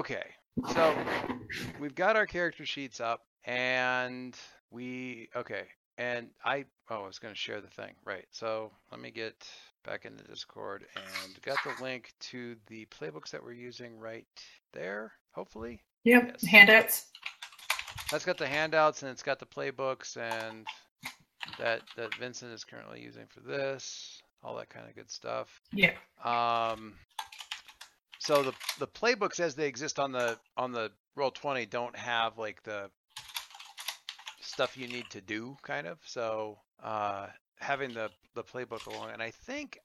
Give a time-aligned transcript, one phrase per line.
[0.00, 0.24] Okay,
[0.72, 0.96] so
[1.78, 4.34] we've got our character sheets up, and
[4.70, 5.64] we okay,
[5.98, 8.24] and I oh I was going to share the thing right.
[8.30, 9.46] So let me get
[9.84, 14.24] back into Discord and got the link to the playbooks that we're using right
[14.72, 15.12] there.
[15.32, 16.28] Hopefully, Yep.
[16.32, 16.46] Yes.
[16.50, 17.06] Handouts.
[18.10, 20.66] that's got the handouts and it's got the playbooks and
[21.58, 25.60] that that Vincent is currently using for this, all that kind of good stuff.
[25.74, 25.92] Yeah.
[26.24, 26.94] Um,
[28.20, 32.38] so the the playbooks as they exist on the on the roll twenty don't have
[32.38, 32.90] like the
[34.40, 35.98] stuff you need to do kind of.
[36.04, 37.28] So uh,
[37.58, 39.78] having the the playbook along, and I think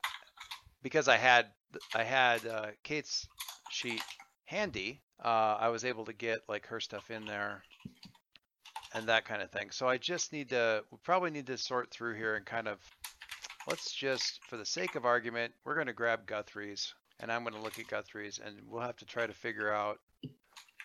[0.83, 1.47] because I had
[1.95, 3.25] I had uh, Kate's
[3.71, 4.01] sheet
[4.43, 7.63] handy, uh, I was able to get like her stuff in there
[8.93, 9.71] and that kind of thing.
[9.71, 12.79] So I just need to we probably need to sort through here and kind of
[13.69, 17.55] let's just for the sake of argument, we're going to grab Guthrie's and I'm going
[17.55, 19.99] to look at Guthrie's and we'll have to try to figure out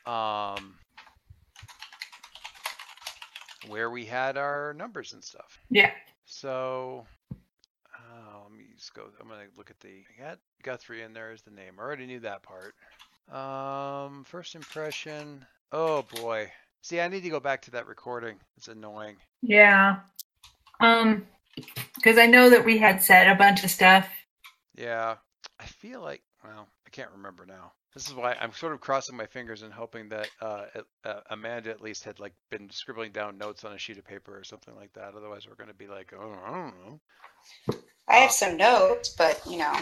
[0.06, 0.74] um
[3.68, 5.58] where we had our numbers and stuff.
[5.70, 5.90] Yeah.
[6.24, 9.04] So uh, let me just go.
[9.20, 10.04] I'm gonna look at the.
[10.18, 11.74] I got Guthrie in there as the name.
[11.78, 12.74] I already knew that part.
[13.30, 15.44] Um, first impression.
[15.72, 16.50] Oh boy.
[16.82, 18.36] See, I need to go back to that recording.
[18.56, 19.16] It's annoying.
[19.42, 20.00] Yeah.
[20.80, 21.26] Um,
[21.94, 24.08] because I know that we had said a bunch of stuff.
[24.74, 25.16] Yeah,
[25.80, 26.22] feel like.
[26.44, 27.72] Well, I can't remember now.
[27.94, 30.64] This is why I'm sort of crossing my fingers and hoping that uh,
[31.04, 34.36] uh, Amanda at least had like been scribbling down notes on a sheet of paper
[34.38, 35.14] or something like that.
[35.16, 37.00] Otherwise, we're gonna be like, oh, I don't know.
[38.08, 39.76] I have some notes, but you know,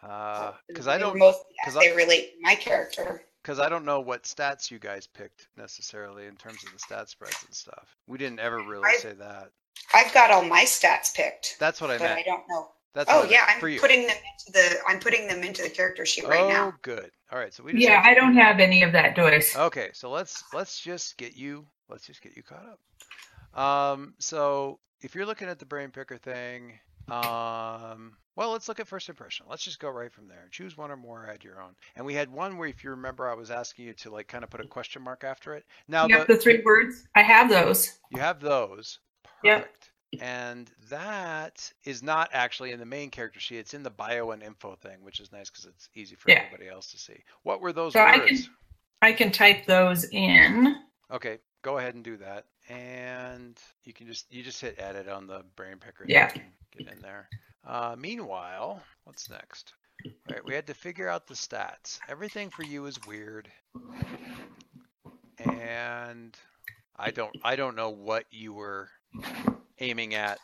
[0.00, 1.18] Because Uh, I don't.
[1.18, 3.24] mostly 'cause as I- they relate to my character.
[3.42, 7.08] because I don't know what stats you guys picked necessarily in terms of the stat
[7.08, 7.96] spreads and stuff.
[8.06, 9.50] We didn't ever really I- say that.
[9.94, 12.72] I've got all my stats picked, That's what I but I don't know.
[12.94, 13.80] That's Oh yeah, I'm for you.
[13.80, 16.74] putting them into the I'm putting them into the character sheet right oh, now.
[16.82, 17.10] good.
[17.30, 19.56] All right, so we just Yeah, have- I don't have any of that, Joyce.
[19.56, 22.66] Okay, so let's let's just get you let's just get you caught
[23.54, 23.58] up.
[23.58, 26.78] Um, so if you're looking at the brain picker thing,
[27.10, 29.46] um, well, let's look at first impression.
[29.48, 30.48] Let's just go right from there.
[30.50, 31.74] Choose one or more, add your own.
[31.96, 34.44] And we had one where, if you remember, I was asking you to like kind
[34.44, 35.64] of put a question mark after it.
[35.88, 37.04] Now Yep, the, the three words.
[37.14, 37.98] I have those.
[38.10, 38.98] You have those.
[39.44, 39.68] Yep.
[40.20, 43.58] And that is not actually in the main character sheet.
[43.58, 46.42] It's in the bio and info thing, which is nice because it's easy for Yeah.
[46.46, 47.16] everybody else to see.
[47.44, 48.28] What were those So I words?
[48.30, 48.54] can
[49.00, 50.76] I can type those in.
[51.10, 52.44] Okay, go ahead and do that.
[52.68, 56.04] And you can just you just hit edit on the brain picker.
[56.06, 56.30] Yeah.
[56.76, 57.28] Get in there.
[57.66, 59.72] Uh, meanwhile, what's next?
[60.28, 62.00] Right, we had to figure out the stats.
[62.08, 63.48] Everything for you is weird.
[65.38, 66.36] And
[66.96, 68.88] I don't I don't know what you were
[69.82, 70.38] aiming at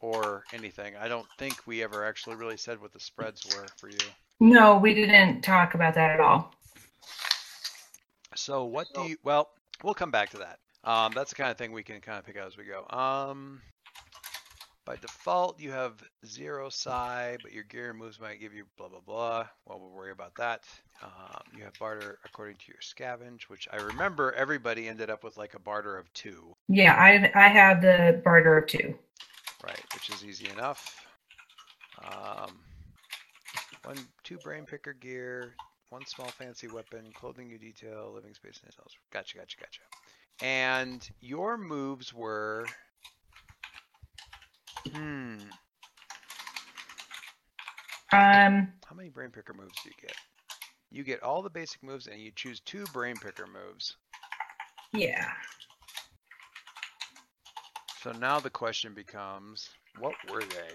[0.00, 0.94] or anything.
[0.96, 3.98] I don't think we ever actually really said what the spreads were for you.
[4.40, 6.54] No, we didn't talk about that at all.
[8.34, 9.16] So what do you?
[9.22, 9.50] Well,
[9.82, 10.58] we'll come back to that.
[10.82, 12.86] Um, that's the kind of thing we can kind of pick out as we go.
[12.96, 13.60] Um,
[14.86, 19.00] by default, you have zero psi, but your gear moves might give you blah blah
[19.00, 19.46] blah.
[19.66, 20.64] Well, we'll worry about that.
[21.02, 25.36] Um, you have barter according to your scavenge, which I remember everybody ended up with
[25.36, 28.98] like a barter of two, Yeah, I I have the barter of two.
[29.64, 29.80] right?
[29.94, 31.06] Which is easy enough.
[32.02, 32.58] Um,
[33.84, 35.54] one, two brain picker gear,
[35.90, 38.94] one small fancy weapon, clothing you detail, living space and else.
[39.12, 39.80] Gotcha, gotcha, gotcha.
[40.44, 42.66] And your moves were.
[44.88, 45.36] Hmm.
[48.12, 50.16] Um, How many brain picker moves do you get?
[50.90, 53.96] You get all the basic moves and you choose two brain picker moves.
[54.92, 55.26] yeah.
[58.02, 59.68] So now the question becomes
[59.98, 60.74] what were they?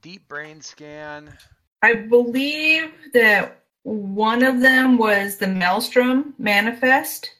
[0.00, 1.36] Deep brain scan.
[1.82, 7.32] I believe that one of them was the Maelstrom Manifest.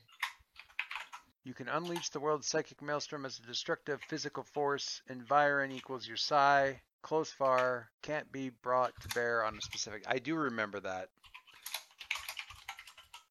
[1.49, 5.01] You can unleash the world's psychic maelstrom as a destructive physical force.
[5.09, 6.79] Environ equals your psi.
[7.01, 10.05] Close far can't be brought to bear on a specific.
[10.07, 11.09] I do remember that,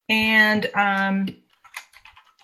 [0.09, 1.27] And um,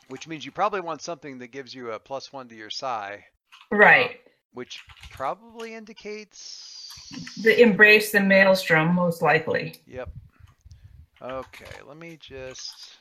[0.10, 3.26] which means you probably want something that gives you a plus one to your psi,
[3.72, 4.20] right,
[4.54, 4.80] which
[5.10, 6.92] probably indicates.
[7.42, 9.82] the Embrace the Maelstrom, most likely.
[9.88, 10.12] Yep.
[11.20, 13.00] Okay, let me just.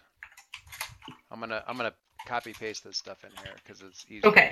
[1.31, 1.93] I'm gonna I'm gonna
[2.27, 4.27] copy paste this stuff in here because it's easy.
[4.27, 4.51] Okay.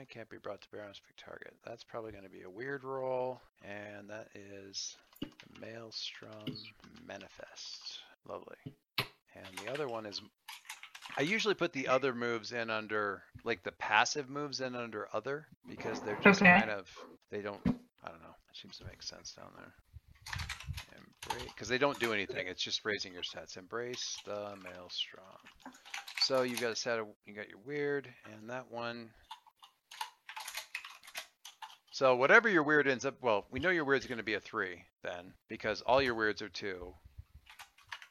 [0.00, 1.54] It can't be brought to bear on a specific target.
[1.64, 5.28] That's probably going to be a weird roll, and that is the
[5.60, 6.54] Maelstrom
[7.06, 8.00] Manifest.
[8.28, 8.56] Lovely.
[9.36, 10.20] And the other one is.
[11.16, 15.46] I usually put the other moves in under like the passive moves in under other
[15.68, 16.58] because they're just Okay.
[16.58, 16.88] kind of
[17.30, 18.34] they don't I don't know.
[18.50, 19.72] It seems to make sense down there.
[21.46, 22.46] Because they don't do anything.
[22.48, 23.56] It's just raising your stats.
[23.56, 25.24] Embrace the maelstrom.
[26.22, 29.10] So you've got a set of you got your weird and that one.
[31.92, 34.40] So whatever your weird ends up, well, we know your weird's going to be a
[34.40, 36.92] three then because all your weirds are two,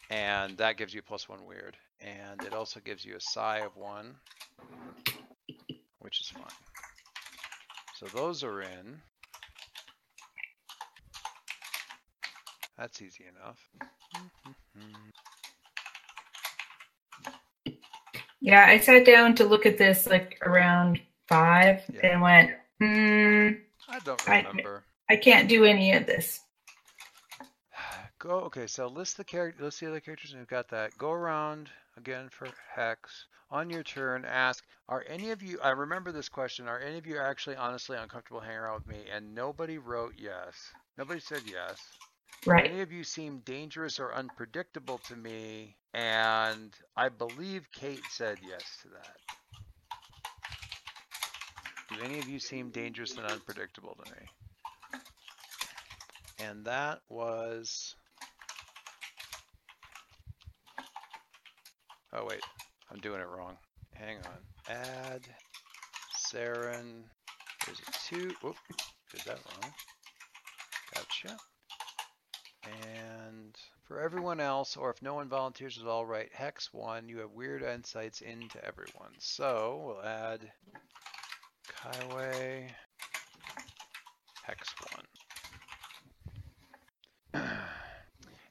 [0.09, 3.75] and that gives you plus one weird, and it also gives you a psi of
[3.75, 4.15] one,
[5.99, 6.43] which is fine.
[7.95, 9.01] So those are in.
[12.77, 13.59] That's easy enough.
[18.41, 22.07] Yeah, I sat down to look at this like around five Yeah.
[22.13, 23.49] and went, hmm,
[23.87, 24.83] I don't remember.
[25.09, 26.41] I can't do any of this.
[28.19, 30.97] Go, okay, so list the character, list the other characters and we've got that.
[30.97, 33.27] Go around again for Hex.
[33.51, 37.05] On your turn, ask, are any of you, I remember this question, are any of
[37.05, 39.05] you actually honestly uncomfortable hanging around with me?
[39.13, 40.55] And nobody wrote yes.
[40.97, 41.77] Nobody said yes.
[42.45, 42.69] Right.
[42.69, 48.63] Any of you seem dangerous or unpredictable to me, and I believe Kate said yes
[48.81, 49.17] to that.
[51.89, 54.27] Do any of you seem dangerous and unpredictable to me?
[56.39, 57.95] And that was.
[62.11, 62.41] Oh wait,
[62.91, 63.55] I'm doing it wrong.
[63.93, 64.75] Hang on.
[64.75, 65.21] Add
[66.27, 67.03] Saren.
[67.65, 68.33] There's a two.
[68.41, 68.57] Whoop,
[69.11, 69.73] did that wrong.
[70.93, 71.37] Gotcha.
[72.65, 77.09] And for everyone else, or if no one volunteers at all, write hex one.
[77.09, 79.11] You have weird insights into everyone.
[79.19, 80.51] So we'll add
[81.67, 82.69] Kaiway
[84.43, 84.73] hex
[87.33, 87.43] one.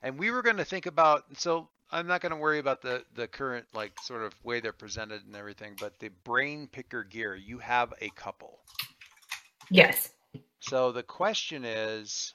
[0.02, 3.04] and we were going to think about so I'm not going to worry about the
[3.14, 7.36] the current like sort of way they're presented and everything, but the brain picker gear,
[7.36, 8.60] you have a couple.
[9.70, 10.10] Yes.
[10.60, 12.34] So the question is,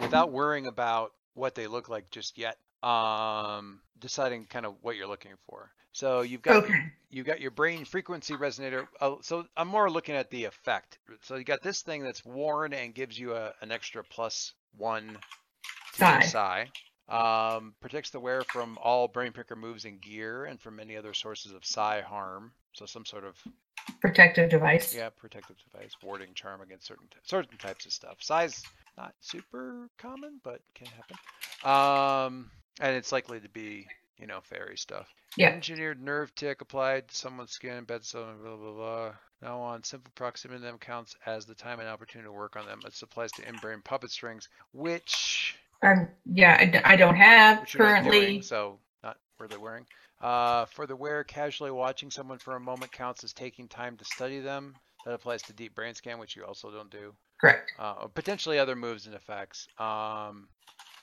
[0.00, 5.06] without worrying about what they look like just yet, um, deciding kind of what you're
[5.06, 5.70] looking for.
[5.92, 6.74] So you've got Okay.
[7.10, 8.86] you got your brain frequency resonator.
[9.00, 10.98] Uh, so I'm more looking at the effect.
[11.22, 15.18] So you got this thing that's worn and gives you a, an extra plus one
[15.96, 16.68] to Psi.
[17.08, 21.12] Um, protects the wearer from all brain picker moves and gear and from many other
[21.12, 22.52] sources of psi harm.
[22.72, 23.36] So some sort of
[24.00, 24.94] Protective device.
[24.94, 28.16] yeah, protective device, warding charm against certain t- certain types of stuff.
[28.20, 28.62] Size
[28.96, 31.16] not super common, but can happen.
[31.64, 32.50] Um,
[32.80, 33.86] and it's likely to be
[34.18, 35.08] you know fairy stuff.
[35.36, 35.48] Yeah.
[35.50, 39.12] Engineered nerve tick applied to someone's skin, bed so blah blah blah.
[39.40, 42.66] Now on simple proximity to them counts as the time and opportunity to work on
[42.66, 42.80] them.
[42.86, 47.82] It applies to in-brain puppet strings, which Um, yeah, I, d- I don't have you're
[47.82, 48.20] not currently.
[48.20, 49.86] doing, so not worth wearing.
[50.20, 54.04] Uh, for the wearer, casually watching someone for a moment counts as taking time to
[54.04, 54.76] study them.
[55.04, 57.12] That applies to deep brain scan, which you also don't do.
[57.42, 57.72] Correct.
[57.78, 59.66] Uh, potentially other moves and effects.
[59.78, 60.48] Um,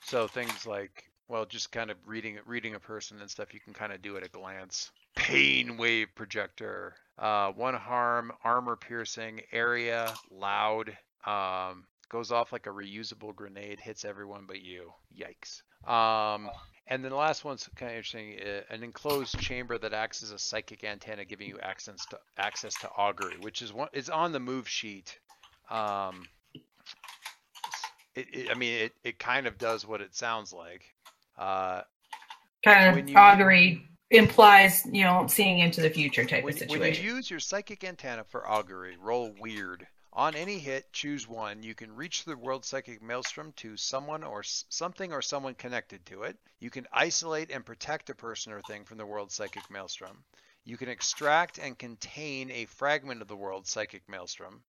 [0.04, 3.74] so things like, well, just kind of reading reading a person and stuff, you can
[3.74, 4.90] kind of do at a glance.
[5.16, 6.96] Pain wave projector.
[7.18, 10.98] Uh, one harm, armor piercing, area, loud.
[11.26, 14.94] Um, goes off like a reusable grenade, hits everyone but you.
[15.16, 15.62] Yikes.
[15.88, 16.50] Um,
[16.88, 18.40] and then the last one's kind of interesting.
[18.40, 22.74] uh, An enclosed chamber that acts as a psychic antenna, giving you access to access
[22.76, 25.20] to augury, which is one is on the move sheet.
[25.70, 26.26] Um,
[28.16, 30.84] it, it, I mean, it, it kind of does what it sounds like.
[31.38, 31.82] Uh,
[32.64, 36.70] Kind when of augury implies, you know, seeing into the future type when, of when
[36.70, 37.06] situation.
[37.06, 39.88] you use your psychic antenna for augury, roll weird.
[40.12, 41.62] On any hit, choose one.
[41.62, 46.24] You can reach the world psychic maelstrom to someone or something or someone connected to
[46.24, 46.36] it.
[46.60, 50.24] You can isolate and protect a person or thing from the world psychic maelstrom.
[50.66, 54.64] You can extract and contain a fragment of the world psychic maelstrom.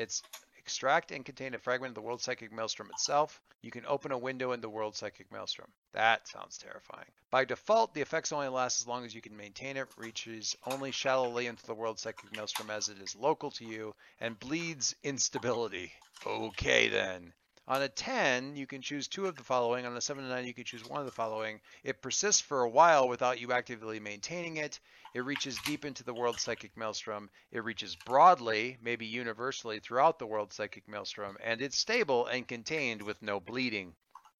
[0.00, 0.22] It's
[0.56, 3.38] extract and contain a fragment of the world psychic maelstrom itself.
[3.60, 5.70] You can open a window in the world psychic maelstrom.
[5.92, 7.10] That sounds terrifying.
[7.30, 10.90] By default, the effects only last as long as you can maintain it, reaches only
[10.90, 15.92] shallowly into the world psychic maelstrom as it is local to you, and bleeds instability.
[16.26, 17.34] Okay then.
[17.70, 19.86] On a 10, you can choose two of the following.
[19.86, 21.60] On a 7 to 9, you can choose one of the following.
[21.84, 24.80] It persists for a while without you actively maintaining it.
[25.14, 27.30] It reaches deep into the world psychic maelstrom.
[27.52, 33.02] It reaches broadly, maybe universally, throughout the world psychic maelstrom, and it's stable and contained
[33.02, 33.94] with no bleeding.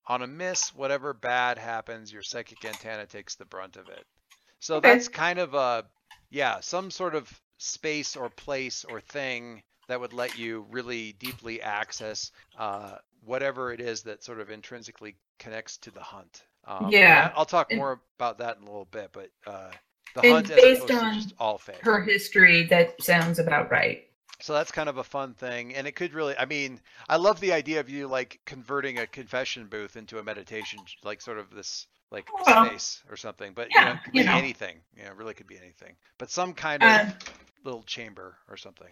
[0.06, 4.08] On a miss, whatever bad happens, your psychic antenna takes the brunt of it.
[4.58, 4.80] So Okay.
[4.80, 5.88] that's kind of a,
[6.30, 11.62] yeah, some sort of space or place or thing that would let you really deeply
[11.62, 16.44] access uh, whatever it is that sort of intrinsically connects to the hunt.
[16.64, 17.32] Um, Yeah.
[17.36, 19.70] I'll talk And- more about that in a little bit, but uh,
[20.14, 21.80] the And hunt as based on all fake.
[21.82, 24.06] Her history, that sounds about right.
[24.42, 26.34] So that's kind of a fun thing, and it could really.
[26.38, 30.22] I mean, I love the idea of you like converting a confession booth into a
[30.22, 33.52] meditation, like sort of this like Well, space or something.
[33.52, 34.36] But yeah, you know, it could you be know.
[34.36, 34.80] anything.
[34.96, 35.94] You know, it really could be anything.
[36.16, 37.12] But some kind of Um,
[37.64, 38.88] little chamber or something.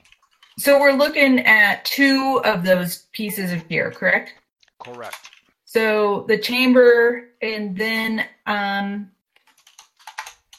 [0.58, 4.34] So we're looking at two of those pieces of gear, correct?
[4.80, 5.30] Correct.
[5.64, 9.08] So the chamber, and then um,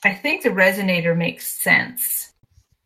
[0.06, 2.32] I think the resonator makes sense.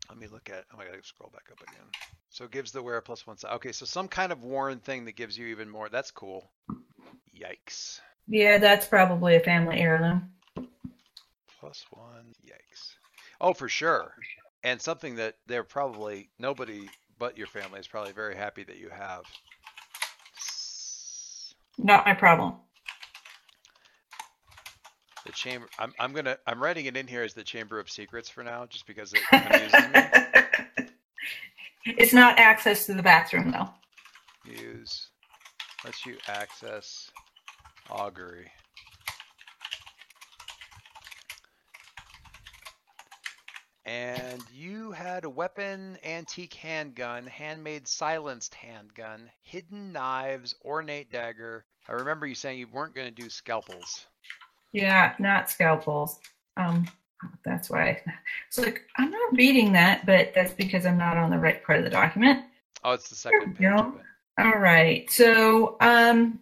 [0.10, 0.66] Let me look at.
[0.74, 1.86] Oh, I gotta scroll back up again.
[2.30, 3.50] So it gives the wearer plus one psi.
[3.54, 5.90] Okay, so some kind of worn thing that gives you even more.
[5.90, 6.50] That's cool.
[7.40, 8.00] Yikes.
[8.28, 10.32] Yeah, that's probably a family heirloom.
[11.60, 12.34] Plus one.
[12.44, 12.96] Yikes.
[13.40, 14.16] Oh, for sure.
[14.64, 16.90] And something that they're probably nobody
[17.24, 19.22] but your family is probably very happy that you have.
[21.78, 22.56] Not my problem.
[25.26, 25.68] The chamber.
[25.80, 25.94] I'm.
[26.02, 26.38] I'm gonna.
[26.46, 29.22] I'm writing it in here as the chamber of secrets for now, just because it
[29.32, 30.86] amuses me.
[31.98, 33.70] it's not access to the bathroom though.
[34.46, 35.08] Use.
[35.86, 37.10] Lets you access
[37.90, 38.52] augury.
[43.86, 51.66] And you had a weapon, antique handgun, handmade silenced handgun, hidden knives, ornate dagger.
[51.90, 54.06] I remember you saying you weren't going to do scalpels.
[54.72, 56.20] Yeah, not scalpels.
[56.56, 56.88] Um,
[57.44, 58.02] that's why
[58.48, 61.80] it's like I'm not reading that, but that's because I'm not on the right part
[61.80, 62.46] of the document.
[62.84, 63.68] Oh, it's the second page.
[64.40, 66.40] All right, so um,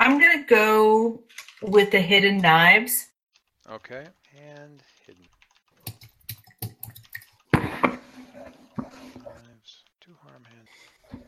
[0.00, 1.22] I'm gonna go
[1.62, 3.08] with the hidden knives.
[3.70, 4.06] Okay,
[4.36, 5.24] and hidden.
[10.00, 11.24] Two harm hand.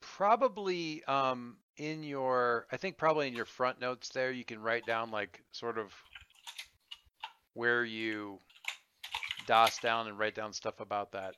[0.00, 4.86] Probably um in your I think probably in your front notes there you can write
[4.86, 5.92] down like sort of
[7.52, 8.38] where you
[9.46, 11.34] doss down and write down stuff about that.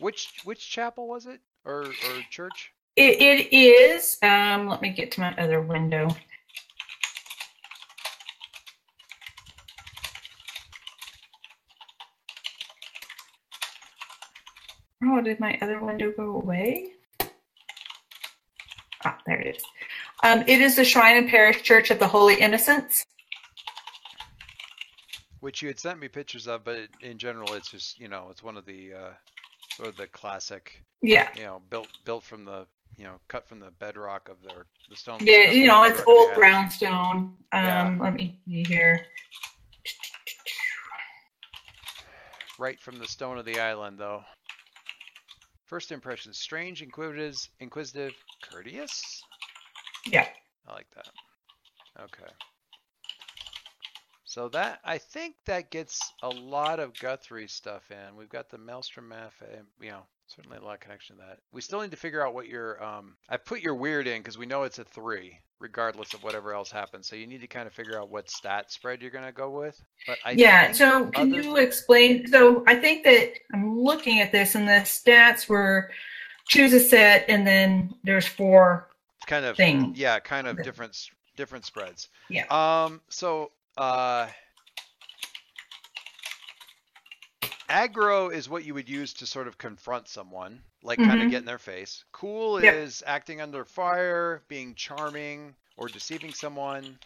[0.00, 1.40] Which which chapel was it?
[1.64, 2.72] Or or church?
[2.96, 4.18] It, it is.
[4.22, 6.08] Um, let me get to my other window.
[15.14, 16.90] Oh, did my other window go away?
[19.04, 19.62] Ah, there it is.
[20.24, 23.04] Um, it is the Shrine and Parish Church of the Holy Innocents.
[25.38, 28.42] Which you had sent me pictures of, but in general it's just, you know, it's
[28.42, 29.10] one of the uh
[29.76, 32.66] sort of the classic Yeah, you know, built built from the
[32.96, 35.18] you know, cut from the bedrock of their the stone.
[35.20, 36.36] yeah, you know, it's old island.
[36.40, 37.12] brownstone.
[37.12, 37.96] Um, Yeah.
[38.00, 39.06] let me see here.
[42.58, 44.22] Right from the stone of the island, though.
[45.66, 49.22] First impressions: strange, inquisitive, inquisitive, courteous.
[50.06, 50.26] Yeah.
[50.66, 51.08] I like that.
[52.00, 52.32] Okay.
[54.24, 58.16] So that I think that gets a lot of Guthrie stuff in.
[58.16, 59.40] We've got the Maelstrom Math,
[59.80, 60.02] you know,
[60.34, 61.38] certainly a lot of connection to that.
[61.52, 63.16] We still need to figure out what your um.
[63.28, 66.70] I put your weird in because we know it's a three, regardless of whatever else
[66.70, 67.06] happens.
[67.06, 69.80] So you need to kind of figure out what stat spread you're gonna go with.
[70.06, 72.26] But I yeah, so can other you explain?
[72.26, 75.90] So I think that I'm looking at this, and the stats were
[76.46, 78.88] choose a set, and then there's four.
[79.26, 79.94] Kind of thing.
[79.96, 82.08] yeah, kind of different different spreads.
[82.28, 82.44] Yeah.
[82.50, 83.00] Um.
[83.08, 84.28] So uh,
[87.68, 91.40] aggro is what you would use to sort of confront someone, like kind of get
[91.40, 92.04] in their face.
[92.12, 92.74] Cool Yep.
[92.74, 96.98] is acting under fire, being charming, or deceiving someone.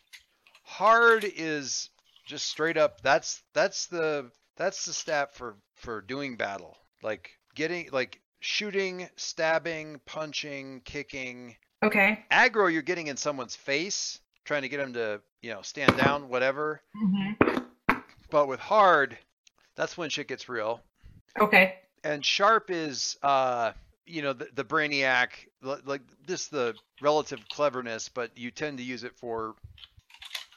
[0.62, 1.90] Hard is
[2.26, 3.00] just straight up.
[3.02, 10.00] That's that's the that's the stat for for doing battle, like getting like shooting, stabbing,
[10.06, 12.24] punching, kicking Okay.
[12.30, 16.28] aggro you're getting in someone's face trying to get them to you know stand down
[16.28, 17.32] whatever hmm
[18.30, 19.16] but with hard
[19.78, 20.82] that's when shit gets real
[21.40, 21.76] Okay.
[22.04, 23.72] and sharp is uh
[24.04, 25.28] you know the, the brainiac
[25.62, 29.54] like this the relative cleverness but you tend to use it for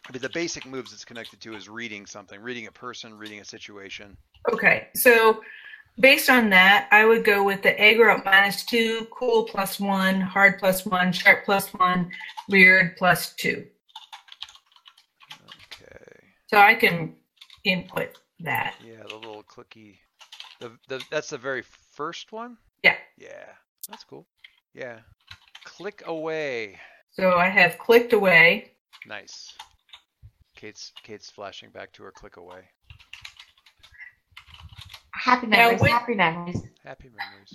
[0.09, 3.39] I mean, the basic moves it's connected to is reading something reading a person reading
[3.39, 4.17] a situation
[4.51, 4.87] Okay.
[4.95, 5.41] So
[5.99, 10.19] based on that, I would go with the aggro up minus two, cool plus one,
[10.19, 12.11] hard plus one, sharp plus one,
[12.49, 13.65] weird plus two.
[15.31, 17.15] okay So I can
[17.63, 18.75] input that.
[18.85, 19.97] yeah the little clicky
[20.59, 22.95] the, the that's the very first one Yeah.
[23.17, 23.45] yeah
[23.89, 24.25] that's cool
[24.73, 24.99] yeah
[25.63, 26.77] click away
[27.11, 28.71] So I have clicked away.
[29.07, 29.53] Nice.
[30.55, 32.61] Kate's Kate's flashing back to her click away.
[35.13, 35.81] Happy Now, memories.
[35.81, 36.61] with- happy memories.
[36.83, 37.53] Happy memories.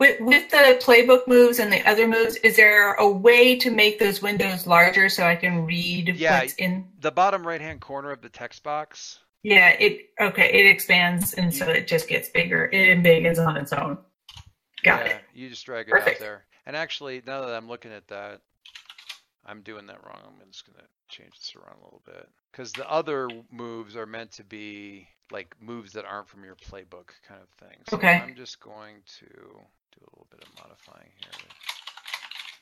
[0.00, 3.98] With, with the playbook moves and the other moves, is there a way to make
[4.00, 6.84] those windows larger so I can read Yeah, what's in?
[7.00, 10.50] The bottom right hand corner of the text box, Yeah, it okay.
[10.52, 13.98] It expands, and so it just gets bigger It big is on its own.
[14.82, 15.22] Got yeah, it.
[15.34, 16.20] You just drag it Perfect.
[16.20, 16.44] out there.
[16.66, 18.40] And actually, now that I'm looking at that,
[19.46, 20.34] I'm doing that wrong.
[20.42, 24.32] I'm just gonna change this around a little bit because the other moves are meant
[24.32, 27.78] to be like moves that aren't from your playbook kind of thing.
[27.88, 28.16] So Okay.
[28.16, 31.48] I'm just going to do a little bit of modifying here.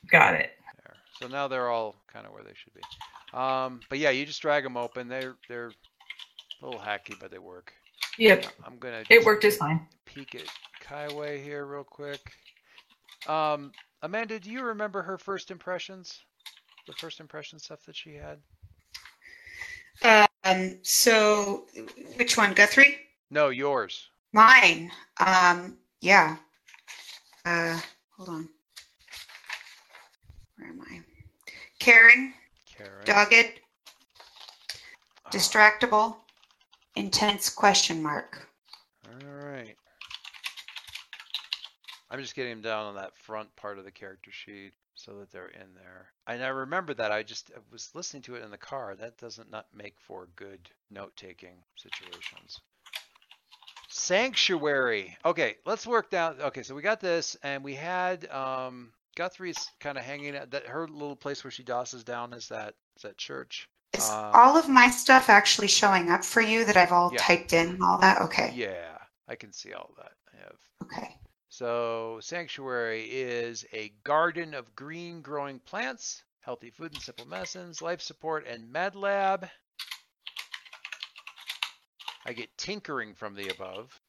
[0.09, 0.51] Got it.
[0.83, 0.95] There.
[1.19, 2.81] So now they're all kind of where they should be.
[3.33, 5.07] Um, but yeah, you just drag them open.
[5.07, 5.71] They're they're
[6.61, 7.73] a little hacky, but they work.
[8.17, 9.03] Yep, I'm gonna.
[9.09, 9.87] it worked just fine.
[10.05, 10.43] Peek at
[10.83, 12.19] Kaiway here real quick.
[13.27, 13.71] Um,
[14.01, 16.19] Amanda, do you remember her first impressions?
[16.87, 18.39] The first impression stuff that she had?
[20.43, 21.65] Um, so
[22.15, 22.53] which one?
[22.53, 22.97] Guthrie?
[23.29, 24.09] No, yours.
[24.31, 24.91] Mine.
[25.19, 26.37] Um, yeah.
[27.45, 27.79] Uh,
[28.15, 28.49] hold on.
[30.57, 31.01] Where am I?
[31.79, 32.33] Caring,
[32.65, 33.05] Karen.
[33.05, 33.59] dogged,
[35.25, 36.15] Ah, distractible,
[36.97, 38.47] intense question mark.
[39.05, 39.75] All right.
[42.09, 45.31] I'm just getting them down on that front part of the character sheet so that
[45.31, 46.07] they're in there.
[46.25, 48.95] And I remember that I just I was listening to it in the car.
[48.95, 52.61] That doesn't not make for good note-taking situations.
[53.89, 55.17] Sanctuary.
[55.25, 56.37] Okay, let's work down.
[56.41, 60.65] Okay, so we got this, and we had um, Guthrie's kind of hanging at that.
[60.67, 63.69] Her little place where she dosses down is that is that church.
[63.93, 67.19] Is Um, all of my stuff actually showing up for you that I've all Yeah.
[67.19, 68.21] typed in and all that?
[68.21, 68.53] Okay.
[68.53, 70.13] Yeah, I can see all that.
[70.33, 71.19] I have Okay.
[71.49, 78.01] So sanctuary is a garden of green growing plants, healthy food and simple medicines, life
[78.01, 79.49] support and med lab.
[82.25, 83.99] I get tinkering from the above.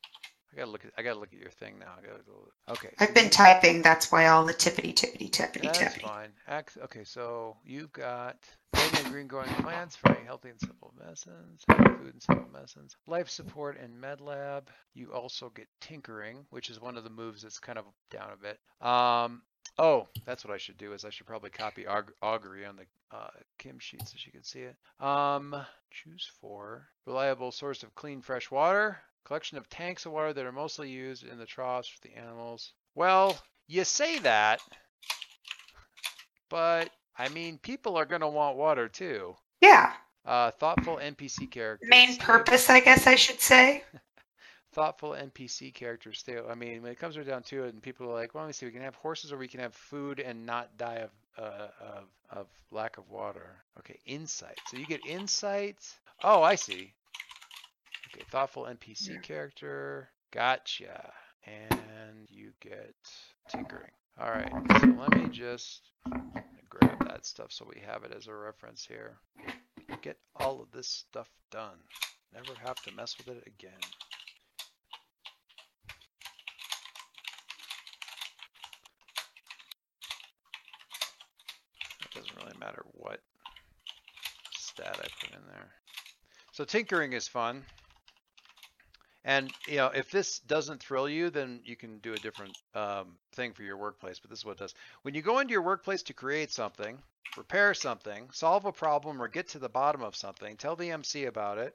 [0.58, 1.92] I gotta look at I gotta look at your thing now.
[1.96, 2.48] I gotta go.
[2.72, 2.90] Okay.
[2.98, 3.82] I've been you- typing.
[3.82, 6.02] That's why all the tippity tippity tippity That's tippity.
[6.02, 6.30] fine.
[6.48, 8.36] Ac- Okay, so you've got
[9.10, 14.00] green growing plants, very healthy and simple medicines, food and simple medicines, life support and
[14.00, 14.68] med lab.
[14.94, 18.36] You also get tinkering, which is one of the moves that's kind of down a
[18.36, 18.58] bit.
[18.86, 19.42] Um,
[19.78, 23.16] oh, that's what I should do is I should probably copy aug- augury on the
[23.16, 23.28] uh,
[23.58, 24.76] Kim sheet so she can see it.
[25.00, 25.54] Um,
[25.90, 26.88] choose four.
[27.06, 28.98] Reliable source of clean fresh water.
[29.28, 32.72] Collection of tanks of water that are mostly used in the troughs for the animals.
[32.94, 34.58] Well, you say that,
[36.48, 36.88] but
[37.18, 39.36] I mean, people are going to want water too.
[39.60, 39.92] Yeah.
[40.24, 41.90] Uh, thoughtful NPC characters.
[41.90, 43.84] Main purpose, I guess I should say.
[44.72, 46.44] Thoughtful NPC characters too.
[46.48, 48.48] I mean, when it comes right down to it, and people are like, "Well, let
[48.48, 48.64] me see.
[48.64, 52.04] We can have horses, or we can have food and not die of uh, of
[52.30, 54.58] of lack of water." Okay, insight.
[54.68, 55.98] So you get insights.
[56.22, 56.94] Oh, I see.
[58.18, 59.20] Okay, thoughtful NPC Yeah.
[59.20, 60.10] character.
[60.32, 61.14] Gotcha.
[61.44, 62.96] And you get
[63.48, 63.92] tinkering.
[64.18, 64.50] All right.
[64.80, 65.92] So let me just
[66.68, 69.20] grab that stuff so we have it as a reference here.
[70.02, 71.78] Get all of this stuff done.
[72.32, 73.78] Never have to mess with it again.
[82.00, 83.22] It doesn't really matter what
[84.50, 85.70] stat I put in there.
[86.50, 87.64] So tinkering is fun.
[89.28, 93.18] And you know, if this doesn't thrill you, then you can do a different um,
[93.34, 94.18] thing for your workplace.
[94.18, 94.74] But this is what it does.
[95.02, 96.98] When you go into your workplace to create something,
[97.36, 101.26] repair something, solve a problem, or get to the bottom of something, tell the MC
[101.26, 101.74] about it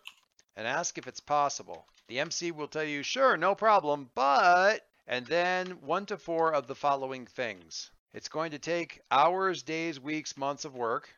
[0.56, 1.86] and ask if it's possible.
[2.08, 6.66] The MC will tell you, sure, no problem, but, and then one to four of
[6.66, 7.92] the following things.
[8.16, 11.14] It's going to take hours, days, weeks, months of work.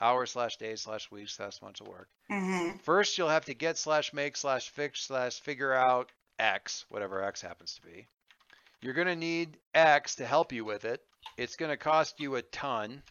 [0.00, 2.08] Hours slash days slash weeks slash months of work.
[2.30, 7.22] hmm First, you'll have to get slash make slash fix slash figure out X, whatever
[7.22, 8.06] X happens to be.
[8.80, 11.02] You're going to need X to help you with it.
[11.36, 13.02] It's going to cost you a ton.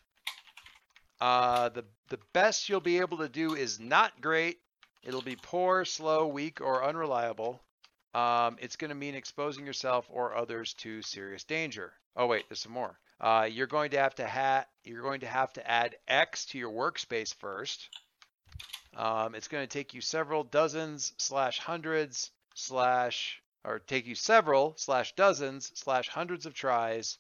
[1.19, 4.59] Uh, the, the best you'll be able to do is not great.
[5.03, 7.61] It'll be poor, slow, weak, or unreliable.
[8.13, 11.93] Um, it's going to mean exposing yourself or others to serious danger.
[12.15, 12.97] Oh wait, there's some more.
[13.19, 16.57] Uh, you're going to have to ha- you're going to have to add X to
[16.57, 17.89] your workspace first.
[18.95, 24.73] Um, it's going to take you several dozens slash hundreds slash or take you several
[24.77, 27.17] slash dozens slash hundreds of tries.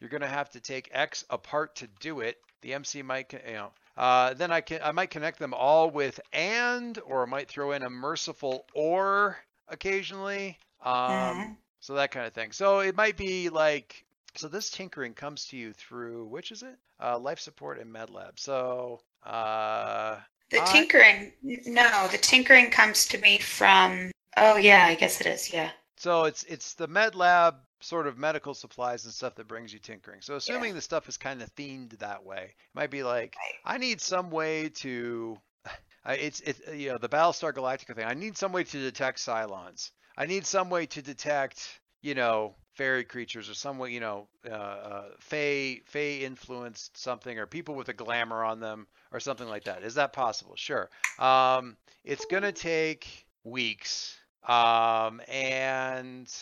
[0.00, 2.36] You're going to have to take X apart to do it.
[2.62, 6.20] The MC might, you know, uh, then I can I might connect them all with
[6.32, 9.36] and, or I might throw in a merciful or
[9.68, 10.58] occasionally.
[10.82, 11.56] Um, Mhm.
[11.80, 12.52] So that kind of thing.
[12.52, 14.04] So it might be like,
[14.36, 16.76] so this tinkering comes to you through which is it?
[17.02, 18.38] Uh, life support and med lab.
[18.38, 20.16] So uh,
[20.50, 24.10] The tinkering, n- no, the tinkering comes to me from.
[24.36, 25.52] Oh yeah, I guess it is.
[25.52, 25.70] Yeah.
[25.96, 29.78] So it's it's the med lab sort of medical supplies and stuff that brings you
[29.78, 30.20] tinkering.
[30.20, 33.74] So assuming the stuff is kind of themed that way, it might be like Right.
[33.74, 35.38] I need some way to
[36.02, 38.06] Uh, it's it's you know the Battlestar Galactica thing.
[38.06, 39.90] I need some way to detect Cylons.
[40.16, 44.26] I need some way to detect you know fairy creatures or some way you know
[44.48, 49.46] uh, uh, fey fey influenced something or people with a glamour on them or something
[49.46, 49.82] like that.
[49.82, 50.56] Is that possible?
[50.56, 50.88] Sure.
[51.18, 54.16] Um, it's gonna take weeks,
[54.48, 56.34] um, and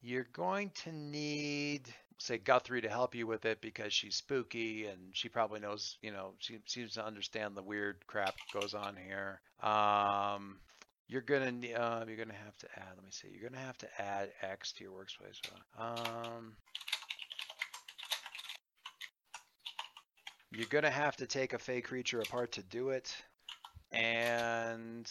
[0.00, 4.98] you're going to need say Guthrie to help you with it because she's spooky and
[5.12, 8.96] she probably knows, you know, she seems to understand the weird crap that goes on
[8.96, 9.42] here.
[9.62, 10.56] Um,
[11.08, 12.88] you're gonna uh, you're gonna have to add.
[12.96, 13.28] Let me see.
[13.32, 15.40] You're gonna have to add X to your workspace.
[15.78, 16.56] Um,
[20.50, 23.14] you're gonna have to take a fey creature apart to do it,
[23.92, 25.10] and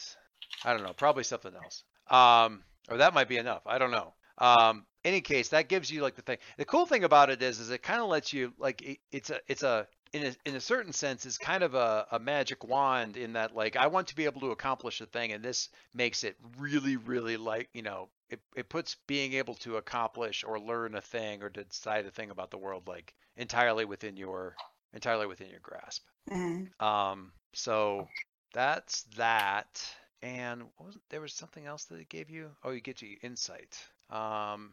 [0.64, 1.84] I don't know, probably something else.
[2.10, 3.62] Um, or that might be enough.
[3.66, 4.14] I don't know.
[4.38, 6.38] Um, any case, that gives you like the thing.
[6.58, 9.30] The cool thing about it is, is it kind of lets you like it, it's
[9.30, 12.64] a it's a in a in a certain sense is kind of a, a magic
[12.64, 15.68] wand in that like I want to be able to accomplish a thing, and this
[15.94, 20.58] makes it really really like you know it it puts being able to accomplish or
[20.58, 24.56] learn a thing or decide a thing about the world like entirely within your
[24.94, 26.06] entirely within your grasp.
[26.32, 26.82] Mhm.
[26.82, 28.08] Um, so
[28.54, 29.84] that's that.
[30.22, 32.52] And what was there was something else that it gave you?
[32.64, 33.78] Oh, you get your insight.
[34.10, 34.72] Um,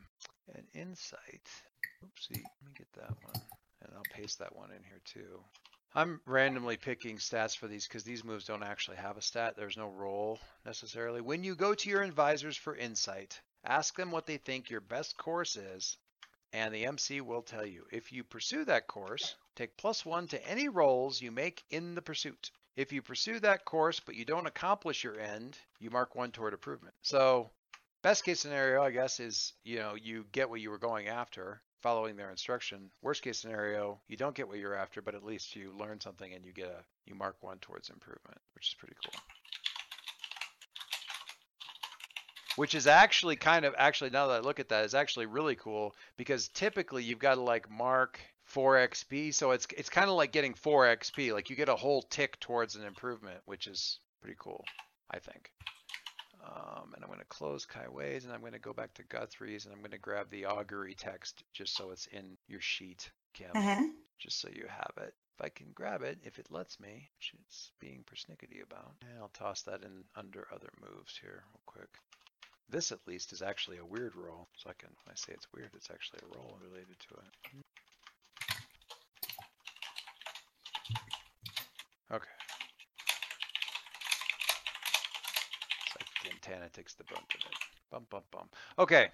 [0.54, 1.48] an insight.
[2.04, 3.40] Oopsie, let me get that one,
[3.84, 5.42] and I'll paste that one in here too.
[5.94, 9.56] I'm randomly picking stats for these because these moves don't actually have a stat.
[9.56, 11.20] There's no roll necessarily.
[11.20, 15.18] When you go to your advisors for insight, ask them what they think your best
[15.18, 15.98] course is,
[16.54, 17.84] and the MC will tell you.
[17.92, 22.02] If you pursue that course, take plus one to any rolls you make in the
[22.02, 22.50] pursuit.
[22.74, 26.54] If you pursue that course but you don't accomplish your end, you mark one toward
[26.54, 26.94] improvement.
[27.02, 27.50] So,
[28.00, 31.60] best case scenario, I guess, is you know you get what you were going after,
[31.82, 32.90] following their instruction.
[33.02, 36.32] Worst case scenario, you don't get what you're after, but at least you learn something
[36.32, 39.20] and you get a you mark one towards improvement, which is pretty cool.
[42.56, 45.56] Which is actually kind of actually now that I look at that is actually really
[45.56, 50.16] cool because typically you've got to like mark 4 XP, so it's it's kind of
[50.16, 53.98] like getting 4 XP, like you get a whole tick towards an improvement, which is
[54.20, 54.64] pretty cool,
[55.10, 55.50] I think.
[56.44, 59.64] Um, and I'm going to close Kaiway's and I'm going to go back to Guthrie's
[59.64, 63.50] and I'm going to grab the augury text just so it's in your sheet, Kim,
[63.54, 63.92] Mhm.
[64.18, 65.14] just so you have it.
[65.38, 68.94] If I can grab it, if it lets me, which it's being persnickety about.
[69.02, 71.88] And I'll toss that in under other moves here real quick.
[72.68, 74.48] This at least is actually a weird roll.
[74.56, 77.64] So I can, when I say it's weird, it's actually a roll related to it.
[82.10, 82.41] Okay.
[86.42, 87.56] It's like the antenna takes the brunt of it.
[87.90, 88.48] Bum bum bum.
[88.78, 89.08] Okay.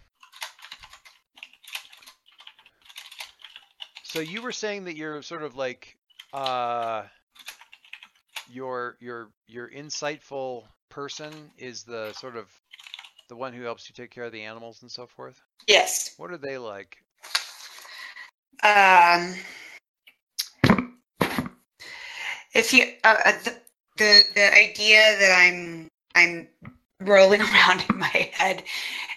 [4.02, 5.96] So you were saying that you're sort of like
[6.32, 7.04] uh
[8.50, 12.48] your your your insightful person is the sort of
[13.28, 15.40] the one who helps you take care of the animals and so forth.
[15.66, 16.14] Yes.
[16.16, 16.96] What are they like?
[18.64, 19.34] Um,
[22.54, 23.56] if you uh, uh, the,
[23.98, 26.48] the the idea that I'm I'm
[27.00, 28.62] rolling around in my head,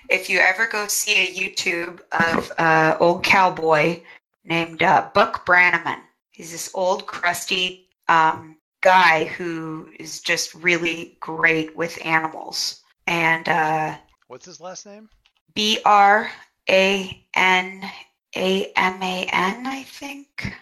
[0.10, 4.02] if you ever go see a YouTube of uh, old cowboy
[4.44, 6.00] named uh, Buck Brannaman,
[6.32, 13.96] he's this old crusty um, guy who is just really great with animals, and uh,
[14.28, 15.10] What's his last name?
[15.54, 16.30] B R
[16.70, 17.90] A N
[18.36, 20.54] A M A N, I think.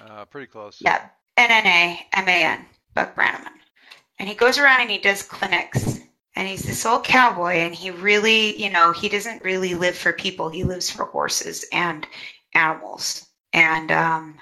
[0.00, 0.78] Uh, pretty close.
[0.80, 3.52] Yeah, N N A M A N, Buck Brannaman.
[4.18, 6.00] And he goes around and he does clinics.
[6.34, 10.12] And he's this old cowboy, and he really, you know, he doesn't really live for
[10.12, 10.50] people.
[10.50, 12.06] He lives for horses and
[12.54, 13.26] animals.
[13.54, 14.38] And um,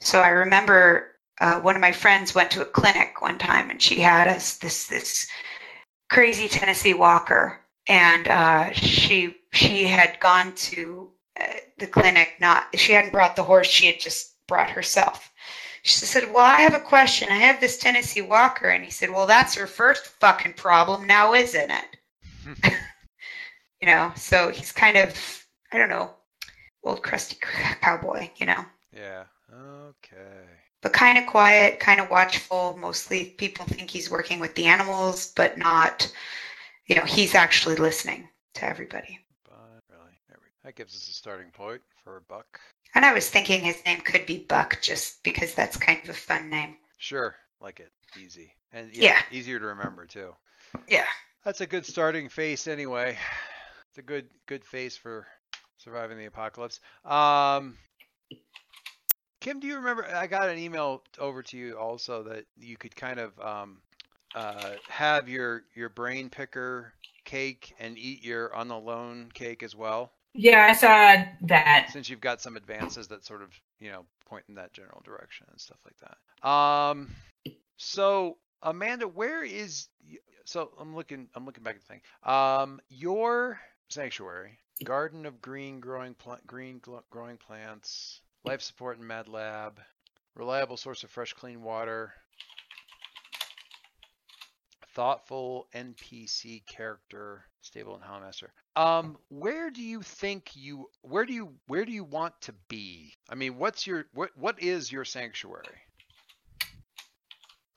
[0.00, 3.80] so I remember uh, one of my friends went to a clinic one time, and
[3.80, 5.28] she had us this this
[6.10, 11.10] crazy Tennessee Walker, and uh, she she had gone to
[11.40, 11.46] uh,
[11.78, 12.34] the clinic.
[12.40, 15.31] Not she hadn't brought the horse; she had just brought herself.
[15.82, 17.28] She said, "Well, I have a question.
[17.30, 21.34] I have this Tennessee Walker," and he said, "Well, that's her first fucking problem now,
[21.34, 21.96] isn't it?"
[23.80, 24.12] you know.
[24.16, 26.10] So he's kind of I don't know,
[26.84, 27.36] old crusty
[27.80, 29.24] cowboy, you know, Yeah.
[29.52, 30.46] Okay.
[30.82, 32.76] but kind of quiet, kind of watchful.
[32.78, 36.12] Mostly people think he's working with the animals, but not.
[36.86, 39.18] You know, he's actually listening to everybody.
[39.44, 40.18] But really,
[40.64, 42.60] that gives us a starting point for a buck.
[42.94, 46.14] And I was thinking his name could be Buck just because that's kind of a
[46.14, 46.76] fun name.
[46.98, 47.90] Sure, like it.
[48.20, 48.52] Easy.
[48.72, 49.20] And Yeah.
[49.30, 50.34] easier to remember too.
[50.88, 51.06] Yeah.
[51.44, 53.16] That's a good starting face anyway.
[53.88, 55.26] It's a good good face for
[55.76, 56.80] surviving the apocalypse.
[57.04, 57.78] Um
[59.40, 60.06] Kim, do you remember?
[60.06, 63.82] I got an email over to you also that you could kind of um,
[64.34, 69.74] uh, have your your brain picker cake and eat your on the loan cake as
[69.74, 70.12] well.
[70.34, 71.88] Yeah, I saw that.
[71.92, 75.46] Since you've got some advances that sort of you know point in that general direction
[75.50, 76.48] and stuff like that.
[76.48, 77.14] Um,
[77.76, 79.88] so Amanda, where is
[80.44, 82.00] so I'm looking I'm looking back at the thing.
[82.22, 89.06] Um, your sanctuary, garden of green growing pl- green gl- growing plants, life support and
[89.06, 89.80] med lab,
[90.34, 92.12] reliable source of fresh clean water,
[94.94, 98.48] thoughtful NPC character, stable and Howlmaster.
[98.76, 103.14] Um, where do you think you where do you where do you want to be?
[103.28, 105.78] I mean, what's your what what is your sanctuary?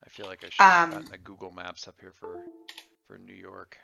[0.05, 2.45] I feel like I should have Um, gotten the Google Maps up here for
[3.07, 3.77] for New York.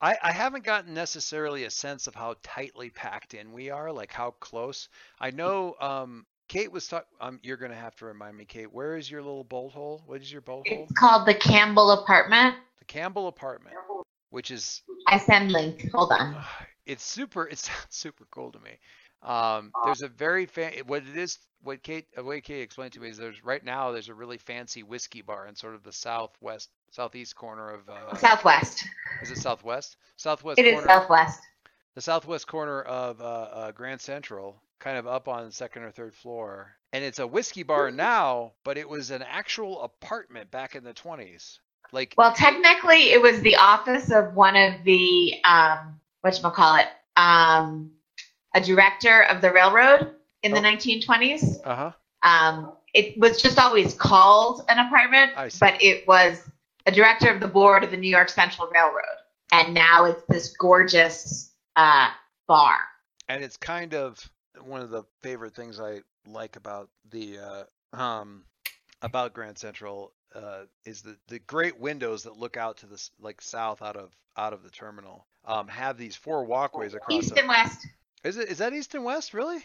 [0.00, 4.12] I, I haven't gotten necessarily a sense of how tightly packed in we are, like
[4.12, 4.88] how close.
[5.20, 7.06] I know um, Kate was talking.
[7.18, 8.70] Um, you're gonna have to remind me, Kate.
[8.70, 10.02] Where is your little bolt hole?
[10.04, 10.82] What is your bolt hole?
[10.82, 12.56] It's called the Campbell Apartment.
[12.78, 13.74] The Campbell apartment,
[14.28, 15.90] which is I send link.
[15.94, 16.36] Hold on.
[16.84, 17.48] it's super.
[17.48, 18.72] It sounds super cool to me.
[19.22, 20.74] Um, there's a very fan.
[20.86, 24.10] What it is, what Kate, what Kate explained to me is there's right now there's
[24.10, 27.88] a really fancy whiskey bar in sort of the southwest, southeast corner of.
[27.88, 28.84] Uh, Southwest.
[29.22, 29.96] is it southwest?
[30.16, 30.58] Southwest.
[30.58, 31.40] It is Southwest.
[31.94, 35.90] the southwest corner of uh, uh, Grand Central, kind of up on the second or
[35.90, 36.72] third floor.
[36.92, 40.92] And it's a whiskey bar now, but it was an actual apartment back in the
[40.92, 41.58] 20s.
[41.92, 46.86] Like, Well, technically, it was the office of one of the um, what call it,
[47.16, 47.92] um,
[48.54, 50.62] a director of the railroad in the Oh.
[50.62, 51.60] 1920s.
[51.64, 51.92] uh huh.
[52.24, 56.42] Um, it was just always called an apartment, but it was
[56.86, 59.18] a director of the board of the New York Central Railroad,
[59.52, 62.10] and now it's this gorgeous uh,
[62.46, 62.76] bar.
[63.28, 67.64] and it's kind of one of the favorite things I like about the uh,
[67.96, 68.44] um
[69.00, 73.40] about Grand Central uh, is the the great windows that look out to the like
[73.40, 75.26] south out of out of the terminal.
[75.44, 77.18] Um, have these four walkways across.
[77.24, 77.86] East the- and west.
[78.24, 79.58] is it is that east and west really?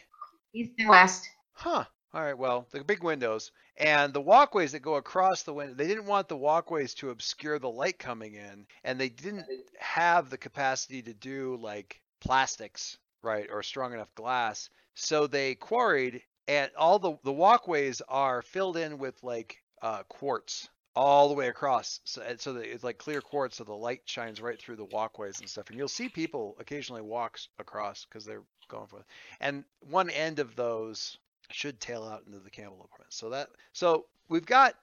[0.54, 1.28] East and west.
[1.54, 1.86] Huh.
[2.14, 2.38] All right.
[2.38, 5.74] Well, the big windows and the walkways that go across the window.
[5.76, 9.46] They didn't want the walkways to obscure the light coming in, and they didn't
[9.80, 14.70] have the capacity to do like plastics, right, or strong enough glass.
[14.96, 20.70] So they quarried, and all the the walkways are filled in with like uh, quartz
[20.96, 22.00] all the way across.
[22.06, 25.40] So, so that it's like clear quartz, so the light shines right through the walkways
[25.40, 25.70] and stuff.
[25.70, 29.06] And you'll see people occasionally walks across because they're going for it.
[29.40, 31.18] And one end of those
[31.52, 33.14] should tail out into the Campbell apartment.
[33.14, 34.76] So that so we've got.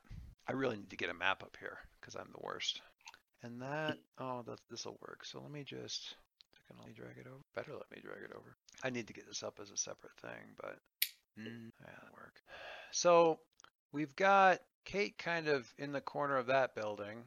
[0.47, 2.81] I really need to get a map up here because I'm the worst.
[3.43, 5.25] And that oh that this will work.
[5.25, 6.17] So let me just
[6.75, 7.43] can let me drag it over.
[7.55, 8.57] Better let me drag it over.
[8.83, 10.79] I need to get this up as a separate thing, but
[11.39, 12.41] mm, yeah, that'll work.
[12.91, 13.39] So
[13.93, 17.25] we've got Kate kind of in the corner of that building.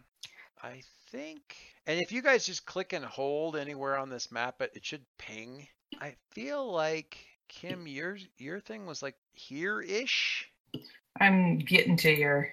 [0.61, 0.81] I
[1.11, 1.55] think,
[1.85, 5.05] and if you guys just click and hold anywhere on this map, it, it should
[5.19, 5.67] ping.
[6.01, 10.49] I feel like Kim, your your thing was like here-ish.
[11.19, 12.49] I'm getting to your.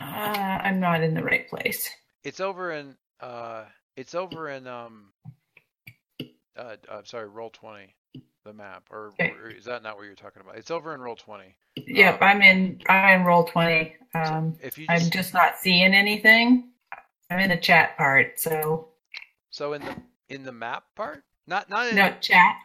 [0.00, 1.88] Uh, I'm not in the right place.
[2.24, 3.64] It's over in uh,
[3.96, 5.12] it's over in um,
[6.58, 7.94] uh, uh sorry, roll twenty,
[8.44, 9.32] the map, or, Okay.
[9.44, 10.56] or is that not what you're talking about?
[10.58, 11.56] It's over in roll twenty.
[11.76, 12.80] Yep, I'm in.
[12.88, 13.96] I'm in roll twenty.
[14.14, 16.70] Um, If you I'm just, just not seeing anything.
[17.30, 18.88] I'm in the chat part, so
[19.50, 19.96] so in the
[20.28, 22.56] in the map part, not not in no chat.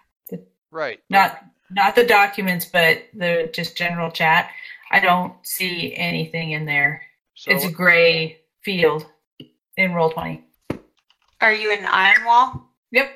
[0.72, 4.50] right, Not not the documents, but the just general chat.
[4.92, 7.02] I don't see anything in there.
[7.36, 9.06] so it's a gray field
[9.78, 10.46] in roll twenty.
[11.42, 12.64] Are you in Ironwall?
[12.92, 13.12] Yep.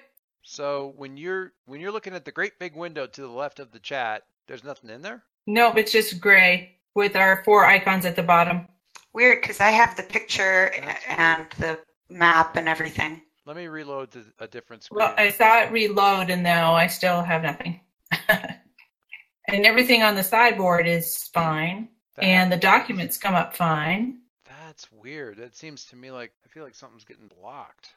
[0.49, 3.71] So when you're when you're looking at the great big window to the left of
[3.71, 5.23] the chat, there's nothing in there.
[5.45, 8.65] Nope, it's just gray with our four icons at the bottom.
[9.13, 11.79] Weird, because I have the picture That's and the
[12.10, 13.21] map and everything.
[13.45, 14.99] Let me reload to a different screen.
[14.99, 17.81] Well, I saw it reload, and now I still have nothing.
[18.29, 24.19] and everything on the sideboard is fine, That- and the documents come up fine.
[24.45, 25.38] That's weird.
[25.38, 27.95] That seems to me like I feel like something's getting blocked.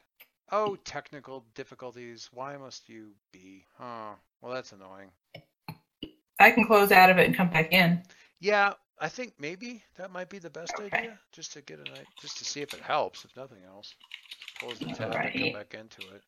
[0.51, 2.29] Oh, technical difficulties.
[2.33, 3.65] Why must you be?
[3.77, 4.15] Huh.
[4.41, 5.11] Well, that's annoying.
[6.39, 8.01] I can close out of it and come back in.
[8.39, 10.97] Yeah, I think maybe that might be the best Okay.
[10.97, 13.93] idea, just to get an i- just to see if it helps, if nothing else.
[14.59, 16.23] Close the tab and come back into it.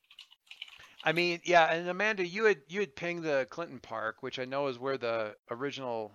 [1.03, 4.45] I mean, yeah, and Amanda, you had you had pinged the Clinton Park, which I
[4.45, 6.12] know is where the original,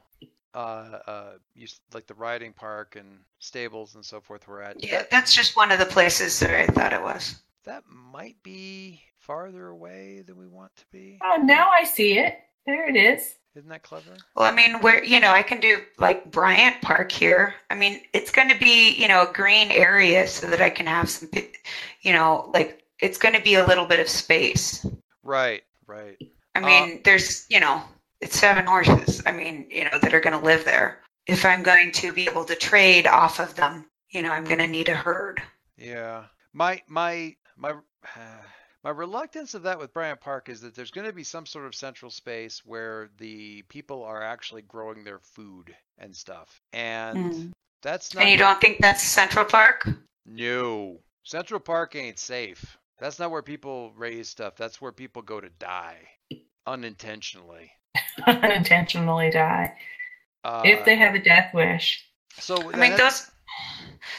[0.55, 4.83] uh, uh, used, like the riding park and stables and so forth were at.
[4.83, 7.35] Yeah, that's just one of the places that I thought it was.
[7.69, 11.19] That might be farther away than we want to be.
[11.23, 12.39] Oh, now I see it.
[12.67, 13.37] There it is.
[13.55, 14.17] Isn't that clever?
[14.35, 17.55] Well, I mean, where you know, I can do like Bryant Park here.
[17.71, 20.87] I mean, it's going to be you know a green area so that I can
[20.87, 21.29] have some,
[22.03, 24.87] you know, like it's going to be a little bit of space.
[25.23, 26.17] Right, right.
[26.55, 27.83] I Uh, mean, there's you know,
[28.21, 29.23] it's seven horses.
[29.27, 31.01] I mean, you know, that are going to live there.
[31.27, 34.59] If I'm going to be able to trade off of them, you know, I'm going
[34.59, 35.43] to need a herd.
[35.77, 36.25] Yeah.
[36.53, 37.73] My my my
[38.85, 41.67] my reluctance of that with Bryant Park is that there's going to be some sort
[41.67, 46.61] of central space where the people are actually growing their food and stuff.
[46.73, 47.53] And Mm.
[47.83, 49.89] that's not And you don't think that's Central Park?
[50.27, 51.01] No.
[51.25, 52.79] Central Park ain't safe.
[53.01, 54.55] That's not where people raise stuff.
[54.57, 55.99] That's where people go to die
[56.67, 57.71] unintentionally.
[58.27, 59.73] Unintentionally die.
[60.45, 62.05] Uh, if they have a death wish.
[62.39, 63.31] so I mean, that- those.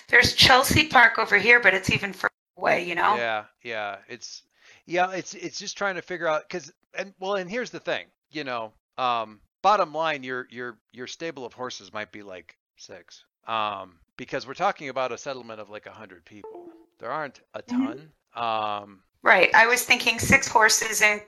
[0.09, 2.87] There's Chelsea Park over here, but it's even further away.
[2.87, 3.15] You know.
[3.15, 3.97] Yeah, yeah.
[4.07, 4.43] It's
[4.85, 8.05] yeah, it's it's just trying to figure out because and well, and here's the thing,
[8.31, 13.23] you know, um, bottom line, your your your stable of horses might be like six,
[13.47, 16.65] um, because we're talking about a settlement of like a hundred people.
[16.99, 18.09] There aren't a ton.
[18.35, 19.53] Um, Right.
[19.53, 21.21] I was thinking six horses and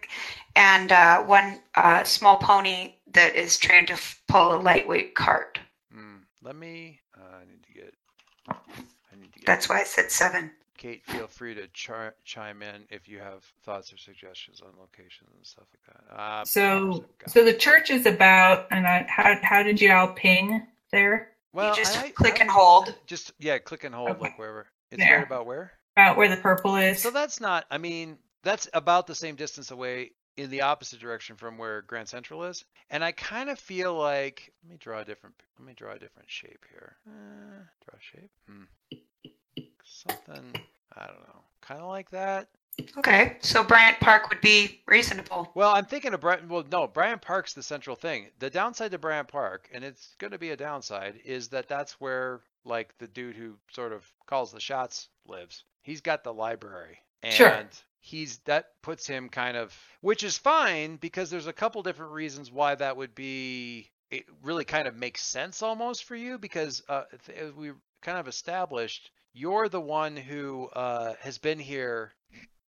[0.55, 5.59] and uh, one uh, small pony that is trained to f- pull a lightweight cart.
[5.93, 6.99] hmm, let me.
[7.17, 7.93] Uh, I need to get.
[8.49, 9.45] I need to get.
[9.45, 10.51] That's why I said seven.
[10.81, 15.29] Kate, feel free to char- chime in if you have thoughts or suggestions on locations
[15.35, 16.19] and stuff like that.
[16.19, 20.65] Uh, So, so the church is about, and I, how how did you all ping
[20.91, 21.33] there?
[21.53, 22.95] well, you just I- click I- and hold.
[23.05, 24.21] Just yeah, click and hold Okay.
[24.21, 24.65] like wherever.
[24.89, 25.17] It's There.
[25.19, 25.71] right about where.
[25.95, 26.99] About where the purple is.
[26.99, 27.65] So that's not.
[27.69, 32.09] I mean, that's about the same distance away in the opposite direction from where Grand
[32.09, 32.65] Central is.
[32.89, 35.35] And I kind of feel like let me draw a different.
[35.59, 36.95] Let me draw a different shape here.
[37.07, 38.31] Uh, draw a shape.
[38.49, 38.63] Hmm.
[39.91, 40.53] Something.
[40.95, 41.41] I don't know.
[41.61, 42.47] Kind of like that.
[42.97, 43.37] Okay.
[43.41, 45.51] So Bryant Park would be reasonable.
[45.53, 46.47] Well, I'm thinking of Bryant.
[46.47, 48.27] Well, no, Bryant Park's the central thing.
[48.39, 51.99] The downside to Bryant Park, and it's going to be a downside, is that that's
[51.99, 55.63] where like the dude who sort of calls the shots lives.
[55.83, 57.63] He's got the library, and Sure.
[57.99, 62.51] he's that puts him kind of, which is fine because there's a couple different reasons
[62.51, 63.89] why that would be.
[64.09, 67.03] It really kind of makes sense almost for you because uh,
[67.55, 72.13] we kind of established, you're the one who uh, has been here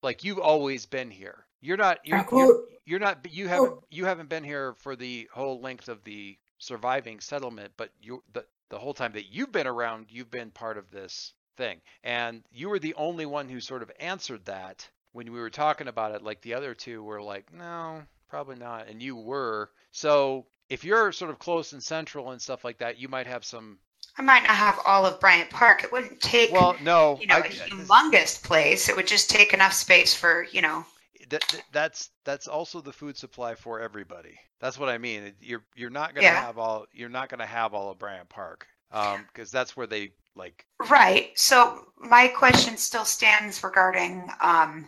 [0.02, 1.44] like you've always been here.
[1.60, 5.28] You're not you're, Uh, you're, you're not you haven't you haven't been here for the
[5.32, 9.66] whole length of the surviving settlement, but you the the whole time that you've been
[9.66, 11.80] around, you've been part of this thing.
[12.04, 15.88] And you were the only one who sort of answered that when we were talking
[15.88, 19.70] about it like the other two were like, "No, probably not." And you were.
[19.90, 23.44] So, if you're sort of close and central and stuff like that, you might have
[23.44, 23.78] some
[24.20, 25.82] I might not have all of Bryant Park.
[25.82, 28.90] It wouldn't take well, no, you know I- a humongous place.
[28.90, 30.84] It would just take enough space for you know.
[31.30, 34.38] that, that- that's that's also the food supply for everybody.
[34.60, 35.32] That's what I mean.
[35.40, 36.38] You're you're not gonna Yeah.
[36.38, 40.12] have all you're not gonna have all of Bryant Park, um, because that's where they
[40.36, 40.66] like.
[40.90, 41.30] Right.
[41.38, 44.86] So my question still stands regarding, um,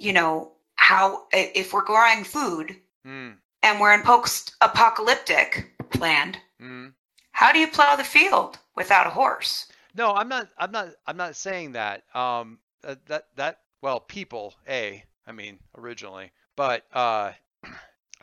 [0.00, 6.92] you know, how if we're growing food Mm, and we're in post-apocalyptic land, mm.
[7.34, 9.66] How do you plow the field without a horse?
[9.96, 10.48] No, I'm not.
[10.56, 10.90] I'm not.
[11.04, 12.04] I'm not saying that.
[12.14, 14.54] Um, uh, that that well, people.
[14.68, 15.04] A.
[15.26, 17.32] I mean, originally, but uh,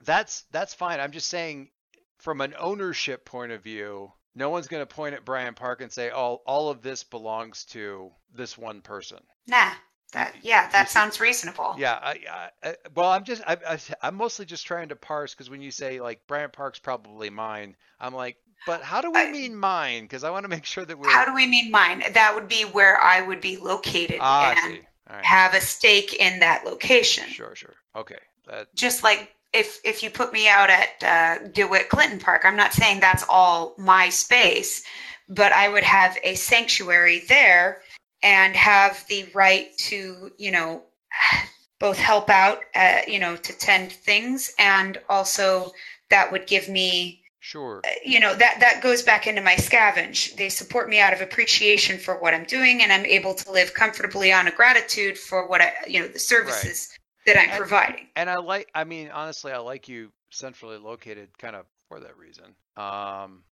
[0.05, 1.01] that's that's fine.
[1.01, 1.71] I'm just saying,
[2.19, 6.09] from an ownership point of view, no one's gonna point at Bryant Park and say,
[6.09, 9.71] "All all of this belongs to this one person." Nah.
[10.13, 11.73] That yeah, that sounds reasonable.
[11.77, 15.33] Yeah, I, I, I, well, I'm just, I, I, I'm mostly just trying to parse
[15.33, 19.31] because when you say like Bryant Park's probably mine, I'm like, but how do we
[19.31, 20.03] mean mine?
[20.03, 21.09] Because I want to make sure that we're.
[21.09, 22.03] How do we mean mine?
[22.13, 25.25] That would be where I would be located ah, and right.
[25.25, 27.27] have a stake in that location.
[27.27, 27.75] Sure, sure.
[27.95, 28.19] Okay.
[28.47, 28.73] That.
[28.75, 32.73] just like if if you put me out at uh, DeWitt Clinton Park, I'm not
[32.73, 34.83] saying that's all my space,
[35.29, 37.81] but I would have a sanctuary there
[38.23, 40.83] and have the right to you know
[41.79, 45.71] both help out, uh, you know, to tend things, and also
[46.09, 47.81] that would give me Sure.
[48.05, 51.97] you know that that goes back into my scavenge they support me out of appreciation
[51.97, 55.59] for what i'm doing and i'm able to live comfortably on a gratitude for what
[55.59, 56.89] i you know the services
[57.25, 61.29] that i'm And- providing And I like, I mean, honestly, I like you centrally located
[61.39, 62.45] kind of for that reason.
[62.77, 63.43] Um,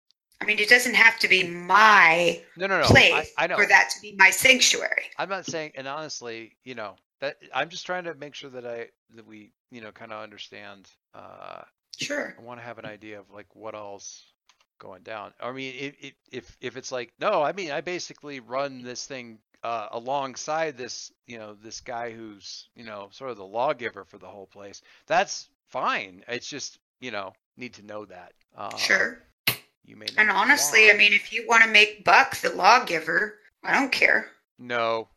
[0.41, 2.85] I mean, it doesn't have to be my no, no, no.
[2.85, 3.57] I, place I know.
[3.57, 5.05] for that to be my sanctuary.
[5.19, 8.65] I'm not saying, and honestly, you know, that I'm just trying to make sure that
[8.67, 11.63] I, that we, you know, kind of understand, uh,
[11.97, 12.35] Sure.
[12.39, 14.25] I want to have an idea of like what else
[14.79, 15.33] going down.
[15.41, 19.07] I mean, if if if, if it's like no, I mean, I basically run this
[19.07, 24.05] thing uh, alongside this, you know, this guy who's you know sort of the lawgiver
[24.05, 24.83] for the whole place.
[25.07, 26.25] That's fine.
[26.29, 28.33] It's just you know need to know that.
[28.57, 29.23] Uh, Sure.
[29.85, 30.07] You may.
[30.19, 34.31] And honestly, I mean, if you want to make Buck the lawgiver, I don't care.
[34.59, 35.09] no,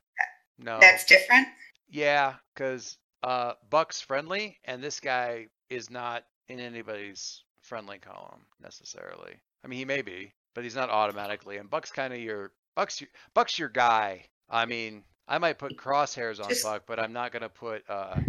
[0.57, 0.77] no.
[0.79, 1.47] That's different.
[1.89, 6.23] Yeah, because uh, Buck's friendly, and this guy is not
[6.59, 9.33] in anybody's friendly column necessarily.
[9.63, 11.57] I mean, he may be, but he's not automatically.
[11.57, 14.25] And Buck's kind of your Buck's your, Buck's your guy.
[14.49, 18.19] I mean, I might put crosshairs on Just- Buck, but I'm not gonna put uh,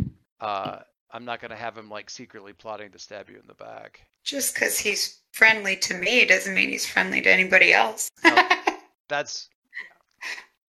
[0.41, 0.79] uh,
[1.11, 4.07] I'm not gonna have him like secretly plotting to stab you in the back.
[4.25, 8.09] Just because he's friendly to me doesn't mean he's friendly to anybody else.
[8.25, 8.49] No.
[9.09, 9.49] That's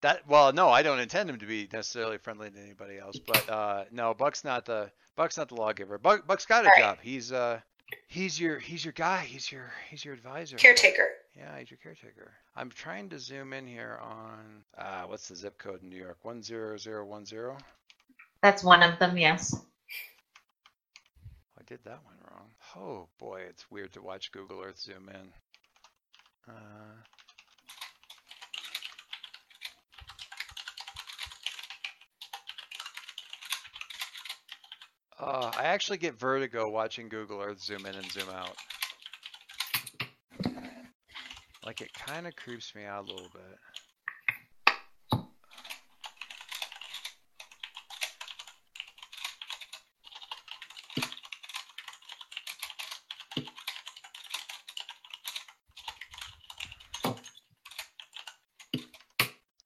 [0.00, 0.26] that.
[0.26, 3.16] Well, no, I don't intend him to be necessarily friendly to anybody else.
[3.18, 5.98] But uh, no, Buck's not the Buck's not the lawgiver.
[5.98, 6.78] Buck Buck's got a Right.
[6.78, 6.98] job.
[7.02, 7.60] He's uh
[8.08, 9.20] he's your he's your guy.
[9.20, 10.56] He's your he's your advisor.
[10.56, 11.08] Caretaker.
[11.36, 12.32] Yeah, he's your caretaker.
[12.56, 16.18] I'm trying to zoom in here on uh what's the zip code in New York?
[16.22, 17.56] One zero zero one zero.
[18.42, 19.54] That's one of them, yes.
[21.58, 22.48] I did that one wrong.
[22.76, 25.32] Oh boy, it's weird to watch Google Earth zoom in.
[26.48, 26.96] Uh,
[35.22, 38.56] uh, I actually get vertigo watching Google Earth zoom in and zoom out.
[41.64, 43.58] Like it kind of creeps me out a little bit.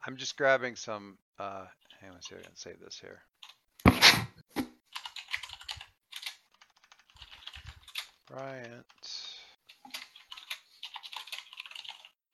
[0.06, 1.64] I'm just grabbing some, uh,
[2.00, 3.22] hang on, see if I can save this here.
[8.36, 8.84] Bryant.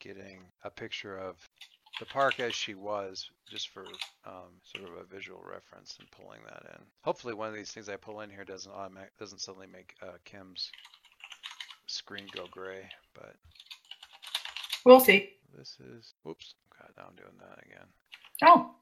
[0.01, 1.37] Getting a picture of
[2.01, 3.85] the park as she was, just for
[4.27, 6.81] um, sort of a visual reference and pulling that in.
[7.03, 10.17] Hopefully one of these things I pull in here doesn't automatic, doesn't suddenly make uh,
[10.25, 10.73] Kim's
[11.87, 13.37] screen go gray, but
[14.85, 15.31] We'll see.
[15.57, 17.87] this is, whoops, God, now I'm doing that again.
[18.45, 18.73] Oh,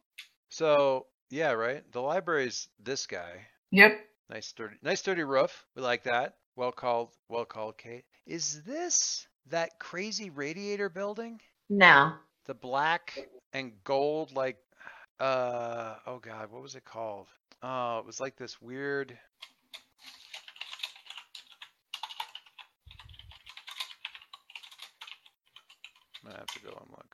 [0.49, 1.83] So yeah, right.
[1.93, 3.43] The library's this guy.
[3.73, 4.01] yep.
[4.31, 5.67] Nice sturdy, nice sturdy roof.
[5.77, 6.37] We like that.
[6.61, 8.05] Well called, well called, Kate.
[8.27, 11.41] Is this that crazy radiator building?
[11.71, 12.13] No.
[12.45, 13.19] The black
[13.55, 14.59] and gold, like,
[15.21, 17.29] uh, oh god, what was it called?
[17.63, 19.19] Oh, it was like this weird.
[26.23, 27.11] I'm gonna have to go and look.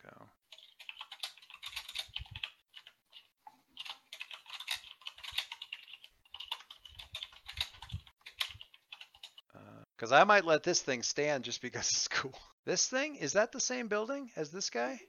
[10.06, 12.38] Because I might let this thing stand just because it's cool.
[12.64, 15.00] This thing is that the same building as this guy?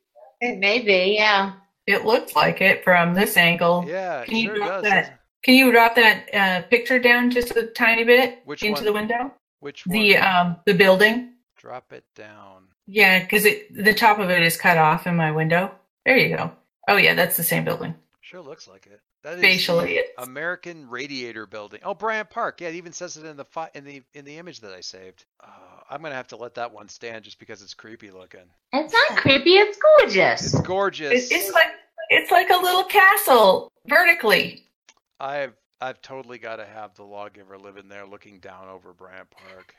[0.41, 1.53] It may be, yeah.
[1.85, 3.85] It looks like it from this angle.
[3.87, 4.83] Yeah, Can you sure drop does.
[4.85, 5.19] that?
[5.43, 8.85] Can you drop that uh, picture down just a tiny bit Which into one?
[8.85, 9.33] the window?
[9.59, 9.99] Which one?
[9.99, 11.33] The um the building.
[11.57, 12.63] Drop it down.
[12.87, 15.75] Yeah, because it the top of it is cut off in my window.
[16.07, 16.51] There you go.
[16.87, 17.93] Oh yeah, that's the same building.
[18.21, 18.99] Sure looks like it.
[19.23, 21.81] That is Facially, the it's- American Radiator Building.
[21.83, 22.61] Oh, Bryant Park.
[22.61, 24.81] Yeah, it even says it in the fi- in the in the image that I
[24.81, 25.25] saved.
[25.43, 25.47] Uh,
[25.89, 28.41] I'm gonna have to let that one stand just because it's creepy looking.
[28.73, 30.53] It's not creepy, it's gorgeous.
[30.53, 31.31] It's gorgeous.
[31.31, 31.67] It, it's like
[32.09, 34.63] it's like a little castle vertically.
[35.19, 39.75] I've I've totally got to have the lawgiver living there, looking down over Bryant Park.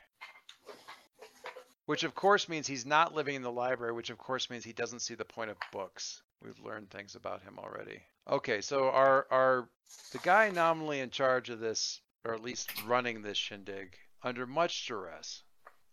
[1.89, 4.73] Which of course means he's not living in the library, which of course means he
[4.73, 6.21] doesn't see the point of books.
[6.39, 8.03] We've learned things about him already.
[8.29, 9.67] Okay, so our our
[10.11, 14.85] the guy nominally in charge of this, or at least running this shindig, under much
[14.85, 15.41] duress,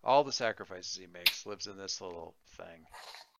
[0.04, 2.84] all the sacrifices he makes, lives in this little thing.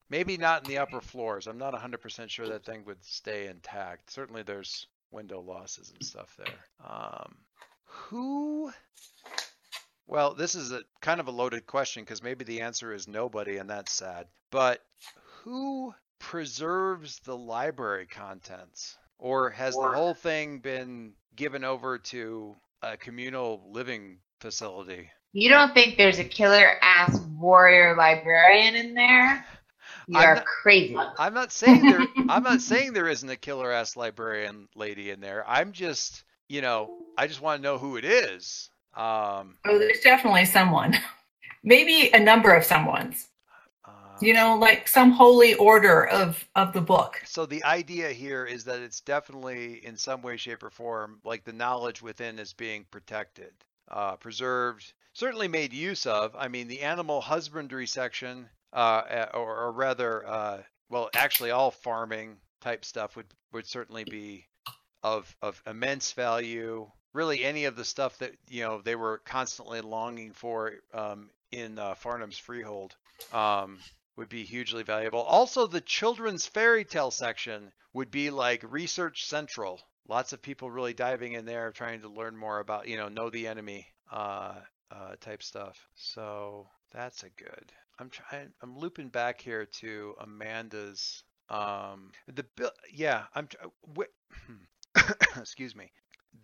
[0.08, 1.46] Maybe not in the upper floors.
[1.46, 4.10] I'm not 100% sure that thing would stay intact.
[4.10, 6.90] Certainly there's window losses and stuff there.
[6.90, 7.36] Um,
[7.84, 8.72] who?
[10.06, 13.56] Well, this is a kind of a loaded question because maybe the answer is nobody,
[13.56, 14.26] and that's sad.
[14.50, 14.80] But
[15.42, 18.96] who preserves the library contents?
[19.18, 25.10] Or has the whole thing been given over to a communal living facility?
[25.32, 29.44] You don't think there's a killer ass warrior librarian in there?
[30.14, 30.96] I'm You're not- crazy.
[31.18, 35.20] I'm not saying there I'm not saying there isn't a killer ass librarian lady in
[35.20, 35.44] there.
[35.48, 38.70] I'm just, you know, I just want to know who it is.
[38.96, 40.94] Um Oh, there's definitely someone.
[41.62, 43.28] Maybe a number of someone's.
[43.84, 47.22] uh, You know, like some holy order of of the book.
[47.24, 51.44] So the idea here is that it's definitely in some way, shape, or form like
[51.44, 53.52] the knowledge within is being protected,
[53.88, 56.34] uh, preserved, certainly made use of.
[56.36, 61.70] I mean, the animal husbandry section, uh, uh, or, or rather, uh, well, actually, all
[61.70, 64.48] farming type stuff would would certainly be
[65.02, 66.90] of of immense value.
[67.16, 71.78] Really any of the stuff that you know they were constantly longing for um, in
[71.78, 72.94] uh, Farnham's Freehold
[73.32, 73.78] um,
[74.16, 75.20] would be hugely valuable.
[75.22, 79.80] Also, the children's fairy tale section would be like research central.
[80.08, 83.30] Lots of people really diving in there, trying to learn more about you know know
[83.30, 84.54] the enemy uh,
[84.90, 85.76] uh, type stuff.
[85.94, 87.72] So that's a good.
[87.98, 88.52] I'm trying.
[88.62, 91.24] I'm looping back here to Amanda's.
[91.48, 92.70] Um, the bill.
[92.92, 93.48] Yeah, I'm.
[93.96, 95.00] wh-
[95.38, 95.90] excuse me.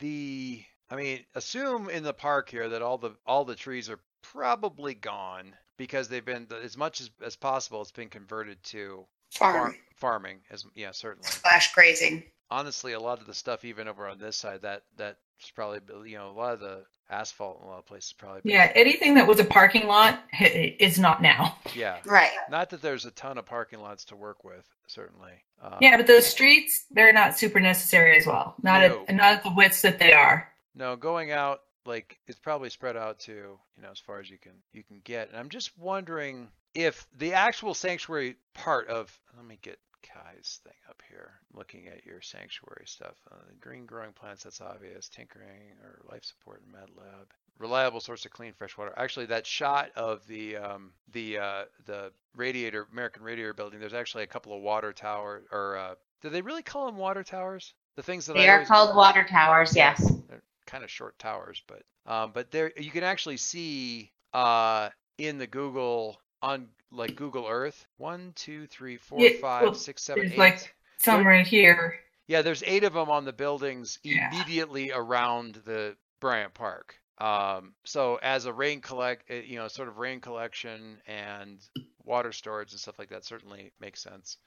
[0.02, 0.64] The.
[0.90, 4.94] I mean, assume in the park here that all the all the trees are probably
[4.94, 7.80] gone because they've been as much as, as possible.
[7.80, 10.40] It's been converted to Farm far- farming.
[10.50, 11.28] As yeah, certainly.
[11.28, 12.24] slash grazing.
[12.50, 15.16] Honestly, a lot of the stuff even over on this side that that's
[15.54, 18.40] probably you know a lot of the asphalt in a lot of places probably.
[18.42, 21.58] been- Yeah, anything that was a parking lot hi- is not now.
[21.74, 21.98] Yeah.
[22.04, 22.30] Right.
[22.50, 25.32] Not that there's a ton of parking lots to work with, certainly.
[25.62, 28.54] Uh, Yeah, but those streets, they're not super necessary as well.
[28.62, 29.04] Not No.
[29.08, 30.50] at not at the widths that they are.
[30.74, 34.38] No, going out like it's probably spread out to you know as far as you
[34.38, 35.28] can you can get.
[35.28, 40.74] And I'm just wondering if the actual sanctuary part of let me get Kai's thing
[40.88, 41.30] up here.
[41.54, 45.08] Looking at your sanctuary stuff, uh, green growing plants that's obvious.
[45.08, 47.28] Tinkering or life support in Med Lab.
[47.58, 48.92] Reliable source of clean fresh water.
[48.96, 53.78] Actually, that shot of the um, the uh, the radiator American Radiator building.
[53.78, 57.24] There's actually a couple of water tower or uh, do they really call them water
[57.24, 57.74] towers?
[57.96, 60.00] The things that They I are called water towers, yes.
[60.28, 64.88] They're kind of short towers, but um, but there you can actually see uh,
[65.18, 70.02] in the Google on like Google Earth one, two, three, four, Yeah, five, well, six,
[70.02, 70.38] seven, eight.
[70.38, 71.98] like some right here.
[72.28, 74.28] Yeah, there's eight of them on the buildings Yeah.
[74.32, 76.94] immediately around the Bryant Park.
[77.18, 81.58] Um, so as a rain collect, uh, you know, sort of rain collection and
[82.04, 84.38] water storage and stuff like that certainly makes sense.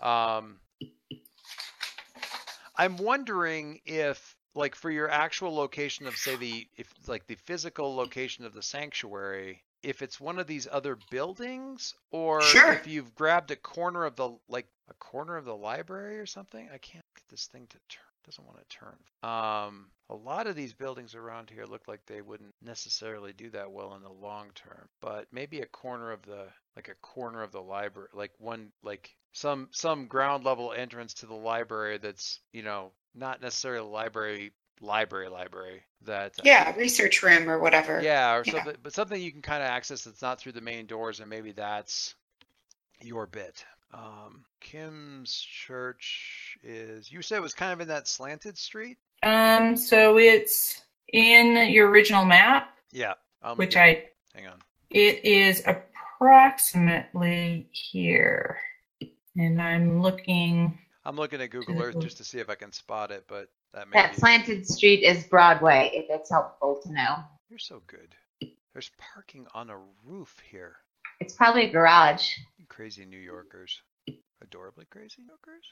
[0.00, 0.60] Um,
[2.76, 7.94] I'm wondering if, like, for your actual location of, say, the if like the physical
[7.94, 12.72] location of the sanctuary, if it's one of these other buildings, or Sure.
[12.72, 16.68] if you've grabbed a corner of the like a corner of the library or something.
[16.72, 18.04] I can't get this thing to turn.
[18.26, 18.96] Doesn't want to turn.
[19.22, 23.70] Um, a lot of these buildings around here look like they wouldn't necessarily do that
[23.72, 27.50] well in the long term, but maybe a corner of the like a corner of
[27.50, 32.62] the library, like one like some some ground level entrance to the library that's you
[32.62, 38.00] know not necessarily a library library library that uh, Yeah, research room or whatever.
[38.02, 38.52] yeah or Yeah.
[38.52, 41.28] something but something you can kind of access that's not through the main doors and
[41.28, 42.14] maybe that's
[43.02, 48.56] your bit um kim's church is you said it was kind of in that slanted
[48.56, 54.04] street Um, so it's in your original map, yeah um, which I
[54.34, 54.58] hang on
[54.90, 58.58] it is approximately here.
[59.36, 63.10] And I'm looking i'm looking at google earth just to see if i can spot
[63.10, 67.16] it but that That slanted street is Broadway, if it's helpful to know.
[67.48, 68.14] you're so good
[68.72, 70.76] there's parking on a roof here
[71.20, 72.30] It's probably a garage.
[72.68, 73.82] Crazy New Yorkers.
[74.42, 75.64] Adorably crazy New Yorkers.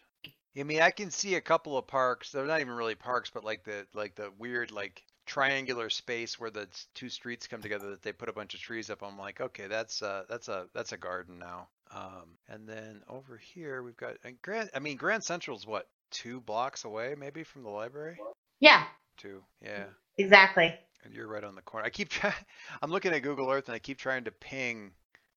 [0.59, 2.33] I mean, I can see a couple of parks.
[2.33, 6.51] They're not even really parks, but like the like the weird like triangular space where
[6.51, 9.03] the two streets come together that they put a bunch of trees up.
[9.03, 11.69] I'm like, okay, that's uh that's a that's a garden now.
[11.95, 14.71] Um, and then over here we've got and Grand.
[14.75, 18.19] I mean, Grand Central's what two blocks away, maybe from the library.
[18.61, 18.85] Yeah,
[19.17, 19.85] Two, yeah.
[20.17, 20.75] exactly.
[21.05, 21.87] And you're right on the corner.
[21.87, 22.35] I keep trying.
[22.83, 24.93] I'm looking at Google Earth and I keep trying to ping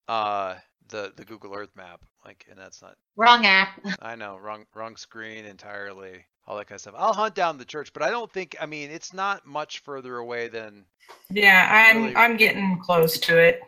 [0.07, 0.55] uh
[0.89, 2.01] the the Google Earth map.
[2.25, 3.79] Like, and that's not Wrong app.
[4.01, 6.25] I know, wrong wrong screen entirely.
[6.47, 6.95] All that kind of stuff.
[6.97, 8.55] I'll hunt down the church, but I don't think.
[8.59, 10.85] I mean, it's not much further away than.
[11.29, 13.61] yeah, I'm Really- I'm getting close to it.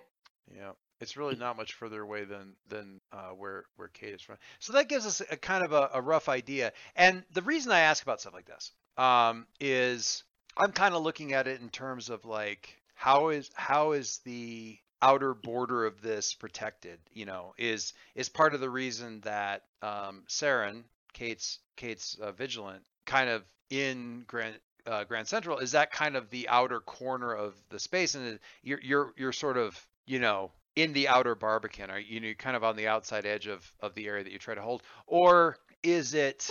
[0.53, 0.71] Yeah,
[1.03, 4.37] it's really not much further away than than uh, where where Kate is from.
[4.59, 6.71] So that gives us a kind of a, a rough idea.
[6.95, 10.23] And the reason I ask about stuff like this um, is
[10.57, 14.77] I'm kind of looking at it in terms of like how is how is the
[15.01, 16.99] outer border of this protected?
[17.11, 20.83] You know, is is part of the reason that um, Saren,
[21.13, 26.29] Kate's Kate's uh, vigilant, kind of in Grand uh, Grand Central is that kind of
[26.29, 30.93] the outer corner of the space, and you're you're you're sort of you know in
[30.93, 34.07] the outer Barbican, are you know kind of on the outside edge of of the
[34.07, 36.49] area that you try to hold, or is it?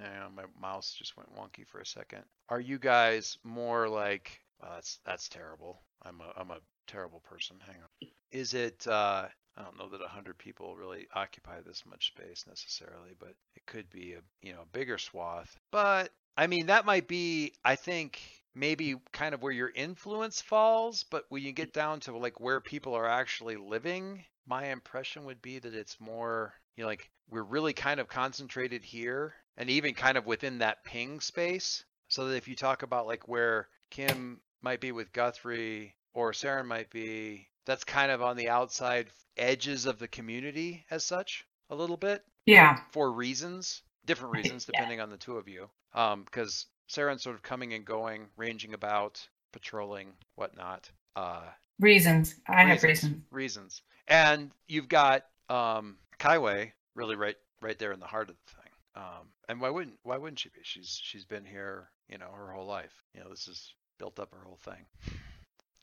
[0.00, 2.22] On, my mouse just went wonky for a second.
[2.48, 4.40] Are you guys more like?
[4.60, 5.82] Well, that's that's terrible.
[6.02, 7.56] I'm a I'm a terrible person.
[7.66, 8.08] Hang on.
[8.30, 8.86] Is it?
[8.86, 13.66] uh I don't know that hundred people really occupy this much space necessarily, but it
[13.66, 15.58] could be a you know a bigger swath.
[15.72, 18.20] But I mean that might be I think
[18.58, 22.60] maybe kind of where your influence falls, but when you get down to like where
[22.60, 27.42] people are actually living, my impression would be that it's more you know like we're
[27.42, 31.84] really kind of concentrated here and even kind of within that ping space.
[32.08, 36.66] So that if you talk about like where Kim might be with Guthrie or Saren
[36.66, 41.74] might be that's kind of on the outside edges of the community as such a
[41.74, 42.78] little bit Yeah.
[42.92, 44.80] for reasons, different reasons Yeah.
[44.80, 45.68] depending on the two of you.
[45.94, 50.90] Um, because Saren's sort of coming and going, ranging about, patrolling, whatnot.
[51.16, 51.42] Uh,
[51.80, 52.34] Reasons.
[52.48, 53.22] I have reasons.
[53.30, 53.82] reasons.
[54.08, 58.72] And you've got um Kaiway really right right there in the heart of the thing.
[58.96, 60.60] Um and why wouldn't why wouldn't she be?
[60.62, 63.04] She's she's been here, you know, her whole life.
[63.14, 64.84] You know, this has built up her whole thing.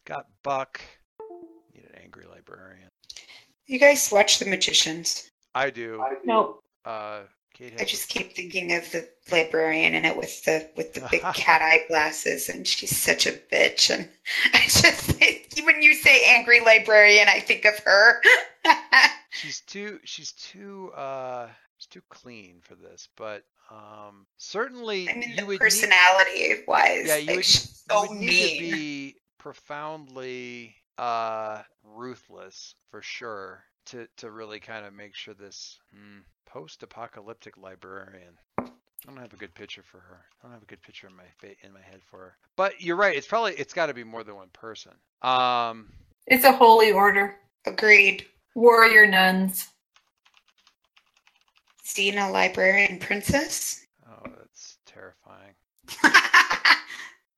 [0.03, 0.81] Got Buck.
[1.73, 2.89] Need an angry librarian.
[3.67, 5.31] You guys watch The Magicians.
[5.53, 6.03] I do.
[6.25, 6.61] Nope.
[6.83, 7.21] Uh
[7.55, 11.21] Kate I just keep thinking of the librarian in it with the with the big
[11.33, 13.89] cat eye glasses, and she's such a bitch.
[13.93, 14.09] And
[14.53, 15.17] I just
[15.65, 18.21] when you say angry librarian, I think of her.
[19.31, 21.47] she's too she's too uh
[21.77, 27.07] she's too clean for this, but um certainly I mean, you would need- personality wise,
[27.07, 28.71] Yeah, you like would, she's you so would need mean.
[28.71, 35.79] to be profoundly uh ruthless for sure to to really kind of make sure this
[35.93, 38.37] hmm, post-apocalyptic librarian.
[38.59, 38.65] I
[39.11, 40.25] don't have a good picture for her.
[40.41, 42.37] I don't have a good picture in my fa- in my head for her.
[42.55, 43.15] But you're right.
[43.15, 44.93] It's probably it's got to be more than one person.
[45.21, 45.91] Um,
[46.27, 47.37] It's a holy order.
[47.65, 48.25] Agreed.
[48.55, 49.69] Warrior nuns.
[51.85, 53.85] Xena, librarian princess.
[54.09, 55.53] oh, that's terrifying.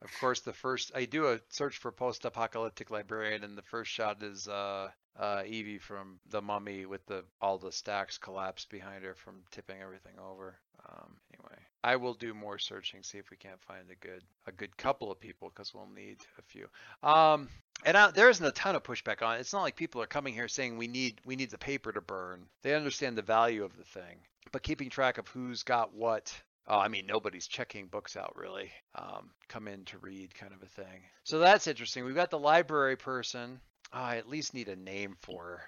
[0.03, 4.23] Of course, the first I do a search for post-apocalyptic librarian, and the first shot
[4.23, 4.89] is uh,
[5.19, 9.81] uh, Evie from The Mummy with the all the stacks collapsed behind her from tipping
[9.81, 10.55] everything over.
[10.87, 14.51] Um, anyway, I will do more searching, see if we can't find a good a
[14.51, 16.67] good couple of people because we'll need a few.
[17.03, 17.49] Um,
[17.85, 19.39] and I, there isn't a ton of pushback on it.
[19.39, 22.01] It's not like people are coming here saying we need we need the paper to
[22.01, 22.45] burn.
[22.61, 24.19] They understand the value of the thing,
[24.51, 26.33] but keeping track of who's got what
[26.69, 28.71] Oh, I mean, nobody's checking books out really.
[28.93, 31.01] Um, come in to read kind of a thing.
[31.23, 32.03] So that's interesting.
[32.03, 33.61] We've got the library person.
[33.93, 35.61] Oh, I at least need a name for her.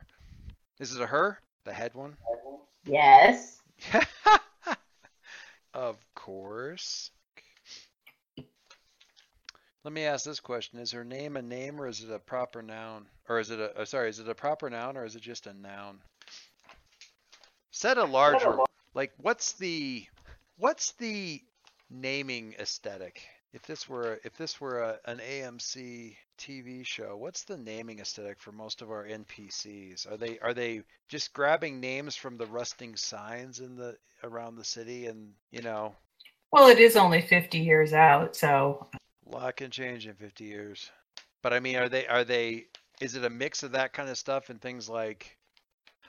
[0.79, 1.39] Is it a her?
[1.63, 2.15] The head one?
[2.85, 3.61] Yes.
[5.73, 7.11] of course.
[9.83, 10.79] Let me ask this question.
[10.79, 13.07] Is her name a name or is it a proper noun?
[13.29, 15.47] Or is it a, uh, sorry, is it a proper noun or is it just
[15.47, 15.99] a noun?
[17.71, 18.57] Set a larger,
[18.93, 20.05] like what's the,
[20.57, 21.41] what's the
[21.89, 23.25] naming aesthetic?
[23.51, 28.39] If this were, if this were a, an AMC TV show, what's the naming aesthetic
[28.39, 30.11] for most of our NPCs?
[30.11, 34.63] Are they, are they just grabbing names from the rusting signs in the, around the
[34.63, 35.95] city and, you know,
[36.51, 38.87] Well, it is only 50 years out, so
[39.25, 40.91] a lot can change in 50 years.
[41.41, 42.65] But I mean, are they, are they,
[43.01, 45.37] is it a mix of that kind of stuff and things like,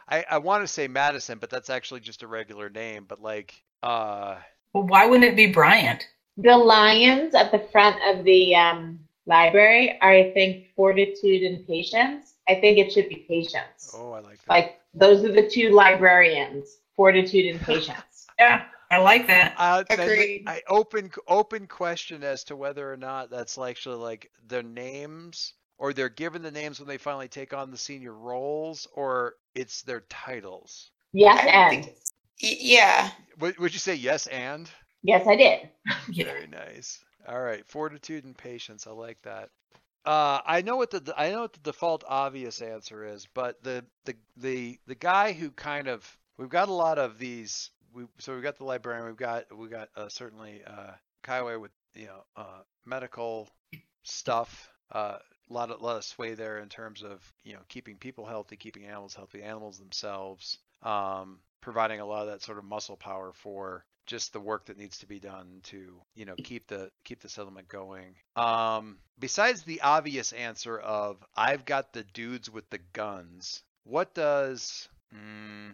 [0.09, 3.63] I, I want to say Madison, but that's actually just a regular name, but like,
[3.83, 4.37] uh,
[4.73, 6.07] well, why wouldn't it be Bryant?
[6.43, 12.35] The lions at the front of the um, library are, I think, fortitude and patience.
[12.49, 13.95] I think it should be patience.
[13.95, 14.49] oh, I like that.
[14.49, 18.27] Like those are the two librarians, fortitude and patience.
[18.39, 19.55] Yeah, I like that.
[19.57, 20.45] Uh, and Agreed.
[20.47, 25.93] I open open question as to whether or not that's actually like their names, or
[25.93, 30.01] they're given the names when they finally take on the senior roles, or it's their
[30.09, 30.91] titles.
[31.13, 31.85] Yes, and
[32.43, 33.11] Y- yeah.
[33.39, 34.71] Would, would you say yes and?
[35.03, 35.69] Yes, I did.
[36.11, 36.25] Yeah.
[36.25, 37.05] Very nice.
[37.29, 38.87] All right, fortitude and patience.
[38.87, 39.51] I like that.
[40.05, 43.85] Uh, I know what the I know what the default obvious answer is, but the
[44.07, 47.71] the the the guy who kind of we've got a lot of these.
[47.93, 49.07] We so we've got the librarian.
[49.07, 50.93] We've got we got uh, certainly uh,
[51.23, 53.51] Kaiway with you know uh, medical
[54.03, 54.71] stuff.
[54.91, 55.19] Uh,
[55.51, 58.57] a lot of lot of sway there in terms of you know keeping people healthy,
[58.57, 63.33] keeping animals healthy, animals themselves, um, providing a lot of that sort of muscle power
[63.35, 67.21] for just the work that needs to be done to you know keep the keep
[67.21, 68.17] the settlement going.
[68.35, 74.89] Um besides the obvious answer of i've got the dudes with the guns what does
[75.15, 75.73] mm,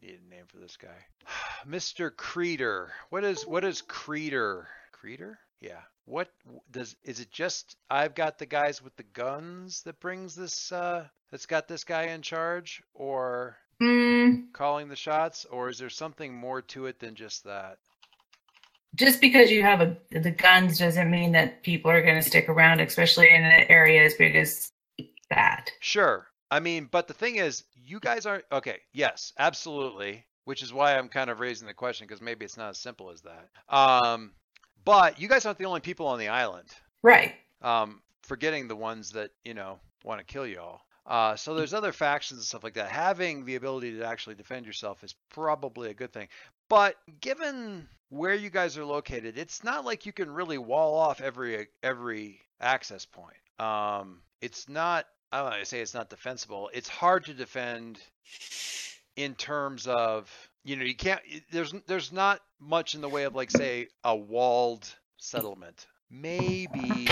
[0.00, 0.96] need a name for this guy.
[1.68, 2.92] Mr creeder.
[3.10, 4.68] What is what is creeder?
[4.92, 5.38] Creeder?
[5.60, 5.80] Yeah.
[6.04, 6.28] What
[6.70, 11.08] does is it just i've got the guys with the guns that brings this uh
[11.32, 16.32] that's got this guy in charge or Mm, calling the shots, or is there something
[16.32, 17.78] more to it than just that?
[18.94, 22.48] just because you have a, the guns doesn't mean that people are going to stick
[22.48, 24.70] around, especially in an area as big as
[25.30, 25.70] that.
[25.80, 26.26] Sure.
[26.50, 28.78] I mean, but the thing is, you guys aren't okay.
[28.92, 30.24] Yes, absolutely.
[30.44, 33.10] Which is why I'm kind of raising the question because maybe it's not as simple
[33.10, 33.48] as that.
[33.74, 34.32] Um,
[34.84, 36.68] but you guys aren't the only people on the island.
[37.02, 37.34] Right.
[37.62, 40.82] Um, forgetting the ones that you know want to kill you all.
[41.06, 42.88] Uh, so there's other factions and stuff like that.
[42.88, 46.28] Having the ability to actually defend yourself is probably a good thing.
[46.68, 51.20] But given where you guys are located, it's not like you can really wall off
[51.20, 53.36] every every access point.
[53.58, 55.06] Um, it's not.
[55.32, 56.70] I don't want to say it's not defensible.
[56.72, 57.98] It's hard to defend
[59.16, 60.30] in terms of
[60.64, 61.20] you know you can't.
[61.50, 64.88] There's there's not much in the way of like say a walled
[65.18, 65.86] settlement.
[66.10, 67.08] Maybe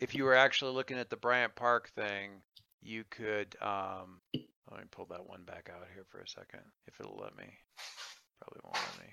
[0.00, 2.42] if you were actually looking at the Bryant Park thing,
[2.82, 3.56] you could.
[3.60, 4.20] Um,
[4.70, 7.46] let me pull that one back out here for a second, if it'll let me.
[8.40, 9.12] Probably won't let me.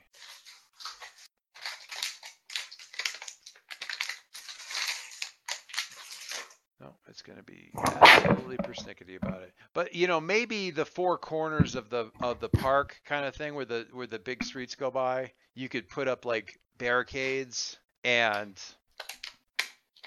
[6.82, 9.53] No, it's going to be absolutely persnickety about it.
[9.74, 13.55] But you know, maybe the four corners of the of the park kind of thing,
[13.55, 18.61] where the where the big streets go by, you could put up like barricades and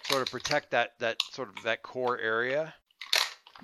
[0.04, 2.74] sort of protect that that sort of that core area.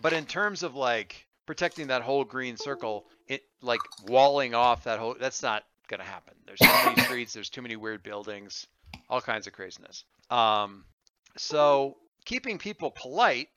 [0.00, 4.98] But in terms of like protecting that whole green circle, it like walling off that
[4.98, 6.34] whole that's not gonna happen.
[6.46, 8.66] There's too many streets, there's too many weird buildings,
[9.08, 10.04] all kinds of craziness.
[10.30, 10.84] Um,
[11.36, 13.48] so keeping people polite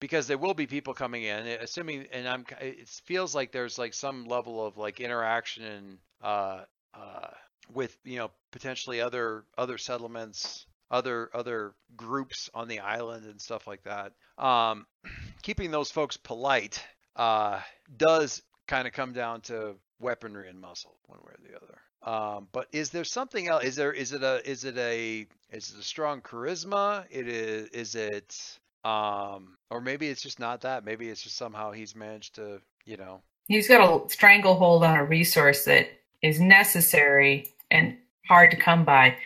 [0.00, 3.94] because there will be people coming in, assuming, and I'm, it feels like there's like
[3.94, 6.62] some level of like interaction uh,
[6.92, 7.28] uh,
[7.72, 13.66] with you know potentially other other settlements other other groups on the island and stuff
[13.66, 14.12] like that.
[14.38, 14.86] Um,
[15.42, 16.84] keeping those folks polite
[17.16, 17.60] uh,
[17.96, 21.78] does kind of come down to weaponry and muscle, one way or the other.
[22.04, 23.64] Um, but is there something else?
[23.64, 27.04] Is there is it a is it a is it a strong charisma?
[27.10, 30.84] It is is it um or maybe it's just not that.
[30.84, 33.22] Maybe it's just somehow he's managed to you know.
[33.48, 35.88] He's got a stranglehold on a resource that
[36.22, 37.96] is necessary and
[38.28, 39.16] hard to come by.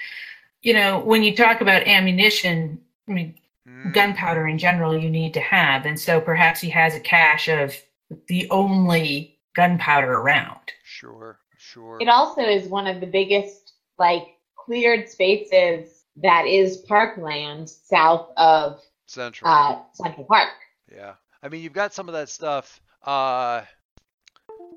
[0.66, 3.38] You know, when you talk about ammunition, I mean,
[3.68, 5.86] Mm, gunpowder in general you need to have.
[5.86, 7.74] And so perhaps he has a cache of
[8.28, 10.72] the only gunpowder around.
[10.84, 11.98] Sure, sure.
[12.00, 18.80] It also is one of the biggest, like, cleared spaces that is parkland south of
[19.06, 19.50] Central.
[19.50, 20.50] uh, Central Park.
[20.92, 21.14] Yeah.
[21.42, 22.80] I mean, you've got some of that stuff.
[23.04, 23.62] Uh,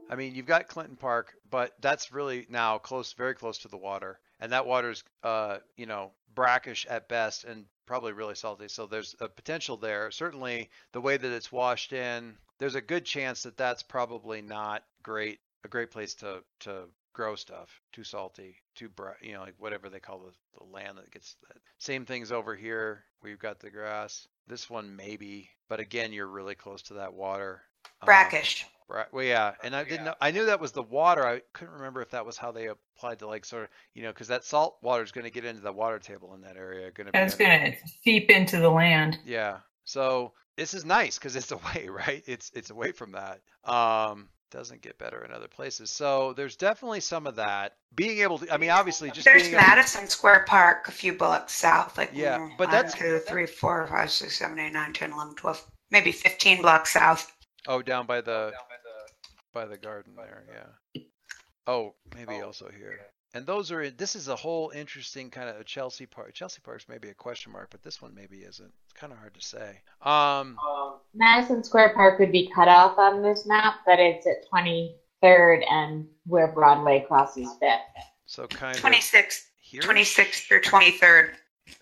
[0.09, 3.77] I mean, you've got Clinton Park, but that's really now close, very close to the
[3.77, 8.67] water, and that water's, uh, you know, brackish at best and probably really salty.
[8.67, 10.11] So there's a potential there.
[10.11, 14.83] Certainly, the way that it's washed in, there's a good chance that that's probably not
[15.03, 16.83] great, a great place to to
[17.13, 17.81] grow stuff.
[17.91, 21.35] Too salty, too bra, you know, like whatever they call the, the land that gets
[21.47, 21.57] that.
[21.79, 23.03] Same things over here.
[23.21, 24.27] We've got the grass.
[24.47, 27.61] This one maybe, but again, you're really close to that water.
[28.01, 28.65] Um, Brackish.
[28.89, 29.05] Right.
[29.13, 30.15] Well, yeah, and I didn't know.
[30.19, 31.23] I knew that was the water.
[31.25, 34.09] I couldn't remember if that was how they applied to like sort of, you know,
[34.09, 36.89] because that salt water is going to get into the water table in that area.
[36.91, 37.17] Going to be.
[37.19, 39.19] And it's going to seep into the land.
[39.23, 39.57] Yeah.
[39.83, 42.23] So this is nice because it's away, right?
[42.25, 43.41] It's it's away from that.
[43.71, 45.91] Um, doesn't get better in other places.
[45.91, 47.73] So there's definitely some of that.
[47.93, 51.13] Being able to, I mean, obviously, just There's being able, Madison Square Park, a few
[51.13, 51.95] blocks south.
[51.95, 55.11] Like Yeah, mm, but one, that's- two, three, four, five, six, seven, eight, nine, 10,
[55.11, 57.31] 11, 12, maybe 15 blocks south.
[57.67, 58.51] oh, down by the
[59.53, 61.01] by the garden there, yeah.
[61.67, 62.99] Oh, maybe also here.
[63.35, 66.33] And those are this is a whole interesting kind of Chelsea Park.
[66.33, 68.71] Chelsea Park's maybe a question mark, but this one maybe isn't.
[68.85, 69.81] It's kind of hard to say.
[70.01, 70.57] Um,
[71.13, 76.07] Madison Square Park would be cut off on this map, but it's at 23rd and
[76.25, 77.79] where Broadway crosses Fifth.
[78.25, 79.81] so kind of 26th, here.
[79.83, 81.29] 26th through 23rd.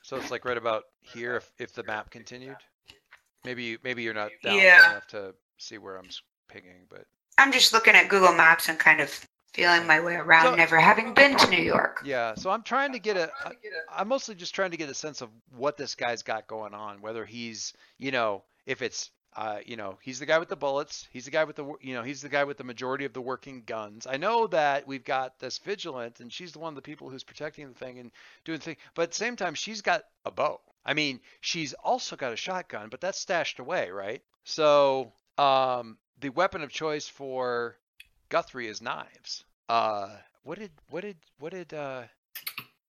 [0.01, 2.57] So it's like right about here if, if the map continued.
[3.45, 4.91] Maybe you maybe you're not down Yeah.
[4.91, 6.09] enough to see where I'm
[6.49, 7.05] pinging, but
[7.37, 9.09] I'm just looking at Google Maps and kind of
[9.53, 12.01] feeling my way around, So- never having been to New York.
[12.05, 12.35] yeah.
[12.35, 13.31] So I'm trying to get a.
[13.91, 17.01] I'm mostly just trying to get a sense of what this guy's got going on.
[17.01, 21.07] Whether he's you know if it's uh, you know, he's the guy with the bullets.
[21.11, 23.21] He's the guy with the, you know, he's the guy with the majority of the
[23.21, 24.07] working guns.
[24.07, 27.23] I know that we've got this vigilant, and she's the one of the people who's
[27.23, 28.09] protecting the thing and
[28.45, 28.77] doing the thing.
[28.95, 30.59] But at the same time, she's got a bow.
[30.83, 34.23] I mean, she's also got a shotgun, but that's stashed away, right?
[34.43, 37.77] So, um, the weapon of choice for
[38.29, 39.43] Guthrie is knives.
[39.69, 40.09] Uh,
[40.43, 42.03] what did, what did, what did, uh,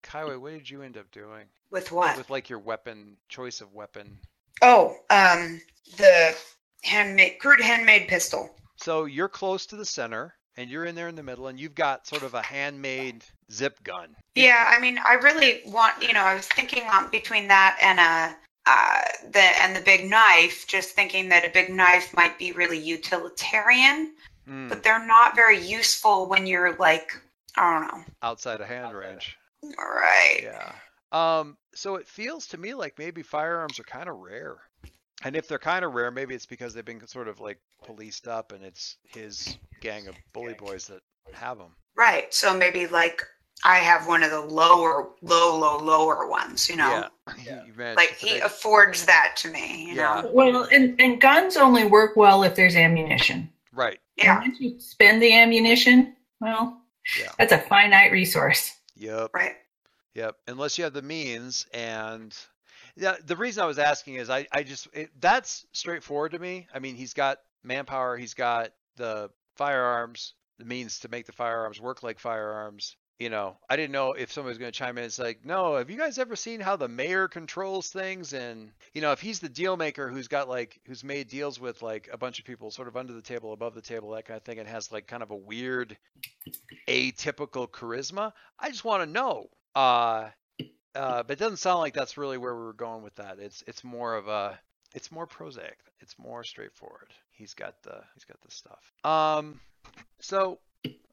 [0.03, 2.17] Kaiway, what did you end up doing With what?
[2.17, 4.19] with like your weapon choice of weapon?
[4.63, 5.61] Oh, um,
[5.97, 6.37] the
[6.83, 8.51] handmade, crude handmade pistol.
[8.77, 11.75] So you're close to the center and you're in there in the middle and you've
[11.75, 14.17] got sort of a handmade zip gun.
[14.35, 18.01] Yeah, I mean, I really want, you know, I was thinking on between that and
[18.01, 18.37] a,
[18.69, 19.01] uh,
[19.33, 24.13] the and the big knife, just thinking that a big knife might be really utilitarian,
[24.47, 27.11] Hmm, but they're not very useful when you're like,
[27.57, 29.37] I don't know, outside a hand range.
[29.63, 30.41] right?
[30.43, 30.73] Yeah.
[31.13, 34.57] Um, so it feels to me like maybe firearms are kind of rare.
[35.25, 38.29] And if they're kind of rare, maybe it's because they've been sort of like policed
[38.29, 41.01] up and it's his gang of bully boys that
[41.33, 41.75] have them.
[41.97, 42.33] Right.
[42.33, 43.23] So maybe like
[43.65, 46.69] I have one of the lower, low, low, lower ones.
[46.69, 47.09] You know,
[47.45, 47.65] Yeah.
[47.67, 49.87] You managed like he affords that to me.
[49.91, 50.23] You Yeah.
[50.23, 53.51] know, Well, and, and guns only work well if there's ammunition.
[53.73, 53.99] right.
[54.17, 56.81] yeah, And once you spend the ammunition, well,
[57.19, 57.33] Yeah.
[57.39, 58.75] that's a finite resource.
[58.97, 59.31] Yep.
[59.35, 59.57] right.
[60.15, 60.37] Yep.
[60.49, 62.35] Unless you have the means and
[62.97, 66.67] yeah, the reason I was asking is I, I just it, that's straightforward to me.
[66.75, 71.81] I mean, he's got manpower, he's got the firearms, the means to make the firearms
[71.81, 72.97] work like firearms.
[73.19, 75.03] You know, I didn't know if somebody was going to chime in.
[75.03, 78.33] It's like, no, have you guys ever seen how the mayor controls things?
[78.33, 81.83] And you know, if he's the deal maker who's got like who's made deals with
[81.83, 84.37] like a bunch of people, sort of under the table, above the table, that kind
[84.37, 85.97] of thing, and has like kind of a weird,
[86.87, 88.33] atypical charisma.
[88.57, 89.49] I just want to know.
[89.75, 90.29] Uh,
[90.95, 93.41] uh, but it doesn't sound like that's really where we were going with that.
[93.41, 94.61] It's it's more of a
[94.95, 95.79] it's more prosaic.
[95.99, 97.13] It's more straightforward.
[97.33, 98.93] He's got the he's got the stuff.
[99.05, 99.61] Um,
[100.21, 100.61] so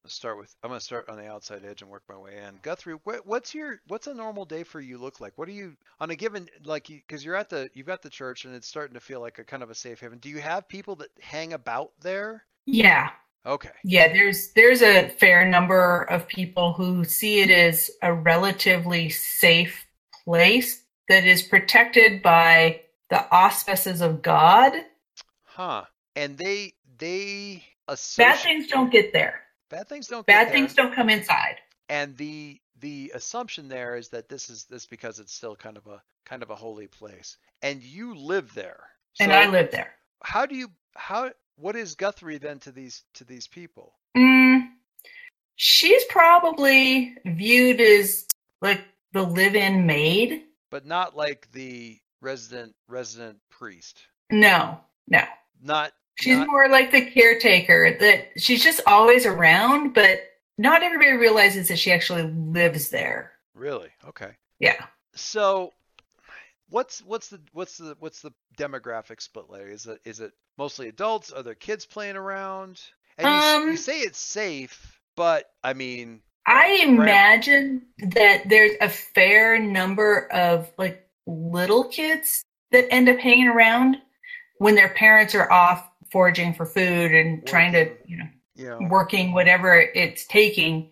[0.09, 2.59] start with I'm gonna start on the outside edge and work my way in.
[2.61, 5.33] Guthrie, what, what's your what's a normal day for you look like?
[5.37, 8.45] What are you on a given like because you're at the you've got the church
[8.45, 10.19] and it's starting to feel like a kind of a safe haven.
[10.19, 12.43] Do you have people that hang about there?
[12.65, 13.09] Yeah.
[13.45, 13.69] Okay.
[13.83, 19.85] Yeah, there's there's a fair number of people who see it as a relatively safe
[20.23, 24.73] place that is protected by the auspices of God.
[25.43, 25.83] Huh.
[26.15, 27.63] And they they
[28.17, 29.44] Bad things don't get there.
[29.69, 30.85] Bad things don't Bad things there.
[30.85, 31.57] don't come inside.
[31.89, 35.87] and the the assumption there is that this is this because it's still kind of
[35.87, 38.81] a kind of a holy place and you live there
[39.19, 39.93] And So I live there.
[40.23, 44.69] how do you how what is guthrie then to these to these people Mm,
[45.55, 48.25] she's probably viewed as
[48.61, 48.81] like
[49.13, 50.43] the live-in maid.
[50.71, 54.01] but not like the resident resident priest
[54.31, 55.21] No, no.
[55.61, 60.21] not She's not, more like the caretaker that she's just always around, but
[60.57, 63.33] not everybody realizes that she actually lives there.
[63.53, 63.89] really?
[64.07, 64.31] Okay.
[64.59, 64.85] Yeah.
[65.15, 65.73] so
[66.69, 70.87] what's what's the what's the what's the demographic split like is it is it mostly
[70.87, 71.31] adults?
[71.31, 72.81] Are there kids playing around?
[73.17, 78.73] And you, s- you Um, say it's safe but i mean I imagine that there's
[78.81, 83.97] a fair number of like little kids that end up hanging around
[84.59, 89.33] when their parents are off foraging for food and trying to, you know, know working
[89.33, 90.89] whatever it's taking.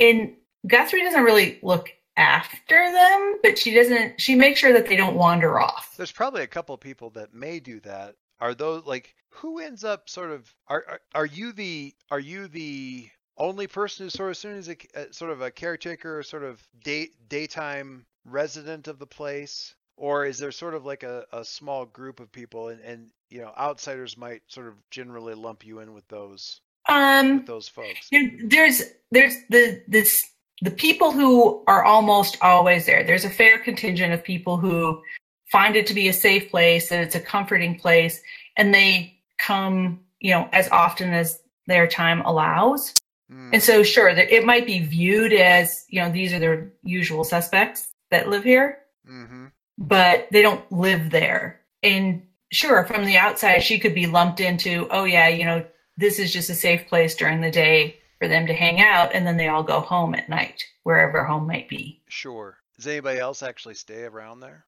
[0.00, 0.34] And
[0.66, 5.14] Guthrie doesn't really look after them, but she doesn't she makes sure that they don't
[5.14, 5.94] wander off.
[5.96, 8.16] There's probably a couple of people that may do that.
[8.40, 12.48] Are those like who ends up sort of are are, are you the are you
[12.48, 13.08] the
[13.38, 16.42] only person who sort of as soon as a uh, sort of a caretaker, sort
[16.42, 21.44] of day daytime resident of the place, or is there sort of like a, a
[21.44, 25.80] small group of people and and you know outsiders might sort of generally lump you
[25.80, 28.08] in with those Um with those folks?
[28.44, 30.24] there's there's the this
[30.62, 33.04] the people who are almost always there.
[33.04, 35.02] There's a fair contingent of people who
[35.50, 38.20] find it to be a safe place, and it's a comforting place,
[38.56, 42.94] and they come, you know, as often as their time allows.
[43.30, 47.24] Hmm, And so, sure, it might be viewed as, you know, these are their usual
[47.24, 48.78] suspects that live here,
[49.08, 49.46] mm-hmm.
[49.78, 51.60] But they don't live there.
[51.82, 55.64] And sure, from the outside, she could be lumped into, oh, yeah, you know,
[55.96, 59.26] this is just a safe place during the day for them to hang out, and
[59.26, 62.00] then they all go home at night, wherever home might be.
[62.08, 62.56] Sure.
[62.76, 64.64] Does anybody else actually stay around there?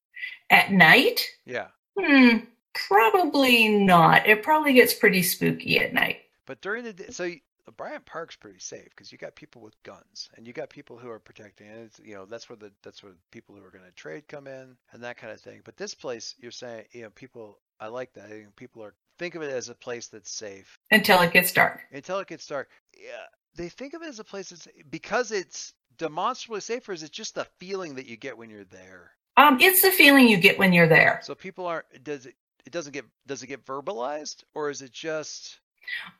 [0.50, 1.26] At night?
[1.44, 1.68] Yeah.
[1.98, 2.38] Hmm,
[2.74, 4.26] probably not.
[4.26, 6.18] It probably gets pretty spooky at night.
[6.46, 7.32] But during the day, so
[7.72, 11.08] Bryant Park's pretty safe because you got people with guns and you got people who
[11.10, 11.68] are protecting.
[11.68, 14.28] And it's, you know, that's where the that's where people who are going to trade
[14.28, 15.60] come in and that kind of thing.
[15.64, 17.58] But this place, you're saying, you know, people.
[17.78, 18.24] I like that.
[18.24, 21.52] I think people are think of it as a place that's safe Until it gets
[21.52, 21.80] dark.
[21.92, 22.70] until it gets dark.
[22.96, 23.10] Yeah,
[23.54, 26.92] they think of it as a place that's because it's demonstrably safer.
[26.92, 29.10] Is it just the feeling that you get when you're there?
[29.36, 31.20] Um, it's the feeling you get when you're there.
[31.22, 31.84] So people aren't.
[32.02, 32.34] Does it?
[32.64, 33.04] It doesn't get.
[33.26, 35.60] Does it get verbalized or is it just?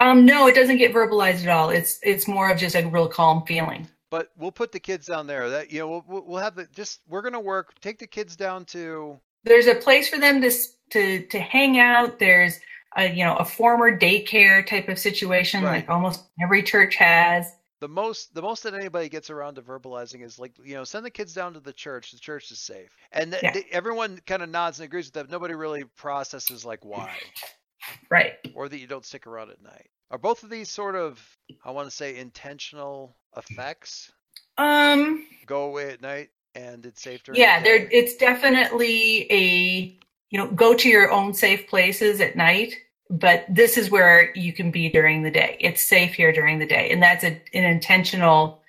[0.00, 1.70] Um, no, it doesn't get verbalized at all.
[1.70, 3.88] It's it's more of just a real calm feeling.
[4.10, 5.50] But we'll put the kids down there.
[5.50, 7.78] That you know, we'll- we'll have the just we're gonna work.
[7.80, 10.50] Take the kids down to There's a place for them to
[10.90, 12.18] to to hang out.
[12.18, 12.58] There's
[12.96, 15.78] a you know a former daycare type of situation, Right.
[15.86, 17.52] like almost every church has.
[17.80, 21.04] the most the most that anybody gets around to verbalizing is like you know send
[21.04, 22.12] the kids down to the church.
[22.12, 23.52] The church is safe, and th- Yeah.
[23.52, 25.28] they- everyone kind of nods and agrees with that.
[25.30, 27.12] Nobody really processes like why
[28.10, 28.34] Right.
[28.54, 29.88] or that you don't stick around at night.
[30.10, 31.20] Are both of these sort of
[31.64, 34.12] I want to say intentional effects?
[34.58, 35.26] Um.
[35.46, 37.58] Go away at night and it's safe during Yeah.
[37.60, 37.88] the There.
[37.90, 39.98] It's definitely a
[40.30, 42.74] you know go to your own safe places at night.
[43.08, 45.56] But this is where you can be during the day.
[45.60, 48.62] It's safe here during the day, and that's a, an intentional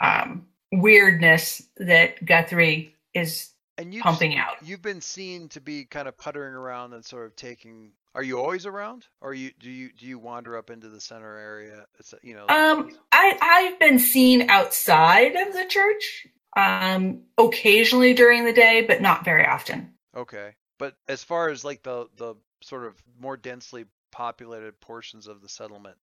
[0.00, 4.56] um, weirdness that Guthrie is And you pumping out.
[4.64, 7.92] You've been seen to be kind of puttering around and sort of taking.
[8.14, 11.36] Are you always around, or you do you do you wander up into the center
[11.36, 11.86] area?
[11.98, 12.46] It's you know.
[12.48, 19.00] Um, I I've been seen outside of the church, um, occasionally during the day, but
[19.00, 19.92] not very often.
[20.16, 25.40] Okay, but as far as like the the sort of more densely populated portions of
[25.40, 25.96] the settlement,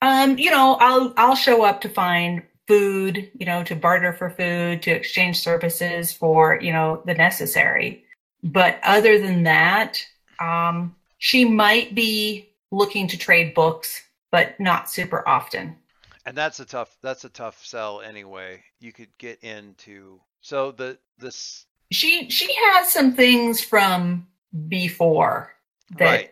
[0.00, 4.30] Um, you know, I'll I'll show up to find food, you know, to barter for
[4.30, 8.04] food, to exchange services for, you know, the necessary.
[8.42, 10.04] But other than that,
[10.40, 15.76] um, she might be looking to trade books, but not super often.
[16.26, 18.62] and that's a tough that's a tough sell anyway.
[18.80, 24.26] You could get into so the this She she has some things from
[24.68, 25.54] before
[25.98, 26.30] that right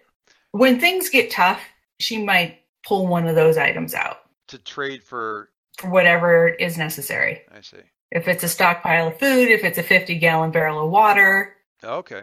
[0.53, 1.61] when things get tough,
[2.01, 4.19] she might pull one of those items out
[4.49, 5.51] to trade for.
[5.77, 7.43] for whatever is necessary.
[7.55, 7.83] I see.
[8.13, 12.23] If it's a stockpile of food, if it's a 50 gallon barrel of water, Okay.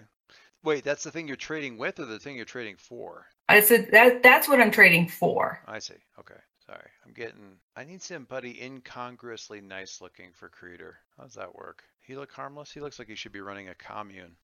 [0.64, 3.26] Wait, that's the thing you're trading with, or the thing you're trading for?
[3.49, 5.59] I said that that's what I'm trading for.
[5.68, 5.95] I see.
[6.20, 6.39] Okay.
[6.66, 6.89] Sorry.
[7.05, 7.57] I'm getting.
[7.76, 10.97] I need somebody incongruously nice looking for Creator.
[11.18, 11.84] How does that work?
[12.01, 12.72] He look harmless?
[12.72, 14.36] He looks like he should be running a commune,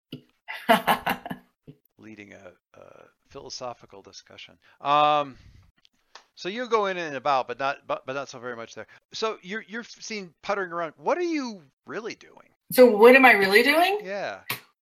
[1.97, 4.55] leading a, a philosophical discussion.
[4.81, 5.37] Um.
[6.35, 8.87] So you go in and about, but not but, but not so very much there.
[9.13, 10.93] So you're you're seen puttering around.
[10.97, 12.49] What are you really doing?
[12.71, 13.99] so what am I really doing?
[14.03, 14.41] Yeah,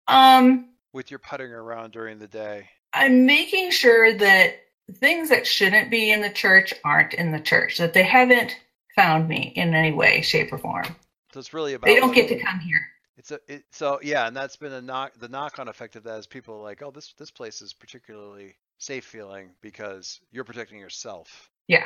[0.09, 2.69] Um, with your puttering around during the day.
[2.93, 4.55] I'm making sure that
[4.95, 7.77] things that shouldn't be in the church aren't in the church.
[7.77, 8.55] That they haven't
[8.95, 10.85] found me in any way, shape, or form.
[11.33, 12.79] So it's really about They don't get to come here.
[13.17, 15.13] It's a it, so yeah, and that's been a knock.
[15.19, 18.55] The knock-on effect of that is people are like, oh, this this place is particularly
[18.77, 21.85] safe feeling because you're protecting yourself, Yeah,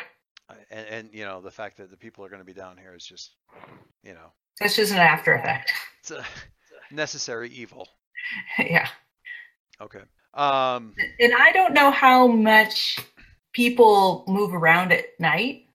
[0.49, 2.77] Uh, and and you know the fact that the people are going to be down
[2.77, 3.31] here is just,
[4.03, 5.71] you know, that's just an after effect.
[6.01, 6.23] it's a
[6.91, 7.87] necessary evil.
[8.59, 8.87] yeah,
[9.79, 10.01] Okay.
[10.33, 10.93] Um.
[11.19, 12.97] and I don't know how much
[13.53, 15.65] people move around at night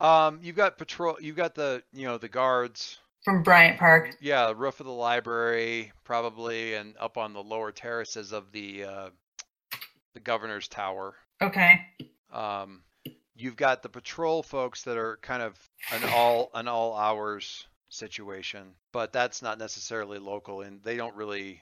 [0.00, 0.40] Um.
[0.42, 1.16] You've got patrol.
[1.20, 2.98] You've got the you know the guards.
[3.24, 4.16] from Bryant Park.
[4.20, 9.10] Yeah, roof of the library probably, and up on the lower terraces of the uh,
[10.14, 11.14] the governor's tower.
[11.42, 11.80] Okay.
[12.32, 12.82] Um,
[13.36, 15.54] you've got the patrol folks that are kind of
[15.92, 21.60] an all an all hours situation, but that's not necessarily local, and they don't really.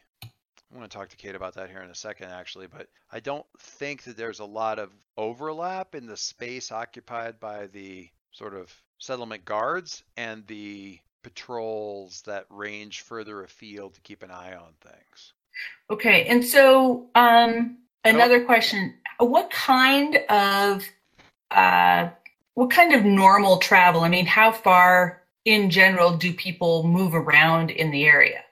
[0.72, 3.20] I want to talk to Kate about that here in a second, actually, but I
[3.20, 8.54] don't think that there's a lot of overlap in the space occupied by the sort
[8.54, 14.72] of settlement guards and the patrols that range further afield to keep an eye on
[14.80, 15.32] things.
[15.90, 16.24] Okay.
[16.26, 20.84] And so, um, another question: What kind of,
[21.50, 22.08] uh,
[22.54, 24.02] what kind of normal travel?
[24.02, 28.42] I mean, how far in general do people move around in the area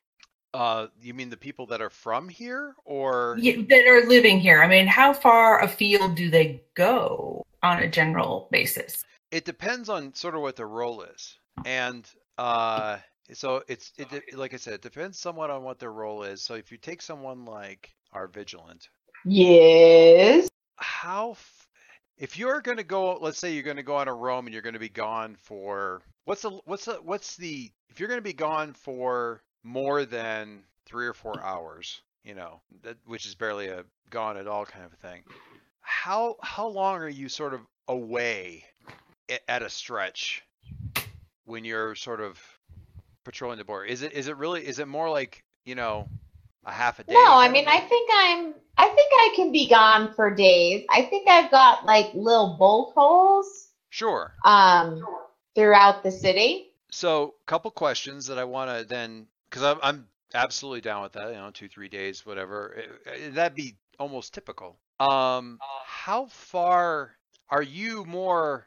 [0.55, 4.63] Uh, you mean the people that are from here, or Yeah, that are living here?
[4.63, 9.05] I mean, how far afield do they go on a general basis?
[9.31, 12.99] it depends on sort of what the role is and uh
[13.33, 16.41] so it's it de- like i said it depends somewhat on what their role is
[16.41, 18.89] so if you take someone like our vigilant
[19.25, 20.49] Yes.
[20.77, 21.69] how f-
[22.17, 24.53] if you're going to go let's say you're going to go on a roam and
[24.53, 28.19] you're going to be gone for what's the what's the what's the if you're going
[28.21, 33.35] to be gone for more than three or four hours you know that which is
[33.35, 35.23] barely a gone at all kind of thing
[35.81, 38.65] how how long are you sort of away
[39.49, 40.45] at a stretch
[41.47, 42.39] when you're sort of
[43.25, 46.07] patrolling the border is it is it really is it more like you know
[46.67, 47.67] a half a day No, I mean.
[47.69, 48.55] I think I'm.
[48.77, 50.85] I think I can be gone for days.
[50.91, 55.05] I think I've got like little bolt holes sure um
[55.55, 56.73] throughout the city.
[56.91, 61.29] So, couple questions that I want to then, because I'm, I'm absolutely down with that.
[61.29, 62.75] You know, two, three days, whatever.
[62.77, 64.81] Eh, eh, That'd be almost typical.
[64.99, 67.13] Um, how far
[67.51, 68.67] are you more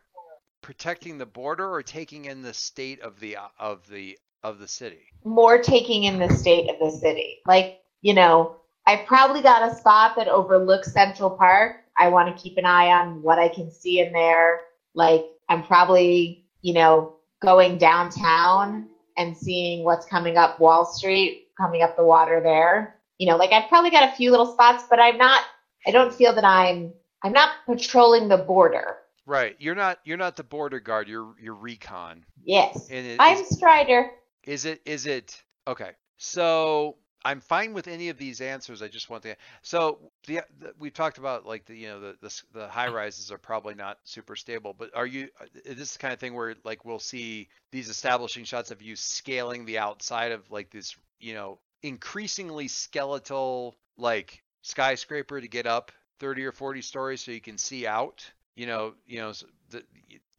[0.62, 5.02] protecting the border or taking in the state of the of the of the city?
[5.26, 7.40] More taking in the state of the city.
[7.46, 11.84] Like, you know, I've probably got a spot that overlooks Central Park.
[11.98, 14.62] I want to keep an eye on what I can see in there.
[14.94, 18.88] Like, I'm probably, you know, going downtown
[19.18, 22.96] and seeing what's coming up Wall Street, coming up the water there.
[23.18, 25.44] You know, like I've probably got a few little spots, but I'm not
[25.86, 26.94] I don't feel that I'm
[27.24, 28.98] I'm not patrolling the border.
[29.26, 29.56] Right.
[29.60, 31.08] You're not you're not the border guard.
[31.08, 32.26] You're you're recon.
[32.44, 32.90] Yes.
[32.90, 34.12] It, I'm is, Strider.
[34.44, 35.92] is it is it okay?
[36.18, 36.98] So
[37.28, 38.82] I'm fine with any of these answers.
[38.82, 42.16] I just want the so the, the we talked about like the you know the,
[42.22, 45.94] the the high rises are probably not super stable, but are you uh, is this
[45.94, 49.78] the kind of thing where like we'll see these establishing shots of you scaling the
[49.78, 56.54] outside of like this you know increasingly skeletal like skyscraper to get up 30 or
[56.54, 58.26] 40 stories so you can see out
[58.56, 59.34] you know you know
[59.70, 59.84] the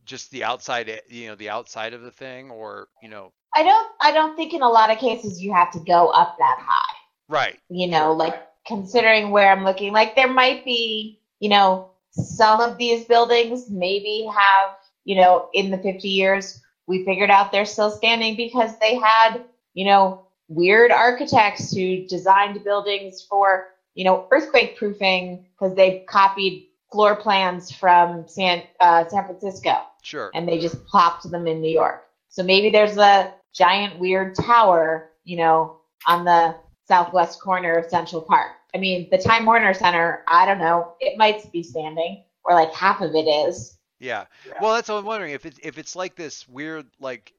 [0.06, 3.88] just the outside you know the outside of the thing or you know I don't
[4.00, 6.96] I don't think in a lot of cases you have to go up that high.
[7.28, 8.34] right You know, like
[8.66, 14.28] considering where I'm looking, like there might be, you know, some of these buildings maybe
[14.34, 18.96] have, you know, in the 50 years we figured out they're still standing because they
[18.96, 19.44] had,
[19.74, 26.68] you know, weird architects who designed buildings for, you know, earthquake proofing because they copied
[26.90, 31.70] floor plans from San uh, San Francisco sure and they just plopped them in New
[31.70, 32.07] York.
[32.28, 36.56] So maybe there's a giant weird tower, you know, on the
[36.86, 38.52] southwest corner of Central Park.
[38.74, 42.72] I mean, the Time Warner Center, I don't know, it might be standing, or like
[42.74, 43.78] half of it is.
[43.98, 44.26] Yeah.
[44.60, 47.32] Well, that's what I'm wondering if it's if it's like this weird like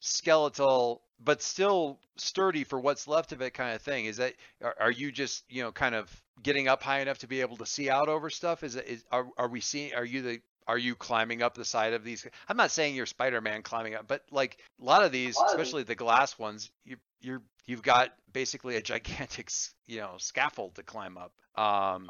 [0.00, 4.06] skeletal but still sturdy for what's left of it kind of thing.
[4.06, 6.10] Is that are, are you just you know kind of
[6.42, 8.62] getting up high enough to be able to see out over stuff?
[8.62, 9.94] Is it is are are we seeing?
[9.94, 12.26] Are you the are you climbing up the side of these?
[12.48, 15.94] I'm not saying you're Spider-Man climbing up, but like a lot of these, especially the
[15.94, 19.50] glass ones, you you're you've got basically a gigantic
[19.86, 21.32] you know scaffold to climb up.
[21.60, 22.08] Um,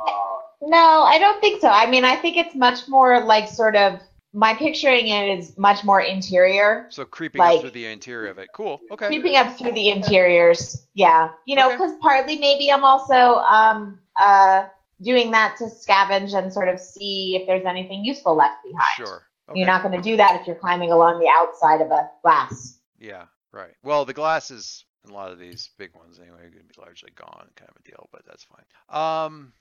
[0.62, 1.68] No, I don't think so.
[1.68, 4.00] I mean, I think it's much more like sort of
[4.32, 8.48] my picturing it is much more interior, so creeping up through the interior of it.
[8.54, 8.80] Cool.
[8.90, 9.06] Okay.
[9.06, 10.86] creeping up through the interiors.
[10.94, 11.76] Yeah, you know, Okay.
[11.76, 14.66] because partly maybe I'm also um uh
[15.02, 18.96] doing that to scavenge and sort of see if there's anything useful left behind.
[18.96, 19.26] Sure.
[19.48, 19.60] Okay.
[19.60, 22.78] You're not going to do that if you're climbing along the outside of a glass.
[22.98, 23.74] Yeah, right.
[23.84, 26.80] Well, the glasses in a lot of these big ones anyway are going to be
[26.80, 28.64] largely gone, kind of a deal, but that's fine.
[28.88, 29.52] Um,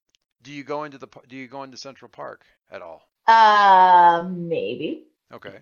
[0.41, 3.03] do you go into the do you go into Central Park at all?
[3.27, 5.05] Uh, maybe.
[5.33, 5.59] Okay.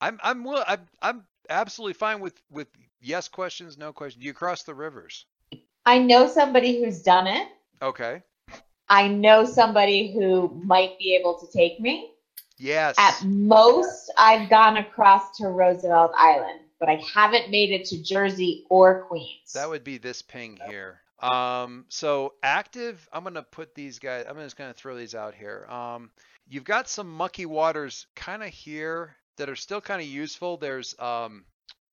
[0.00, 2.68] I'm I'm will I'm I'm absolutely fine with with
[3.00, 4.22] yes questions, no questions.
[4.22, 5.26] Do you cross the rivers?
[5.84, 7.48] I know somebody who's done it.
[7.80, 8.22] Okay.
[8.88, 12.12] I know somebody who might be able to take me.
[12.56, 12.96] Yes.
[12.98, 18.66] At most, I've gone across to Roosevelt Island, but I haven't made it to Jersey
[18.68, 19.52] or Queens.
[19.54, 21.00] That would be this ping here.
[21.20, 25.66] Um, so active, I'm gonna put these guys, I'm just gonna throw these out here.
[25.68, 26.10] Um,
[26.48, 30.56] you've got some mucky waters kind of here that are still kind of useful.
[30.56, 31.44] There's um,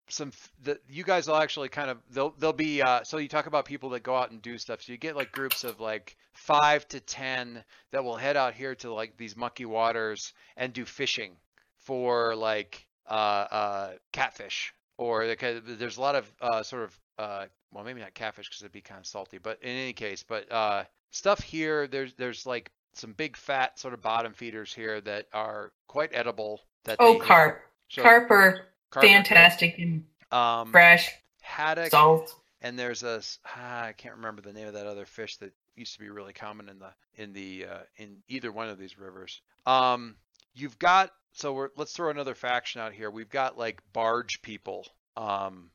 [0.08, 0.32] some
[0.64, 3.66] that you guys will actually kind of they'll they'll be uh, so you talk about
[3.66, 4.82] people that go out and do stuff.
[4.82, 8.76] So you get like groups of like five to ten that will head out here
[8.76, 11.32] to like these mucky waters and do fishing
[11.80, 17.46] for like uh, uh, catfish or because there's a lot of uh, sort of uh,
[17.72, 20.52] well maybe not catfish because it'd be kind of salty, but in any case, but
[20.52, 25.28] uh, stuff here there's there's like some big fat sort of bottom feeders here that
[25.34, 26.62] are quite edible.
[26.86, 27.62] That Oh, carp.
[27.90, 28.60] so- Carp are
[28.96, 31.10] carp are- fantastic and Um, fresh,
[31.42, 32.34] haddock salt.
[32.62, 35.94] and there's a ah, I can't remember the name of that other fish that used
[35.94, 39.42] to be really common in the in the uh, in either one of these rivers.
[39.66, 40.16] Um,
[40.54, 43.12] you've got so we're let's throw another faction out here.
[43.12, 44.88] We've got like barge people
[45.18, 45.70] um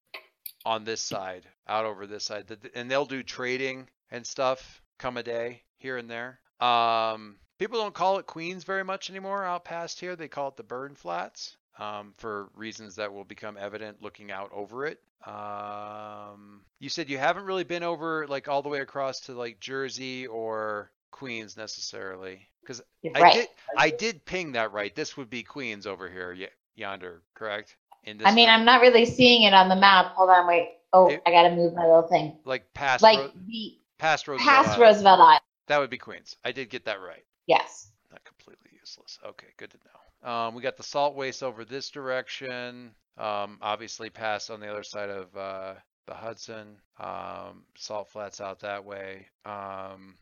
[0.67, 2.45] on this side, out over this side,
[2.75, 6.39] and they'll do trading and stuff come a day here and there.
[6.61, 10.17] Um, people don't call it Queens very much anymore out past here.
[10.17, 14.51] They call it the Burn Flats um, for reasons that will become evident looking out
[14.53, 15.01] over it.
[15.27, 19.61] Um, you said you haven't really been over like all the way across to like
[19.61, 22.83] Jersey or Queens necessarily, because
[23.15, 24.95] I did I did ping that right.
[24.95, 27.77] This would be Queens over here y- yonder, correct?
[28.25, 28.49] I mean?
[28.49, 30.13] I'm not really seeing it on the map.
[30.15, 30.71] Hold on, wait.
[30.93, 32.39] Oh, It- I gotta move my little thing.
[32.45, 34.49] like past Like Ro- the past Roosevelt.
[34.49, 35.41] past Roosevelt Island.
[35.67, 36.37] That would be Queens.
[36.45, 37.25] I did get that right.
[37.47, 37.91] Yes.
[38.11, 39.19] Not completely useless.
[39.25, 40.00] Okay, good to know.
[40.23, 42.93] Um, we got the salt waste over this direction.
[43.17, 45.75] Um, obviously past on the other side of uh,
[46.07, 46.77] the Hudson.
[46.99, 49.27] Um, salt flats out that way.
[49.45, 50.17] Um,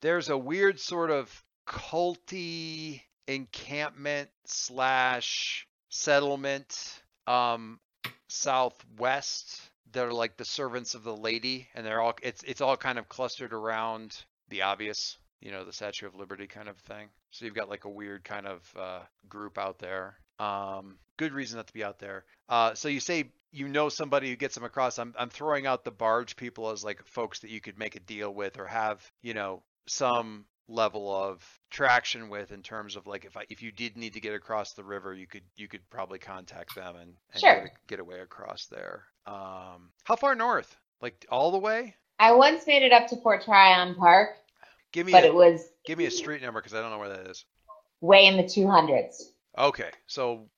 [0.00, 7.78] there's a weird sort of culty encampment slash settlement um,
[8.28, 9.60] southwest.
[9.92, 13.08] They're like the servants of the lady, and they're all it's it's all kind of
[13.08, 14.16] clustered around
[14.48, 17.08] the obvious, you know, the Statue of Liberty kind of thing.
[17.30, 20.16] So you've got like a weird kind of uh, group out there.
[20.38, 22.24] Um, good reason not to be out there.
[22.48, 24.98] Uh, so you say you know somebody who gets them across.
[24.98, 28.00] I'm I'm throwing out the barge people as like folks that you could make a
[28.00, 33.24] deal with or have, you know, some level of traction with in terms of like
[33.24, 35.82] if I if you did need to get across the river, you could you could
[35.90, 37.62] probably contact them and, and Sure.
[37.62, 39.04] get, get away across there.
[39.26, 40.74] Um, how far north?
[41.00, 41.94] Like all the way?
[42.18, 44.36] I once made it up to Fort Tryon Park,
[44.92, 46.98] Give me but a, it was give me a street number because I don't know
[46.98, 47.44] where that is.
[48.00, 49.22] way in the 200s.
[49.58, 50.48] Okay, so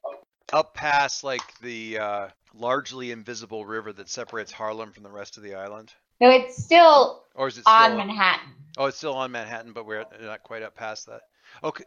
[0.52, 5.42] up past like the uh, largely invisible river that separates Harlem from the rest of
[5.42, 8.50] the island, No, it's still or is it still on Manhattan.
[8.76, 11.22] Oh, it's still on Manhattan, but we're not quite up past that.
[11.62, 11.84] Okay,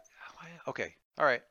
[0.66, 1.42] okay, all right.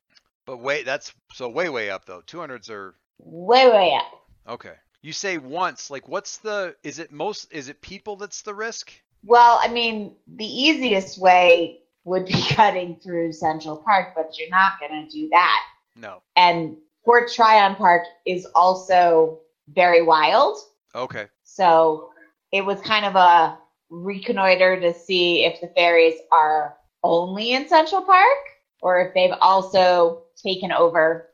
[0.46, 2.22] But wait, that's so way way up though.
[2.22, 4.54] 200s are Way, way up.
[4.54, 4.74] okay.
[5.02, 6.76] You say once, like what's the?
[6.84, 7.52] Is it most?
[7.52, 8.92] Is it people that's the risk?
[9.28, 14.80] Well, I mean, the easiest way would be cutting through Central Park, but you're not
[14.80, 15.64] going to do that.
[15.98, 16.22] No.
[16.38, 20.58] And Fort Tryon Park is also very wild.
[20.96, 21.28] Okay.
[21.44, 22.10] So
[22.54, 23.58] it was kind of a
[23.90, 28.38] reconnoiter to see if the fairies are only in Central Park
[28.82, 31.30] or if they've also taken over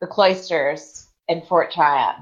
[0.00, 2.14] the cloisters in Fort Tryon.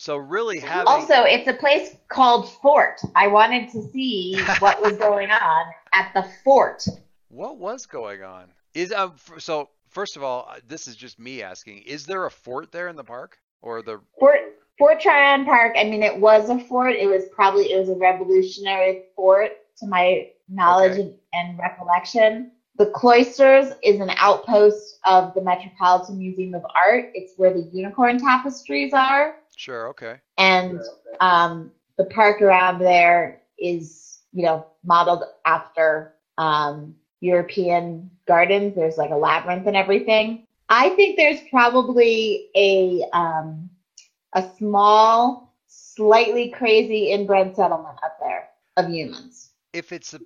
[0.00, 3.02] So really having Also, it's a place called Fort.
[3.14, 6.86] I wanted to see what was going on at the fort.
[7.28, 8.46] what was going on?
[8.72, 11.82] Is um so first of all, uh, this is just me asking.
[11.82, 14.00] Is there a fort there in the park or the?
[14.18, 14.40] Fort
[14.78, 15.74] Fort Tryon Park.
[15.76, 16.94] I mean, it was a fort.
[16.96, 19.50] It was probably it was a revolutionary fort,
[19.80, 21.02] to my knowledge Okay.
[21.02, 22.52] and, and recollection.
[22.78, 27.10] The cloisters is an outpost of the Metropolitan Museum of Art.
[27.12, 29.88] It's where the unicorn tapestries are, Sure.
[29.88, 30.16] Okay.
[30.38, 30.80] and
[31.20, 38.74] um, the park around there is, you know, modeled after um, European gardens.
[38.74, 40.46] There's like a labyrinth and everything.
[40.70, 43.68] I think there's probably a um,
[44.32, 49.50] a small, slightly crazy inbred settlement up there of humans.
[49.74, 50.20] if it's a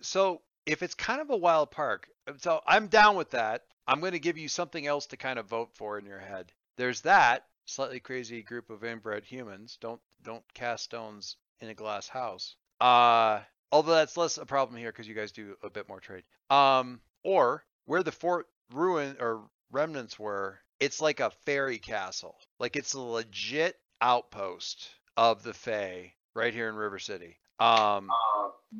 [0.00, 4.12] so if it's kind of a wild park so i'm down with that i'm going
[4.12, 7.44] to give you something else to kind of vote for in your head there's that
[7.64, 9.78] slightly crazy group of inbred humans.
[9.80, 12.56] Don't don't cast stones in a glass house.
[12.80, 13.40] Uh
[13.72, 16.24] although that's less a problem here because you guys do a bit more trade.
[16.50, 22.36] Um or where the fort ruin or remnants were it's like a fairy castle.
[22.58, 27.38] Like it's a legit outpost of the fae right here in river city.
[27.60, 28.08] Um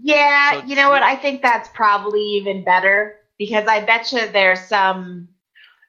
[0.02, 1.02] Yeah, So you know what?
[1.02, 5.28] I think that's probably even better because I bet you there's some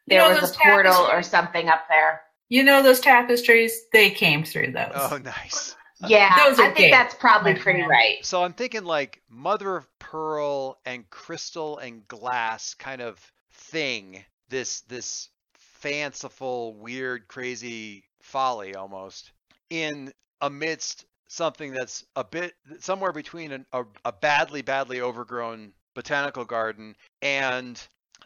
[0.08, 2.22] You there know was a portal or something up there.
[2.50, 3.86] You know those tapestries?
[3.92, 4.92] They came through those.
[4.94, 5.76] Oh, nice.
[6.06, 8.18] Yeah, Those are I think gay, that's probably my pretty right.
[8.24, 13.18] So I'm thinking like mother of pearl and crystal and glass kind of
[13.54, 14.24] thing.
[14.50, 19.32] This this fanciful, weird, crazy folly almost
[19.70, 20.12] in
[20.42, 26.96] amidst something that's a bit somewhere between an, a, a badly, badly overgrown botanical garden
[27.22, 27.82] and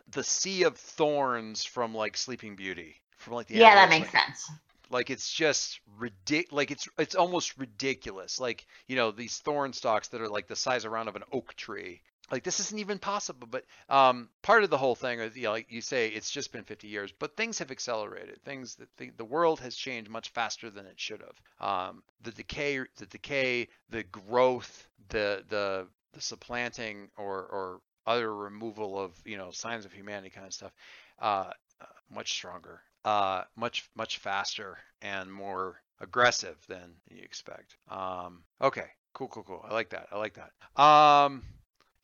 [0.10, 2.96] the sea of thorns from like Sleeping Beauty.
[3.20, 4.50] From like the Yeah, that makes like, sense.
[4.90, 8.40] like it's just ridic like it's it's almost ridiculous.
[8.40, 11.56] Like you know these thorn stalks that are like the size around of an oak
[11.56, 12.02] tree.
[12.32, 15.52] Like this isn't even possible but um part of the whole thing is you know
[15.52, 18.44] like you say it's just been 50 years but things have accelerated.
[18.44, 21.68] Things that the, the world has changed much faster than it should have.
[21.68, 29.00] Um the decay the decay the growth the the the supplanting or or other removal
[29.00, 30.72] of you know signs of humanity kind of stuff
[31.20, 31.52] uh
[31.82, 37.76] uh, much stronger, uh, much much faster and more aggressive than you expect.
[37.90, 39.66] Um, okay, cool, cool, cool.
[39.68, 40.08] I like that.
[40.12, 40.82] I like that.
[40.82, 41.44] Um,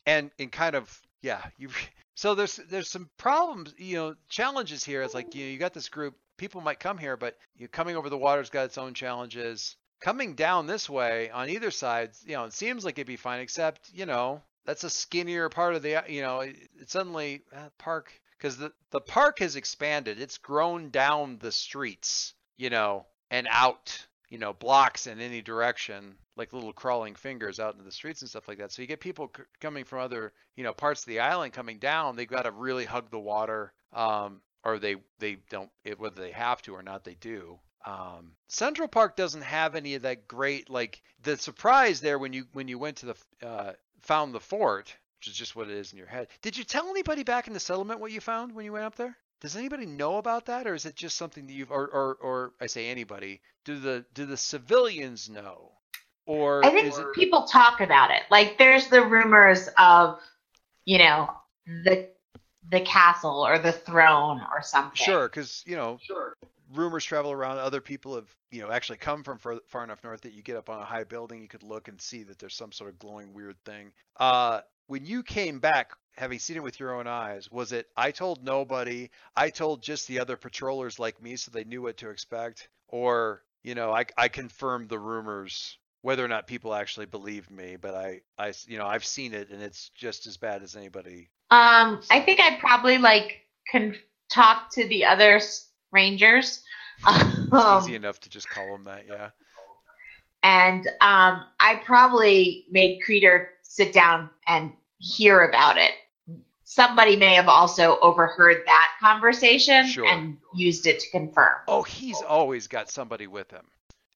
[0.06, 1.70] and and kind of yeah, you.
[2.18, 5.02] So there's there's some problems, you know, challenges here.
[5.02, 6.16] It's like you know, you got this group.
[6.38, 9.76] People might come here, but you coming over the water's got its own challenges.
[10.00, 13.42] Coming down this way on either side, you know, it seems like it'd be fine,
[13.42, 17.68] except you know that's a skinnier part of the you know it, it suddenly uh,
[17.78, 18.14] park
[18.46, 20.22] because the the park has expanded.
[20.22, 26.14] It's grown down the streets you know and out you know blocks in any direction
[26.38, 28.72] like little crawling fingers out into the streets and stuff like that.
[28.72, 31.80] So you get people c- coming from other you know parts of the island coming
[31.80, 36.32] down they've got to really hug the water um or they they don't whether they
[36.32, 37.58] have to or not they do.
[37.84, 42.46] Um, Central Park doesn't have any of that great like the surprise there when you
[42.54, 44.96] when you went to the uh, found the fort,
[45.26, 46.28] which is just what it is in your head.
[46.42, 48.96] Did you tell anybody back in the settlement what you found when you went up
[48.96, 49.18] there?
[49.42, 52.54] Does anybody know about that, or is it just something that you've or or, or
[52.62, 53.42] I say anybody?
[53.64, 55.72] Do the do the civilians know,
[56.26, 58.22] or I think is it people talk about it.
[58.30, 60.20] Like there's the rumors of,
[60.86, 61.32] you know,
[61.66, 62.10] the
[62.72, 64.96] the castle or the throne or something.
[64.96, 65.28] sure?
[65.28, 66.00] Because you know
[66.74, 67.58] rumors travel around.
[67.58, 70.56] Other people have, you know, actually come from far, far enough north that you get
[70.56, 73.00] up on a high building, you could look and see that there's some sort of
[73.00, 73.92] glowing weird thing.
[74.18, 78.12] Uh, when you came back, having seen it with your own eyes, was it I
[78.12, 82.10] told nobody, I told just the other patrollers like me so they knew what to
[82.10, 87.50] expect, or you know, I I confirmed the rumors whether or not people actually believed
[87.50, 90.76] me, but i i you know, I've seen it and it's just as bad as
[90.76, 91.30] anybody.
[91.52, 93.42] Um, I think I'd probably like
[93.72, 93.96] can
[94.30, 95.42] talk to the other
[95.92, 96.64] rangers.
[97.08, 99.30] It's Um, easy enough to just call them that, yeah.
[100.44, 105.92] and um, I probably made Creeder sit down and hear about it.
[106.64, 110.08] Somebody may have also overheard that conversation Sure.
[110.08, 111.56] and used it to confirm.
[111.68, 113.66] Oh, he's always got somebody with him,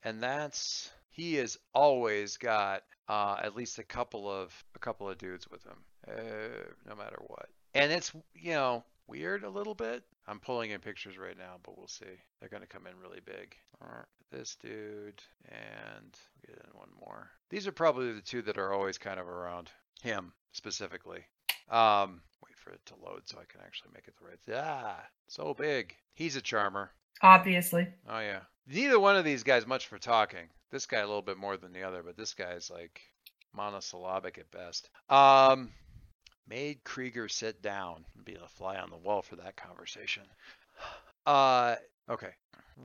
[0.03, 5.17] and that's he has always got uh, at least a couple of a couple of
[5.17, 5.77] dudes with him,
[6.07, 7.49] uh, no matter what.
[7.75, 10.03] And it's you know weird a little bit.
[10.25, 12.05] I'm pulling in pictures right now, but we'll see.
[12.39, 13.55] They're gonna come in really big.
[13.83, 16.15] Alright, This dude and
[16.45, 17.29] get in one more.
[17.49, 19.71] These are probably the two that are always kind of around
[20.03, 21.25] him specifically.
[21.69, 24.63] Um, wait for it to load so I can actually make it the right.
[24.63, 25.95] Ah, so big.
[26.13, 26.91] He's a charmer.
[27.21, 27.87] Obviously.
[28.07, 28.41] Oh yeah.
[28.67, 30.47] Neither one of these guys much for talking.
[30.71, 33.01] This guy a little bit more than the other, but this guy's like
[33.55, 34.89] monosyllabic at best.
[35.09, 35.71] Um
[36.47, 38.05] made Krieger sit down.
[38.15, 40.23] And be a fly on the wall for that conversation.
[41.25, 41.75] Uh
[42.09, 42.31] okay.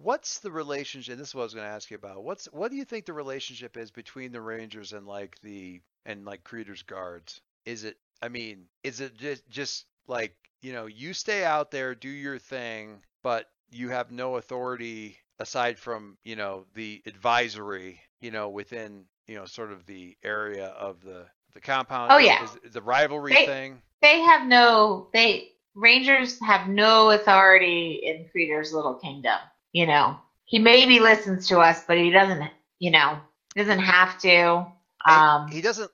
[0.03, 2.25] What's the relationship this is what I was gonna ask you about.
[2.25, 6.25] What's what do you think the relationship is between the Rangers and like the and
[6.25, 7.41] like Krieger's guards?
[7.65, 11.95] Is it I mean, is it just just like, you know, you stay out there,
[11.95, 18.31] do your thing, but you have no authority aside from, you know, the advisory, you
[18.31, 22.13] know, within, you know, sort of the area of the the compound.
[22.13, 22.45] Oh, Is- yeah.
[22.45, 23.83] Is, the rivalry They- thing.
[24.03, 29.39] They have no they Rangers have no authority in Creeder's little kingdom.
[29.75, 32.51] You know, he maybe listens to us, but he doesn't.
[32.79, 33.19] You know,
[33.55, 34.67] he doesn't have to.
[35.05, 35.91] Um, he doesn't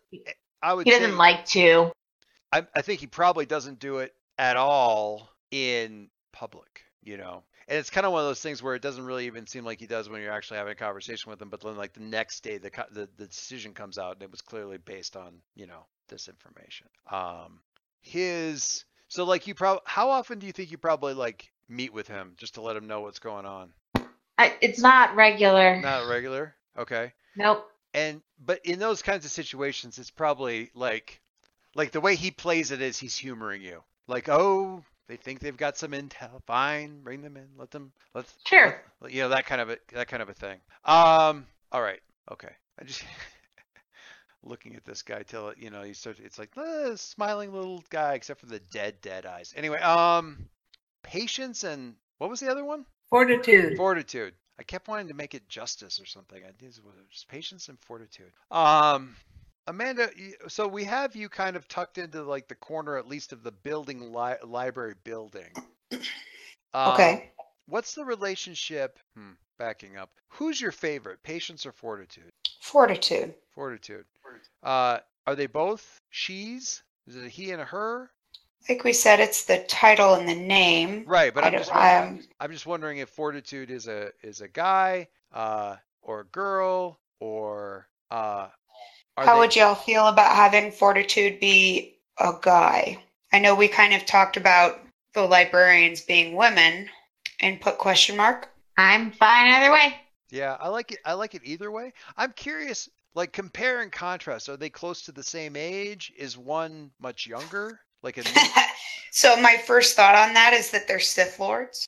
[0.63, 1.93] I would he doesn't like to.
[2.53, 7.43] I, I think he probably doesn't do it at all in public, you know.
[7.69, 9.79] And it's kind of one of those things where it doesn't really even seem like
[9.79, 11.51] he does when you're actually having a conversation with him.
[11.51, 14.41] But then, like the next day, the the, the decision comes out, and it was
[14.41, 16.89] clearly based on you know this information.
[17.11, 17.61] Um,
[18.01, 22.09] his so like you probably how often do you think you probably like meet with
[22.09, 23.73] him just to let him know what's going on?
[24.37, 25.81] I, it's not regular.
[25.81, 27.13] Not regular, okay.
[27.37, 27.67] Nope.
[27.95, 31.21] And but in those kinds of situations, it's probably like
[31.75, 33.83] like the way he plays it is he's humoring you.
[34.07, 36.43] Like, oh, they think they've got some intel.
[36.47, 37.49] Fine, bring them in.
[37.57, 37.93] Let them.
[38.15, 38.33] Let's.
[38.47, 38.81] Sure.
[39.01, 40.59] let- you know that kind of a that kind of a thing.
[40.85, 41.47] Um.
[41.73, 42.01] All right.
[42.31, 42.53] Okay.
[42.81, 43.05] I just
[44.43, 46.19] looking at this guy till you know you start.
[46.23, 49.53] It's like the smiling little guy, except for the dead dead eyes.
[49.57, 49.81] Anyway.
[49.81, 50.49] Um.
[51.03, 52.85] Patience and what was the other one?
[53.09, 53.77] Fortitude.
[53.77, 54.35] Fortitude.
[54.59, 56.43] I kept wanting to make it justice or something.
[56.45, 58.31] I did was just patience and fortitude.
[58.51, 59.17] Um,
[59.67, 60.11] Amanda,
[60.49, 63.53] so we have you kind of tucked into like the corner, at least of the
[63.53, 65.53] building li- library building.
[66.73, 67.33] Um, Okay.
[67.67, 68.97] What's the relationship?
[69.17, 70.11] Hmm, backing up.
[70.29, 72.31] Who's your favorite, patience or fortitude?
[72.61, 73.35] Fortitude.
[73.55, 74.05] Fortitude.
[74.63, 76.83] Uh, are they both she's?
[77.09, 78.11] Is it a he and a her?
[78.69, 81.05] Like we said, it's the title and the name.
[81.07, 84.11] Right, but I I'm don't- just wondering, um, I'm just wondering if fortitude is a
[84.23, 88.49] is a guy, uh, or a girl, or uh,
[89.17, 93.03] How they, would y'all feel about having Fortitude be a guy?
[93.33, 94.81] I know we kind of talked about
[95.15, 96.89] the librarians being women
[97.41, 98.49] and put question mark.
[98.77, 99.95] I'm fine either way.
[100.31, 100.99] Yeah, I like it.
[101.05, 101.93] I like it either way.
[102.17, 104.49] I'm curious, like compare and contrast.
[104.49, 106.13] Are they close to the same age?
[106.17, 107.81] Is one much younger?
[108.03, 108.23] Like a
[109.11, 111.87] so my first thought on that is that they're Sith Lords.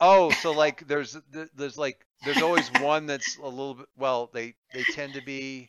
[0.00, 1.16] oh, so like there's
[1.54, 3.86] there's like there's always one that's a little bit.
[3.96, 5.68] Well, they they tend to be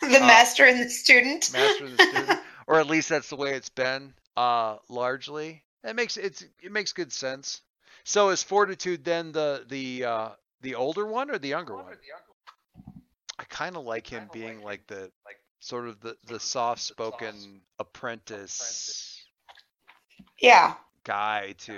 [0.00, 1.52] The Uh, master and the student.
[1.52, 5.62] master and the student, or at least that's the way it's been, uh, largely.
[5.84, 7.60] It makes it's it makes good sense.
[8.04, 10.28] So is Fortitude then the the uh,
[10.62, 11.96] the older one or the younger one?
[13.38, 17.62] I kind of like him being like the like sort of the the soft spoken
[17.78, 19.09] apprentice
[20.40, 20.74] yeah.
[21.04, 21.74] guy to.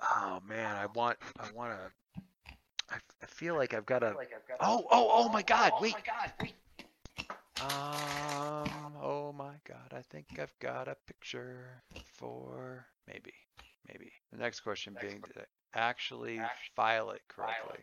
[0.00, 2.22] Oh man, I want I want to.
[2.90, 4.14] I, I feel like I've got to.
[4.60, 5.72] Oh oh oh my God!
[5.80, 5.94] Wait.
[7.60, 8.94] Um.
[9.02, 9.92] Oh my God!
[9.92, 13.32] I think I've got a picture for maybe,
[13.88, 14.12] maybe.
[14.32, 16.40] The next question being, did I actually
[16.76, 17.80] file it correctly?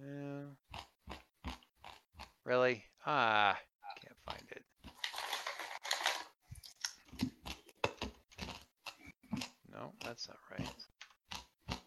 [0.00, 0.65] Yeah.
[2.46, 2.84] Really?
[3.04, 3.58] Ah,
[4.00, 4.62] can't find it.
[9.72, 11.78] No, that's not right.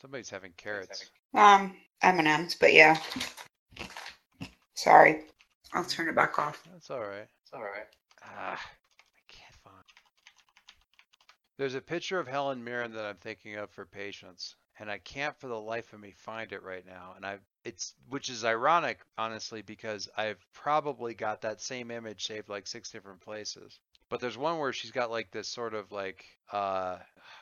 [0.00, 1.10] Somebody's having carrots.
[1.34, 2.96] Um, M&M's, but yeah.
[4.74, 5.24] Sorry.
[5.72, 6.62] I'll turn it back off.
[6.72, 7.26] That's all right.
[7.42, 7.88] It's all right.
[8.24, 9.84] Ah, I can't find.
[11.56, 15.36] There's a picture of Helen Mirren that I'm thinking of for Patience, and I can't
[15.40, 17.14] for the life of me find it right now.
[17.16, 17.38] And I,
[17.68, 22.90] it's which is ironic, honestly, because I've probably got that same image saved like six
[22.90, 23.78] different places.
[24.08, 26.96] But there's one where she's got like this sort of like uh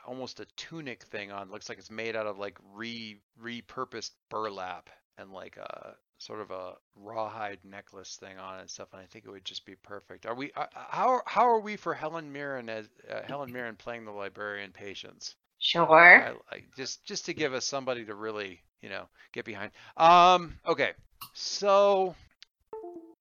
[0.05, 1.51] almost a tunic thing on.
[1.51, 6.51] Looks like it's made out of like re repurposed burlap and like a sort of
[6.51, 8.89] a rawhide necklace thing on and stuff.
[8.93, 10.27] And I think it would just be perfect.
[10.27, 10.51] Are we?
[10.57, 14.73] Uh, how how are we for Helen Mirren as uh, Helen Mirren playing the librarian
[14.73, 15.37] Patience?
[15.59, 15.91] Sure.
[15.91, 19.71] I, I, just just to give us somebody to really you know get behind.
[19.97, 20.59] Um.
[20.67, 20.93] Okay.
[21.33, 22.15] So,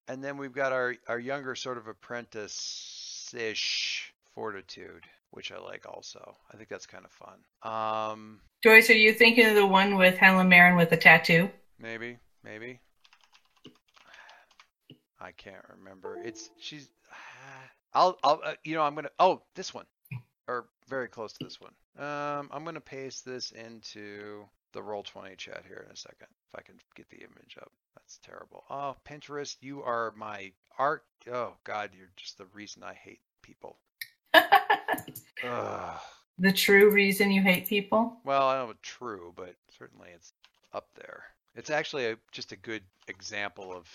[0.07, 6.35] and then we've got our our younger sort of apprentice-ish fortitude, which I like also.
[6.53, 7.39] I think that's kind of fun.
[7.63, 8.41] Um.
[8.63, 11.49] Joyce, are you thinking of the one with Helen Mirren with the tattoo?
[11.79, 12.81] Maybe, maybe.
[15.19, 16.17] I can't remember.
[16.23, 16.89] It's she's.
[17.93, 19.85] I'll I'll uh, you know I'm gonna oh this one
[20.47, 21.73] or very close to this one.
[21.97, 24.45] Um, I'm gonna paste this into
[24.75, 27.71] the roll 20 chat here in a second if I can get the image up.
[27.95, 28.63] That's terrible.
[28.69, 31.03] Oh Pinterest, you are my art.
[31.31, 33.77] Oh God, you're just the reason I hate people.
[36.37, 38.17] The true reason you hate people?
[38.25, 40.33] Well, I don't know true, but certainly it's
[40.73, 41.23] up there.
[41.55, 43.87] It's actually a, just a good example of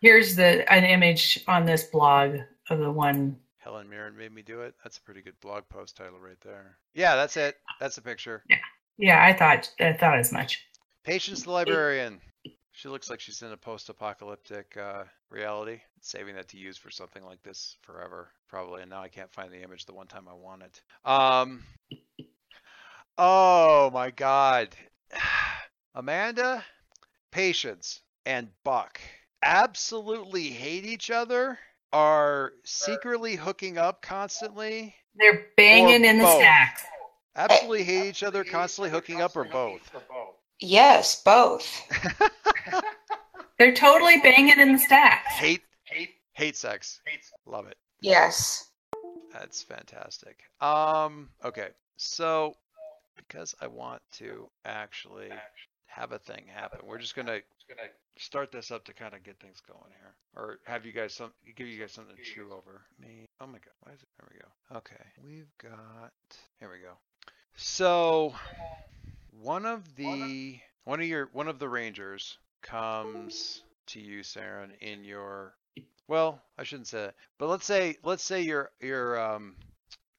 [0.00, 2.38] Here's the an image on this blog
[2.68, 3.36] of the one.
[3.58, 4.74] Helen Mirren made me do it.
[4.82, 6.78] That's a pretty good blog post title right there.
[6.94, 7.56] Yeah, that's it.
[7.80, 8.42] That's the picture.
[8.48, 8.58] Yeah,
[9.00, 10.64] I thought I thought as much.
[11.04, 12.20] Patience the librarian.
[12.72, 15.80] She looks like she's in a post-apocalyptic uh, reality.
[16.00, 18.82] Saving that to use for something like this forever, probably.
[18.82, 20.82] And now I can't find the image the one time I want it.
[21.04, 21.64] Um.
[23.18, 24.68] Oh my God,
[25.94, 26.62] Amanda,
[27.30, 29.00] Patience, and Buck
[29.42, 31.58] absolutely hate each other.
[31.92, 34.94] Are secretly hooking up constantly.
[35.14, 36.36] They're banging in the both.
[36.36, 36.82] stacks.
[37.36, 39.80] Absolutely hate each other, constantly hooking up, or both.
[40.60, 41.68] Yes, both.
[43.58, 45.34] They're totally banging in the stacks.
[45.34, 47.00] hate, hate, hate sex.
[47.46, 47.76] Love it.
[48.00, 48.70] Yes.
[49.32, 50.40] That's fantastic.
[50.60, 52.54] Um, okay, so
[53.16, 55.28] because I want to actually
[55.86, 57.40] have a thing happen, we're just gonna
[58.18, 61.32] start this up to kind of get things going here, or have you guys some
[61.54, 62.82] give you guys something to chew over.
[63.00, 64.08] Me, oh my god, why is it?
[64.18, 64.78] There we go.
[64.78, 66.12] Okay, we've got.
[66.60, 66.96] Here we go.
[67.56, 68.34] So
[69.30, 75.04] one of the one of your one of the rangers comes to you, Saren, in
[75.04, 75.54] your
[76.08, 79.56] well, I shouldn't say that, but let's say let's say you're you're um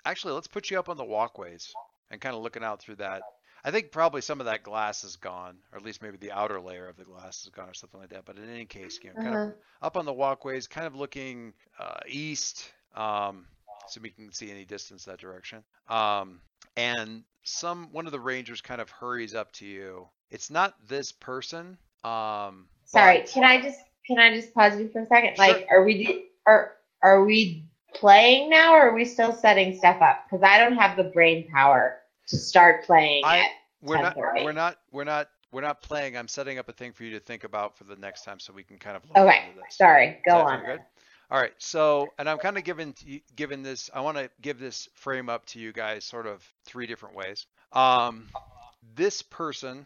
[0.05, 1.75] actually let's put you up on the walkways
[2.09, 3.25] and kind of looking out through that.
[3.63, 6.59] I think probably some of that glass is gone, or at least maybe the outer
[6.61, 8.25] layer of the glass is gone, or something like that.
[8.25, 9.51] But in any case, you know, kind of Uh-huh.
[9.81, 13.47] up on the walkways, kind of looking uh, east, um,
[13.85, 15.63] so we can see any distance that direction.
[15.87, 16.41] Um,
[16.77, 20.07] and some one of the rangers kind of hurries up to you.
[20.29, 21.77] It's not this person.
[22.03, 25.35] Um, Sorry, but- can I just can I just pause you for a second?
[25.35, 25.45] Sure.
[25.47, 30.25] Like, are we are are we playing now, or are we still setting stuff up?
[30.29, 33.49] Because I don't have the brain power to start playing I-
[33.81, 36.17] we're not we're not we're not we're not playing.
[36.17, 38.51] I'm setting up a thing for you to think about for the next time, so
[38.53, 40.19] we can kind of Okay, sorry.
[40.25, 40.65] Go on.
[40.65, 40.79] good?
[41.29, 41.53] All right.
[41.57, 43.89] So, and I'm kind of giving to you- giving this.
[43.93, 47.45] I want to give this frame up to you guys, sort of three different ways.
[47.73, 48.29] Um,
[48.95, 49.85] this person,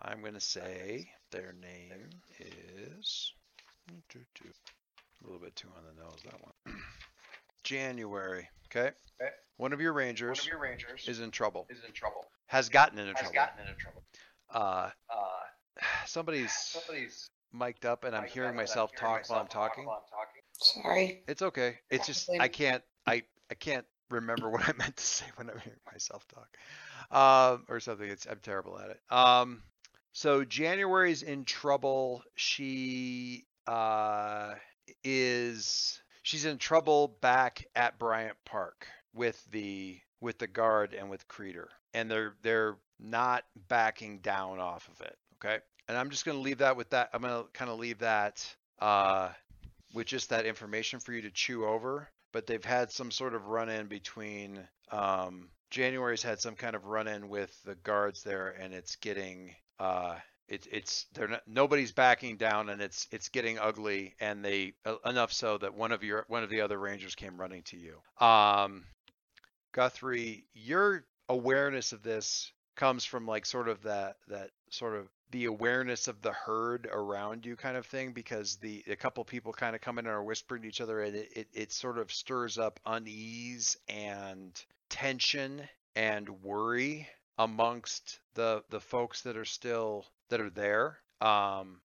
[0.00, 2.08] I'm going to say their name
[2.38, 3.32] is
[3.90, 6.20] a little bit too on the nose.
[6.24, 6.76] That one.
[7.64, 8.48] January.
[8.66, 8.92] Okay.
[9.20, 9.32] Okay.
[9.56, 11.66] One of your rangers, One of your rangers is in trouble.
[11.68, 12.24] is in trouble.
[12.46, 13.38] Has gotten into Has trouble.
[13.40, 14.02] Has gotten into trouble.
[14.54, 19.30] Uh, Uh, somebody's somebody's mic'd up, and I'm mic'd hearing up I'm myself hearing talk
[19.30, 19.86] while I'm talk talking.
[19.86, 20.42] while I'm talking.
[20.60, 21.22] Sorry.
[21.28, 21.78] It's okay.
[21.90, 25.58] It's just I can't I I can't remember what I meant to say when I'm
[25.58, 26.56] hearing myself talk.
[27.10, 28.08] Um or something.
[28.08, 29.00] It's I'm terrible at it.
[29.10, 29.62] Um
[30.12, 32.22] so January's in trouble.
[32.34, 34.54] She uh
[35.04, 41.28] is she's in trouble back at Bryant Park with the with the guard and with
[41.28, 41.68] Creeder.
[41.94, 45.16] And they're they're not backing down off of it.
[45.36, 45.58] Okay.
[45.88, 47.10] And I'm just gonna leave that with that.
[47.12, 48.46] I'm gonna kind of leave that
[48.78, 49.30] uh
[49.94, 52.08] with just that information for you to chew over.
[52.32, 54.60] But they've had some sort of run in between.
[54.90, 59.54] Um, January's had some kind of run in with the guards there, and it's getting.
[59.78, 60.16] Uh,
[60.46, 64.96] it's it's they're not nobody's backing down, and it's it's getting ugly, and they uh,
[65.04, 67.98] enough so that one of your one of the other rangers came running to you.
[68.24, 68.84] Um,
[69.72, 75.44] Guthrie, your awareness of this comes from like sort of that that sort of the
[75.44, 79.74] awareness of the herd around you kind of thing because the a couple people kind
[79.74, 82.12] of come in and are whispering to each other and it, it, it sort of
[82.12, 85.62] stirs up unease and tension
[85.96, 90.98] and worry amongst the the folks that are still that are there.
[91.20, 91.80] Um,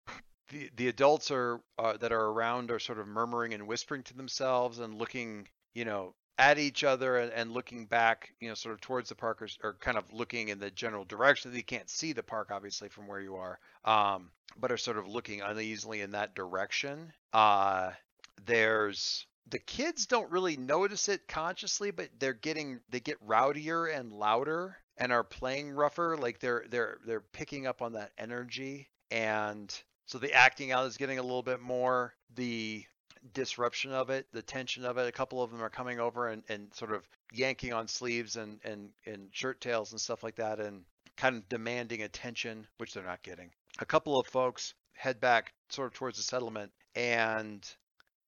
[0.49, 4.17] the the adults are uh, that are around are sort of murmuring and whispering to
[4.17, 8.73] themselves and looking, you know, at each other and, and looking back, you know, sort
[8.73, 11.53] of towards the park or, or kind of looking in the general direction.
[11.53, 15.07] You can't see the park obviously from where you are, um, but are sort of
[15.07, 17.11] looking uneasily in that direction.
[17.33, 17.91] Uh,
[18.45, 24.13] there's the kids don't really notice it consciously, but they're getting they get rowdier and
[24.13, 26.17] louder and are playing rougher.
[26.17, 29.75] Like they're they're they're picking up on that energy, and
[30.05, 32.13] so the acting out is getting a little bit more.
[32.35, 32.85] The
[33.33, 35.07] disruption of it, the tension of it.
[35.07, 38.59] A couple of them are coming over and, and sort of yanking on sleeves and,
[38.63, 40.83] and, and shirt tails and stuff like that and
[41.17, 43.49] kind of demanding attention, which they're not getting.
[43.79, 47.67] A couple of folks head back sort of towards the settlement and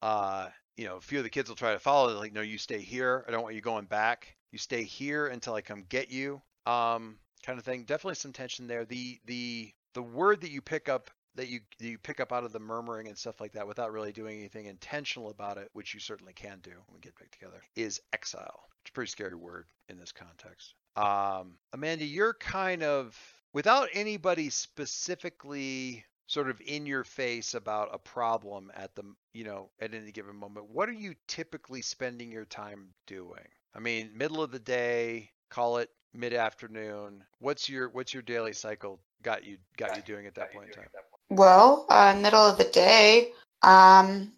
[0.02, 0.48] uh,
[0.78, 2.10] you know, a few of the kids will try to follow.
[2.10, 3.24] They're Like, no, you stay here.
[3.28, 4.36] I don't want you going back.
[4.52, 6.42] You stay here until I come get you.
[6.66, 7.84] Um, kind of thing.
[7.84, 8.86] Definitely some tension there.
[8.86, 12.44] The the the word that you pick up that you that you pick up out
[12.44, 15.94] of the murmuring and stuff like that without really doing anything intentional about it, which
[15.94, 18.64] you certainly can do when we get back together, is exile.
[18.82, 20.74] It's a pretty scary word in this context.
[20.96, 23.18] Um, Amanda, you're kind of
[23.54, 29.04] without anybody specifically sort of in your face about a problem at the
[29.34, 33.44] you know at any given moment what are you typically spending your time doing
[33.76, 38.54] i mean middle of the day call it mid afternoon what's your what's your daily
[38.54, 40.88] cycle got you got you doing at that point in time
[41.32, 43.32] Well, uh, middle of the day.
[43.62, 44.34] Um,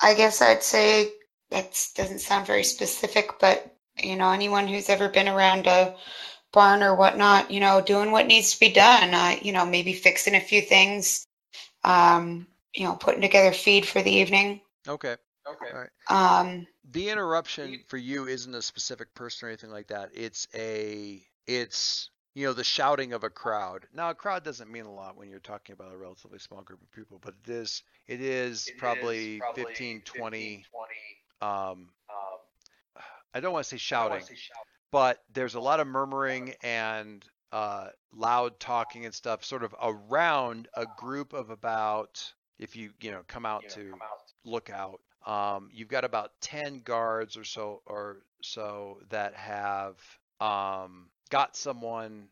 [0.00, 1.10] I guess I'd say
[1.50, 5.96] that doesn't sound very specific, but you know, anyone who's ever been around a
[6.52, 9.12] barn or whatnot, you know, doing what needs to be done.
[9.12, 11.26] Uh, you know, maybe fixing a few things.
[11.82, 14.60] Um, you know, putting together feed for the evening.
[14.86, 15.16] okay
[15.48, 19.88] okay all right Um, the interruption for you isn't a specific person or anything like
[19.88, 23.86] that it's a it's you know the shouting of a crowd.
[23.94, 26.80] Now a crowd doesn't mean a lot when you're talking about a relatively small group
[26.82, 30.64] of people but it is it is probably, 15 20
[31.40, 31.88] 20 um
[33.34, 34.22] i don't want to say shouting
[34.90, 40.68] but there's a lot of murmuring and uh, loud talking and stuff sort of around
[40.74, 43.92] a group of about if you you know come out to
[44.44, 45.00] look out.
[45.26, 49.96] Um, you've got about 10 guards or so or so that have
[50.40, 52.28] um, got someone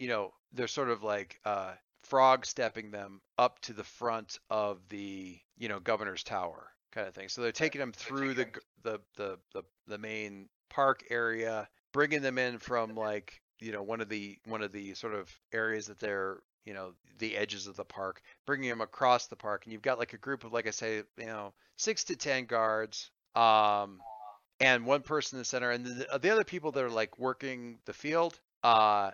[0.00, 1.72] you know they're sort of like uh,
[2.02, 7.14] frog stepping them up to the front of the you know governor's tower kind of
[7.14, 7.28] thing.
[7.28, 8.46] So they're taking them through the,
[8.82, 14.00] the the the the main park area bringing them in from like you know one
[14.00, 17.76] of the one of the sort of areas that they're you know the edges of
[17.76, 19.62] the park bringing them across the park.
[19.64, 22.46] And you've got like a group of like i say you know six to ten
[22.46, 23.12] guards.
[23.36, 24.00] Um
[24.60, 27.78] and one person in the center and the, the other people that are like working
[27.84, 29.10] the field uh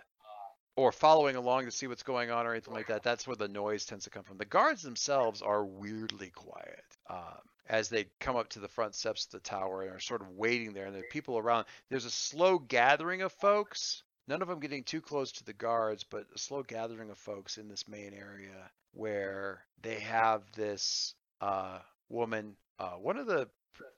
[0.77, 3.47] or following along to see what's going on or anything like that that's where the
[3.47, 4.37] noise tends to come from.
[4.37, 9.25] The guards themselves are weirdly quiet um, as they come up to the front steps
[9.25, 11.65] of the tower and are sort of waiting there and the people around.
[11.89, 16.03] There's a slow gathering of folks none of them getting too close to the guards
[16.03, 21.79] but a slow gathering of folks in this main area where they have this uh,
[22.09, 23.47] woman uh, one of the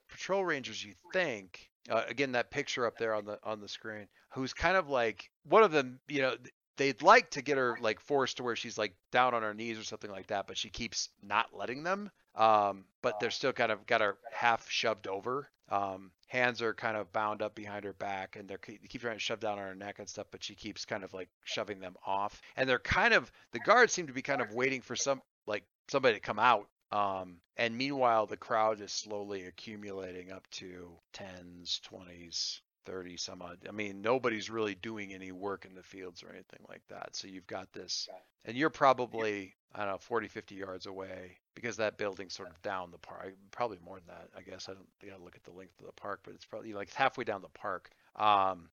[0.08, 4.06] patrol rangers you think uh, again that picture up there on the on the screen
[4.32, 6.34] who's kind of like one of them you know
[6.76, 9.78] they'd like to get her like forced to where she's like down on her knees
[9.78, 13.70] or something like that but she keeps not letting them um, but they're still kind
[13.70, 17.92] of got her half shoved over um, hands are kind of bound up behind her
[17.94, 20.42] back and they're they keep trying to shove down on her neck and stuff but
[20.42, 24.06] she keeps kind of like shoving them off and they're kind of the guards seem
[24.06, 28.26] to be kind of waiting for some like somebody to come out um, and meanwhile,
[28.26, 33.58] the crowd is slowly accumulating up to tens, twenties, thirty some odd.
[33.68, 37.16] I mean, nobody's really doing any work in the fields or anything like that.
[37.16, 38.08] So you've got this,
[38.44, 42.62] and you're probably, I don't know, 40, 50 yards away because that building's sort of
[42.62, 43.34] down the park.
[43.50, 44.68] Probably more than that, I guess.
[44.68, 47.24] I don't, gotta look at the length of the park, but it's probably like halfway
[47.24, 47.90] down the park.
[48.14, 48.68] Um,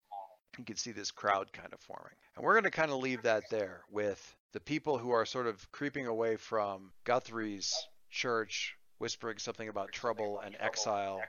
[0.60, 2.14] you can see this crowd kind of forming.
[2.35, 5.48] And we're going to kind of leave that there with the people who are sort
[5.48, 7.73] of creeping away from Guthrie's
[8.11, 11.21] church, whispering something about trouble and exile.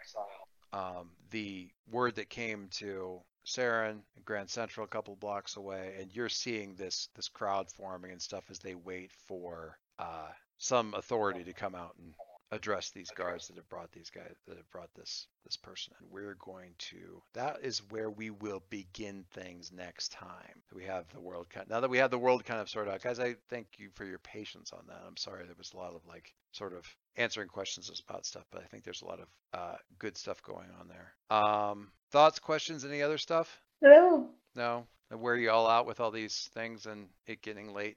[0.72, 6.28] Um, the word that came to Saren, Grand Central, a couple blocks away, and you're
[6.28, 10.28] seeing this this crowd forming and stuff as they wait for uh,
[10.58, 12.14] some authority to come out and
[12.52, 16.08] address these guards that have brought these guys that have brought this this person and
[16.10, 20.60] we're going to that is where we will begin things next time.
[20.74, 23.02] We have the world kind now that we have the world kind of sorted out
[23.02, 25.02] guys i thank you for your patience on that.
[25.06, 26.84] I'm sorry there was a lot of like sort of
[27.16, 30.68] answering questions about stuff but i think there's a lot of uh, good stuff going
[30.78, 31.12] on there.
[31.36, 33.60] Um thoughts questions any other stuff?
[33.80, 34.28] Hello.
[34.54, 34.86] no?
[35.10, 37.96] And where are you all out with all these things and it getting late?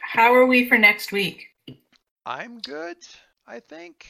[0.00, 1.46] How are we for next week?
[2.26, 2.98] i'm good
[3.48, 4.06] i think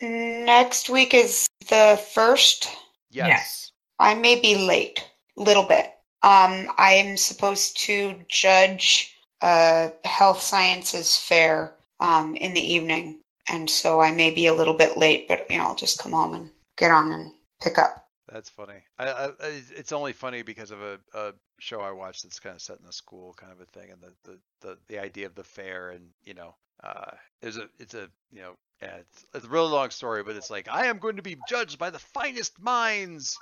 [0.00, 2.68] Next week is the first.
[3.10, 3.70] yes.
[4.00, 5.04] I may be late,
[5.36, 5.86] a little bit.
[6.22, 13.68] Um, I am supposed to judge a health sciences fair um, in the evening, and
[13.68, 15.28] so I may be a little bit late.
[15.28, 18.06] But you know, I'll just come home and get on and pick up.
[18.32, 18.82] That's funny.
[18.98, 22.54] I, I, I- it's only funny because of a, a show I watched that's kind
[22.56, 25.26] of set in a school kind of a thing, and the, the, the, the idea
[25.26, 26.54] of the fair, and you know,
[26.84, 27.12] uh,
[27.42, 30.50] there's a it's a you know, yeah, it's, it's a really long story, but it's
[30.50, 33.38] like I am going to be judged by the finest minds,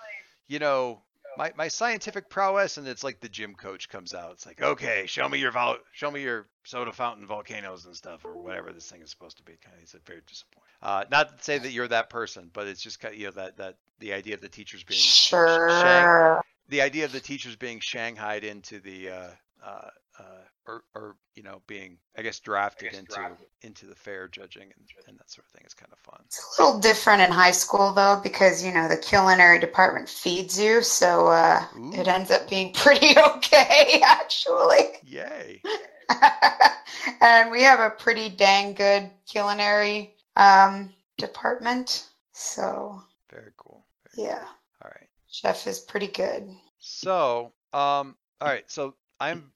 [0.48, 1.02] you know,
[1.36, 4.32] my my scientific prowess, and it's like the gym coach comes out.
[4.32, 8.24] It's like, okay, show me your vol- show me your soda fountain volcanoes and stuff,
[8.24, 9.52] or whatever this thing is supposed to be.
[9.62, 10.66] Kind of, he's very disappointed.
[10.82, 13.32] Uh, not to say that you're that person, but it's just kind of, you know
[13.32, 16.42] that that the idea of the teachers being Sure.
[16.68, 19.28] the idea of the teachers being shanghaied into the uh,
[19.64, 20.22] uh, uh,
[20.66, 23.20] or, or you know being I guess drafted into
[23.62, 26.20] into the fair judging and, and that sort of thing is kind of fun.
[26.26, 30.58] It's a little different in high school though, because you know the culinary department feeds
[30.58, 34.86] you, so uh, it ends up being pretty okay actually.
[35.04, 35.62] Yay!
[37.20, 42.08] and we have a pretty dang good culinary um, department.
[42.32, 43.84] So Very cool.
[44.14, 44.48] Very yeah, cool.
[44.84, 45.08] All right.
[45.30, 46.48] chef is pretty good.
[46.78, 48.64] So um all right.
[48.70, 49.50] So I'm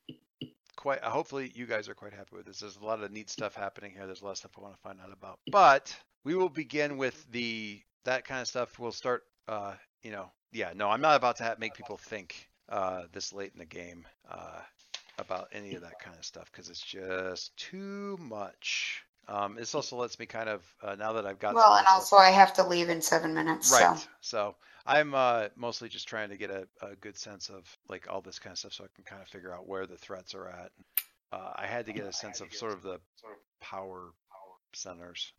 [0.81, 2.61] quite hopefully you guys are quite happy with this.
[2.61, 4.07] There's a lot of neat stuff happening here.
[4.07, 5.39] There's a lot of stuff I want to find out about.
[5.51, 5.95] But
[6.25, 8.79] we will begin with the that kind of stuff.
[8.79, 12.49] We'll start uh you know yeah no I'm not about to have, make people think
[12.69, 14.61] uh this late in the game uh
[15.19, 19.05] about any of that kind of stuff because it's just too much.
[19.29, 21.93] Um, this also lets me kind of uh, now that I've got Well, and this
[21.93, 23.71] also I have to leave in seven minutes.
[23.71, 23.99] Right.
[23.99, 24.55] So So
[24.87, 28.39] I'm uh, mostly just trying to get a, a good sense of like all this
[28.39, 30.71] kind of stuff so I can kind of figure out where the threats are at.
[31.33, 32.99] Uh, I had to get a sense of sort of the
[33.61, 34.11] power
[34.73, 35.33] centers,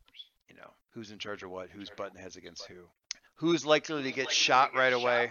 [0.48, 2.76] you know, who's in charge of what, who's button heads against who,
[3.34, 5.30] who's likely to get shot right away,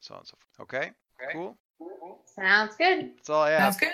[0.00, 0.68] so on and so forth.
[0.68, 0.90] Okay,
[1.32, 1.56] cool.
[2.36, 3.10] Sounds good.
[3.16, 3.60] That's all I have.
[3.60, 3.92] Sounds good.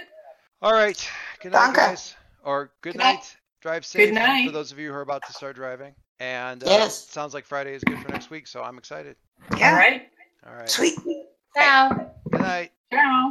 [0.60, 1.10] All right.
[1.40, 1.76] Good night, Danke.
[1.76, 2.16] guys.
[2.44, 3.14] Or good, Good night.
[3.14, 3.36] night.
[3.60, 4.46] Drive safe night.
[4.46, 5.94] for those of you who are about to start driving.
[6.20, 7.08] And uh, yes.
[7.08, 9.16] sounds like Friday is good for next week, so I'm excited.
[9.56, 9.70] Yeah.
[9.70, 10.08] All right.
[10.46, 10.68] All right.
[10.68, 10.98] Sweet.
[11.56, 12.12] Ciao.
[12.30, 12.72] Good night.
[12.92, 13.30] Ciao.